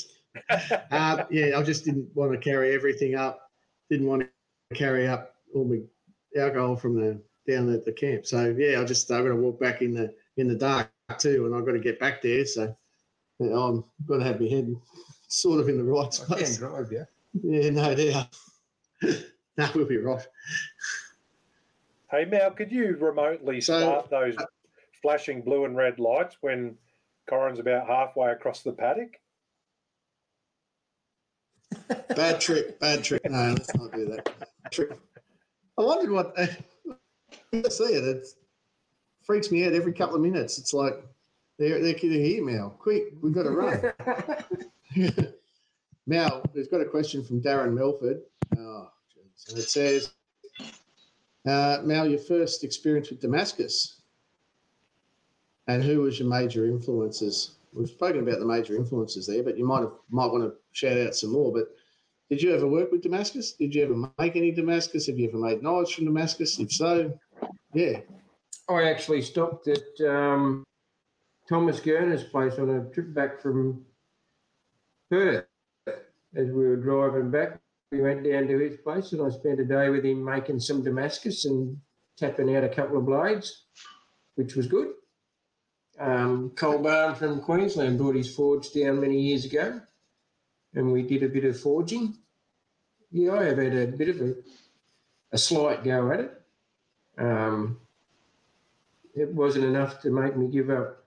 [0.91, 3.49] Uh, yeah, I just didn't want to carry everything up.
[3.89, 5.79] Didn't want to carry up all my
[6.39, 8.25] alcohol from the down at the camp.
[8.25, 11.45] So yeah, I just I'm going to walk back in the in the dark too,
[11.45, 12.45] and I've got to get back there.
[12.45, 12.75] So
[13.39, 14.73] yeah, I'm going to have my head
[15.29, 17.05] sort of in the right I can drive, yeah.
[17.41, 18.27] Yeah, no doubt.
[19.57, 20.25] no, we'll be right.
[22.11, 24.35] Hey, Mal, could you remotely So- start those
[25.01, 26.75] flashing blue and red lights when
[27.29, 29.13] Corin's about halfway across the paddock?
[32.15, 33.21] Bad trick, bad trick.
[33.29, 34.47] No, let's not do that.
[34.71, 34.91] Trick.
[35.77, 36.33] I wondered what.
[36.37, 36.47] Uh,
[37.53, 38.03] I see it.
[38.03, 38.27] It
[39.23, 40.57] freaks me out every couple of minutes.
[40.59, 40.95] It's like
[41.57, 42.71] they're they're getting here, Mal.
[42.71, 43.93] Quick, we've got to run.
[46.07, 48.21] Mal, we've got a question from Darren Melford.
[48.57, 49.49] Oh, jeez.
[49.49, 50.11] and it says,
[51.47, 54.01] uh, Mal, your first experience with Damascus,
[55.67, 57.51] and who was your major influences?
[57.73, 60.97] We've spoken about the major influences there, but you might have might want to shout
[60.97, 61.53] out some more.
[61.53, 61.67] But
[62.29, 63.53] did you ever work with Damascus?
[63.53, 65.05] Did you ever make any Damascus?
[65.05, 66.59] Have you ever made knives from Damascus?
[66.59, 67.13] If so,
[67.73, 67.99] yeah.
[68.67, 70.63] I actually stopped at um,
[71.47, 73.85] Thomas Gerner's place on a trip back from
[75.09, 75.45] Perth
[76.35, 77.59] as we were driving back.
[77.91, 80.83] we went down to his place and I spent a day with him making some
[80.83, 81.77] Damascus and
[82.17, 83.65] tapping out a couple of blades,
[84.35, 84.89] which was good.
[85.99, 89.81] Um, Cole Barn from Queensland brought his forge down many years ago
[90.73, 92.17] and we did a bit of forging.
[93.11, 94.35] Yeah, I have had a bit of a,
[95.31, 96.41] a slight go at it.
[97.17, 97.79] Um,
[99.15, 101.03] it wasn't enough to make me give up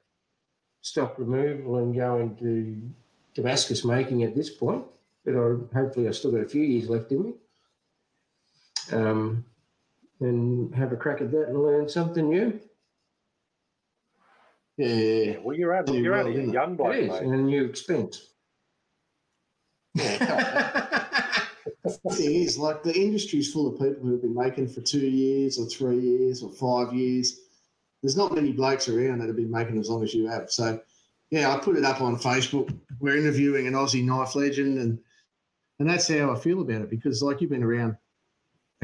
[0.80, 2.90] stock removal and go into
[3.34, 4.84] Damascus making at this point,
[5.24, 7.32] but I, hopefully I've still got a few years left in me.
[8.92, 9.44] Um,
[10.20, 12.60] and have a crack at that and learn something new.
[14.76, 15.36] Yeah, yeah, Yeah, yeah.
[15.42, 17.22] well, you're only, you're well, only a young bloke, it is, mate.
[17.22, 18.28] and a new expense.
[21.84, 25.06] The thing is, like the industry's full of people who have been making for two
[25.06, 27.40] years or three years or five years.
[28.02, 30.50] There's not many blokes around that have been making as long as you have.
[30.50, 30.80] So,
[31.32, 32.78] yeah, I put it up on Facebook.
[33.00, 34.98] We're interviewing an Aussie knife legend, and
[35.78, 37.96] and that's how I feel about it because, like, you've been around.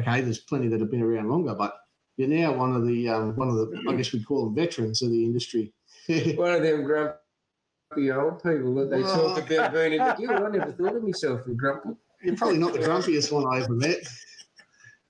[0.01, 1.77] Okay, there's plenty that have been around longer, but
[2.17, 5.03] you're now one of the um, one of the I guess we call them veterans
[5.03, 5.73] of the industry.
[6.37, 10.43] One of them grumpy old people that they talk about being in the guild.
[10.43, 11.91] I never thought of myself as grumpy.
[12.23, 13.99] You're probably not the grumpiest one I ever met.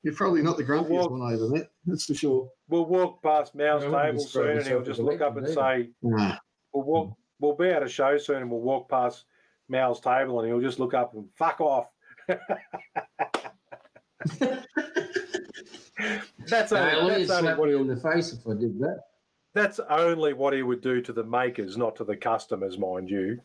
[0.03, 1.71] You're probably not the grumpiest Well- one I ever met.
[1.87, 2.51] That's for sure.
[2.69, 5.91] We'll walk past Mal's I table soon and he'll just look up and legend say,
[6.03, 6.37] Nah.
[6.73, 9.25] we'll walk, we'll be at a show soon and we'll walk past
[9.69, 11.87] Mal's table and he'll just look up and fuck off.
[16.47, 19.03] that's Hey, only, Liz that's, only what he'll, in the face if I did that.
[19.55, 23.41] that's only what he would do to the makers, not to the customers, mind you.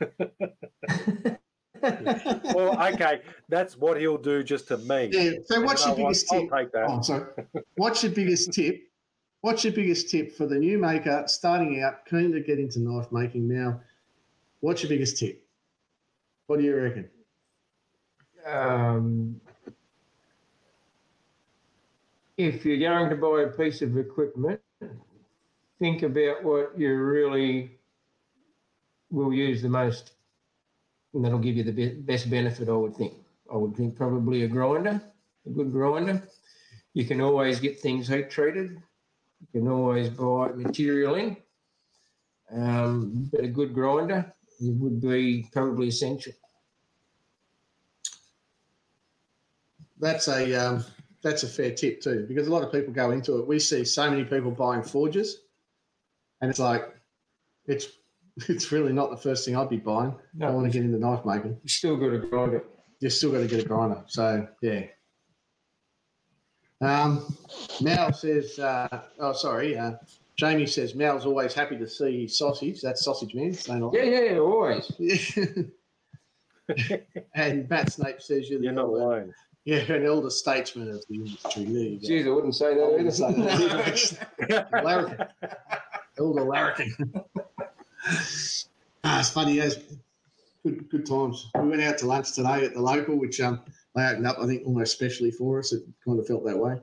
[1.82, 5.10] Well, okay, that's what he'll do just to me.
[5.12, 5.32] Yeah.
[5.44, 6.08] So what's you your know what?
[6.14, 6.50] biggest I'll tip?
[6.50, 6.84] take that.
[6.88, 7.24] Oh, sorry.
[7.76, 8.80] What's your biggest tip?
[9.44, 13.12] What's your biggest tip for the new maker starting out, keen to get into knife
[13.12, 13.78] making now?
[14.60, 15.44] What's your biggest tip?
[16.46, 17.10] What do you reckon?
[18.46, 19.38] Um,
[22.38, 24.62] if you're going to buy a piece of equipment,
[25.78, 27.72] think about what you really
[29.10, 30.12] will use the most,
[31.12, 32.70] and that'll give you the best benefit.
[32.70, 33.12] I would think.
[33.52, 35.02] I would think probably a grinder,
[35.44, 36.22] a good grinder.
[36.94, 38.80] You can always get things heat treated.
[39.52, 41.36] You can always buy material in,
[42.52, 46.32] um, but a good grinder it would be probably essential.
[49.98, 50.84] That's a um,
[51.22, 53.46] that's a fair tip too, because a lot of people go into it.
[53.46, 55.40] We see so many people buying forges,
[56.40, 56.94] and it's like,
[57.66, 57.88] it's
[58.48, 60.14] it's really not the first thing I'd be buying.
[60.42, 61.58] I want to get into knife making.
[61.62, 62.66] you still got to grind it.
[63.00, 64.02] You've still got to get a grinder.
[64.06, 64.84] So yeah.
[66.84, 67.36] Um,
[67.80, 69.92] Mal says, uh, oh sorry, uh,
[70.36, 72.80] Jamie says Mal's always happy to see sausage.
[72.82, 73.52] That's sausage man.
[73.54, 74.90] saying Yeah, yeah, always.
[77.34, 79.34] and Matt Snape says you're You're not elder, alone.
[79.64, 81.64] yeah, an elder statesman of the industry.
[81.64, 82.06] There you go.
[82.08, 83.96] Jeez, I wouldn't say that I wouldn't either.
[83.96, 84.16] say
[84.48, 85.26] that Larrikin.
[86.18, 87.14] Elder Larrikin.
[89.04, 89.76] ah, it's funny, yes.
[90.64, 91.50] Good, good times.
[91.60, 93.60] We went out to lunch today at the local, which um,
[93.94, 95.72] they opened up, I think, almost specially for us.
[95.72, 96.80] It kind of felt that way.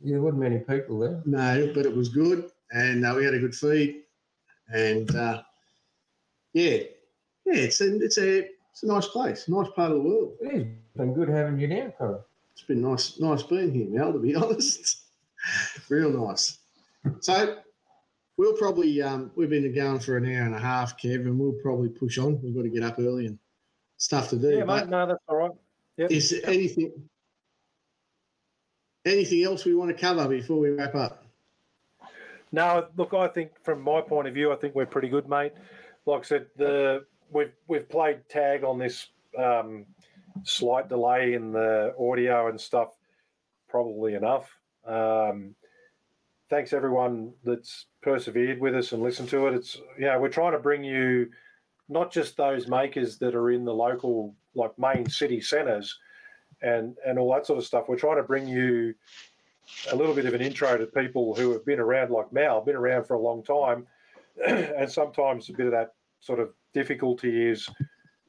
[0.00, 1.22] Yeah, there wasn't many people there.
[1.24, 4.02] No, but it was good, and uh, we had a good feed,
[4.72, 5.42] and uh,
[6.52, 6.78] yeah,
[7.44, 10.36] yeah, it's a, it's a it's a nice place, nice part of the world.
[10.40, 10.66] It is
[10.96, 12.20] been good having you down, Corin.
[12.52, 14.12] It's been nice, nice being here, Mel.
[14.12, 15.04] To be honest,
[15.88, 16.58] real nice.
[17.20, 17.58] So
[18.36, 21.52] we'll probably um, we've been going for an hour and a half, Kev, and we'll
[21.62, 22.40] probably push on.
[22.42, 23.38] We've got to get up early and
[23.96, 24.50] stuff to do.
[24.50, 25.50] Yeah, mate, no, that's all right.
[25.96, 26.10] Yep.
[26.10, 26.92] is there anything
[29.06, 31.24] anything else we want to cover before we wrap up?
[32.52, 35.52] No, look, I think from my point of view, I think we're pretty good, mate.
[36.04, 39.08] Like I said, the we've we've played tag on this
[39.38, 39.86] um,
[40.44, 42.94] slight delay in the audio and stuff,
[43.68, 44.50] probably enough.
[44.86, 45.54] Um,
[46.48, 49.54] thanks everyone that's persevered with us and listened to it.
[49.54, 51.30] It's yeah, we're trying to bring you
[51.88, 55.98] not just those makers that are in the local like main city centres
[56.62, 57.84] and and all that sort of stuff.
[57.88, 58.94] We're trying to bring you
[59.92, 62.76] a little bit of an intro to people who have been around like Mal, been
[62.76, 63.86] around for a long time.
[64.46, 67.68] and sometimes a bit of that sort of difficulty is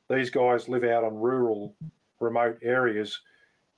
[0.10, 1.76] these guys live out on rural,
[2.20, 3.20] remote areas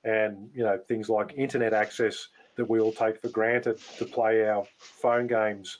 [0.04, 4.46] and, you know, things like internet access that we all take for granted to play
[4.46, 5.78] our phone games.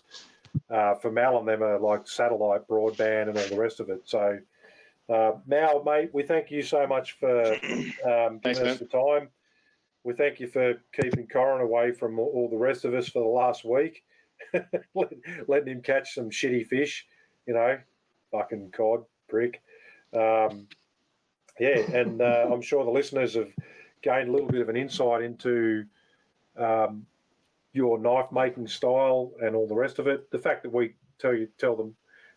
[0.69, 4.03] Uh, for Mal and them are like satellite broadband and all the rest of it.
[4.05, 4.39] So,
[5.11, 7.53] uh, Mal, mate, we thank you so much for
[8.05, 9.29] um, Thanks, giving us the time.
[10.05, 13.21] We thank you for keeping Corin away from all- all the rest of us for
[13.21, 14.05] the last week,
[15.47, 17.07] letting him catch some shitty fish,
[17.47, 17.79] you know,
[18.31, 19.61] fucking cod prick.
[20.15, 20.69] Um,
[21.59, 23.53] yeah, and uh, I'm sure the listeners have
[24.03, 25.85] gained a little bit of an insight into
[26.57, 27.05] um,
[27.73, 30.31] your knife making style and all the rest of it.
[30.31, 31.95] The fact that we tell you tell them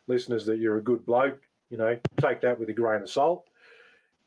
[0.07, 3.47] listeners that you're a good bloke, you know, take that with a grain of salt.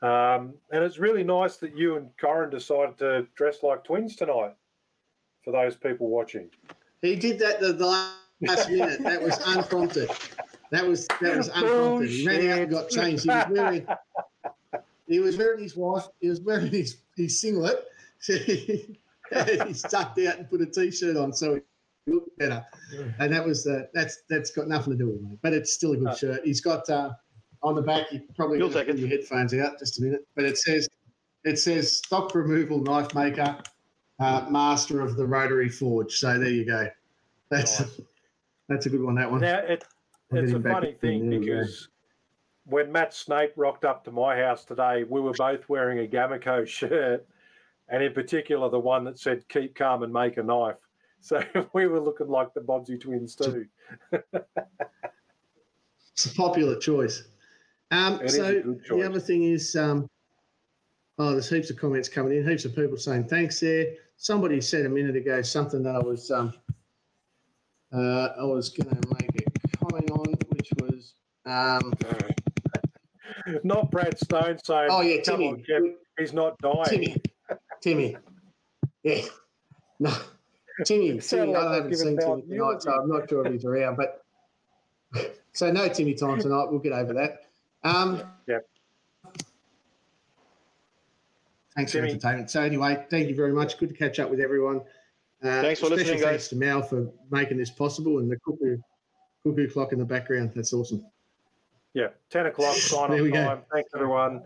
[0.03, 4.55] Um, and it's really nice that you and Corin decided to dress like twins tonight.
[5.43, 6.51] For those people watching,
[7.03, 9.01] He did that the, last minute.
[9.05, 10.11] That was unprompted.
[10.73, 12.11] That was that was unprompted.
[12.11, 13.23] He ran out and got changed.
[13.23, 13.87] He was wearing
[15.07, 16.09] he was wearing his wife.
[16.21, 17.85] He was wearing his, his singlet.
[18.27, 18.97] he
[19.73, 21.61] stuck out and put a t-shirt on so
[22.07, 22.65] he looked better.
[23.21, 25.39] And that was uh, that's that's got nothing to do with me.
[25.43, 26.15] But it's still a good No.
[26.15, 26.41] shirt.
[26.45, 27.13] He's got uh,
[27.67, 28.13] on the back.
[28.13, 28.97] You probably You'll take it.
[28.99, 30.27] your headphones out just a minute.
[30.37, 30.89] But it says
[31.45, 33.59] it says stock removal knife maker,
[34.21, 36.17] uh, master of the rotary forge.
[36.17, 36.89] So there you go.
[37.51, 38.01] That's Nice.
[38.69, 39.17] that's a good one.
[39.17, 39.41] That one.
[39.41, 39.85] now it,
[40.31, 41.61] it's a funny thing there, yeah.
[41.61, 41.89] because
[42.65, 46.67] when Matt Snape rocked up to my house today, we were both wearing a Gamaco
[46.67, 47.27] shirt,
[47.89, 50.77] and in particular the one that said "Keep calm and make a knife."
[51.23, 53.67] So we were looking like the Bobbsey twins too.
[56.13, 57.25] It's a popular choice.
[57.91, 60.09] Um, It is a so the other thing is, um,
[61.19, 62.49] oh, there's heaps of comments coming in.
[62.49, 63.95] Heaps of people saying thanks there.
[64.17, 66.53] Somebody said a minute ago something that I was um,
[67.93, 71.15] uh, I was going to make a comment on, which was
[71.47, 71.93] um,
[73.65, 77.17] Not Brad Stone saying, oh yeah, "Come Timmy, on, Kev, he's not dying." Timmy,
[77.81, 78.17] Timmy,
[79.05, 79.23] yeah,
[80.01, 80.13] no,
[80.85, 81.53] Timmy, Timmy.
[81.53, 83.97] like I haven't seen Timmy tonight, so I'm not sure if he's around.
[83.97, 84.23] But
[85.53, 86.67] so no Timmy time tonight.
[86.71, 87.46] We'll get over that.
[87.85, 88.59] Um, Yeah.
[91.77, 92.09] Thanks Timmy.
[92.09, 92.51] for entertainment.
[92.51, 93.77] So anyway, thank you very much.
[93.79, 94.81] Good to catch up with everyone.
[95.43, 98.79] Uh, Thanks for special listening, thanks to Mal for making this possible and the cuckoo,
[99.45, 100.53] cuckoo clock in the background.
[100.55, 101.05] That's awesome.
[101.93, 103.45] Yeah, ten o'clock sign There off we go.
[103.45, 103.63] time.
[103.73, 104.43] Thanks everyone.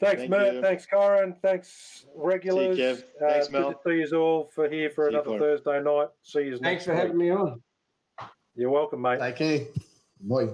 [0.00, 0.54] Thanks, Thank Mert.
[0.54, 0.62] you.
[0.62, 1.34] Thanks, Corin.
[1.42, 2.76] Thanks, regulars.
[2.76, 3.02] See you, Kev.
[3.18, 3.68] Thanks, uh, Mel.
[3.70, 5.40] Good to see you all for here for See another Corin.
[5.40, 6.08] Thursday night.
[6.22, 6.64] See you next time.
[6.64, 7.00] Thanks for week.
[7.00, 7.62] having me on.
[8.54, 9.18] You're welcome, mate.
[9.18, 9.60] Take care.
[10.20, 10.48] Bye.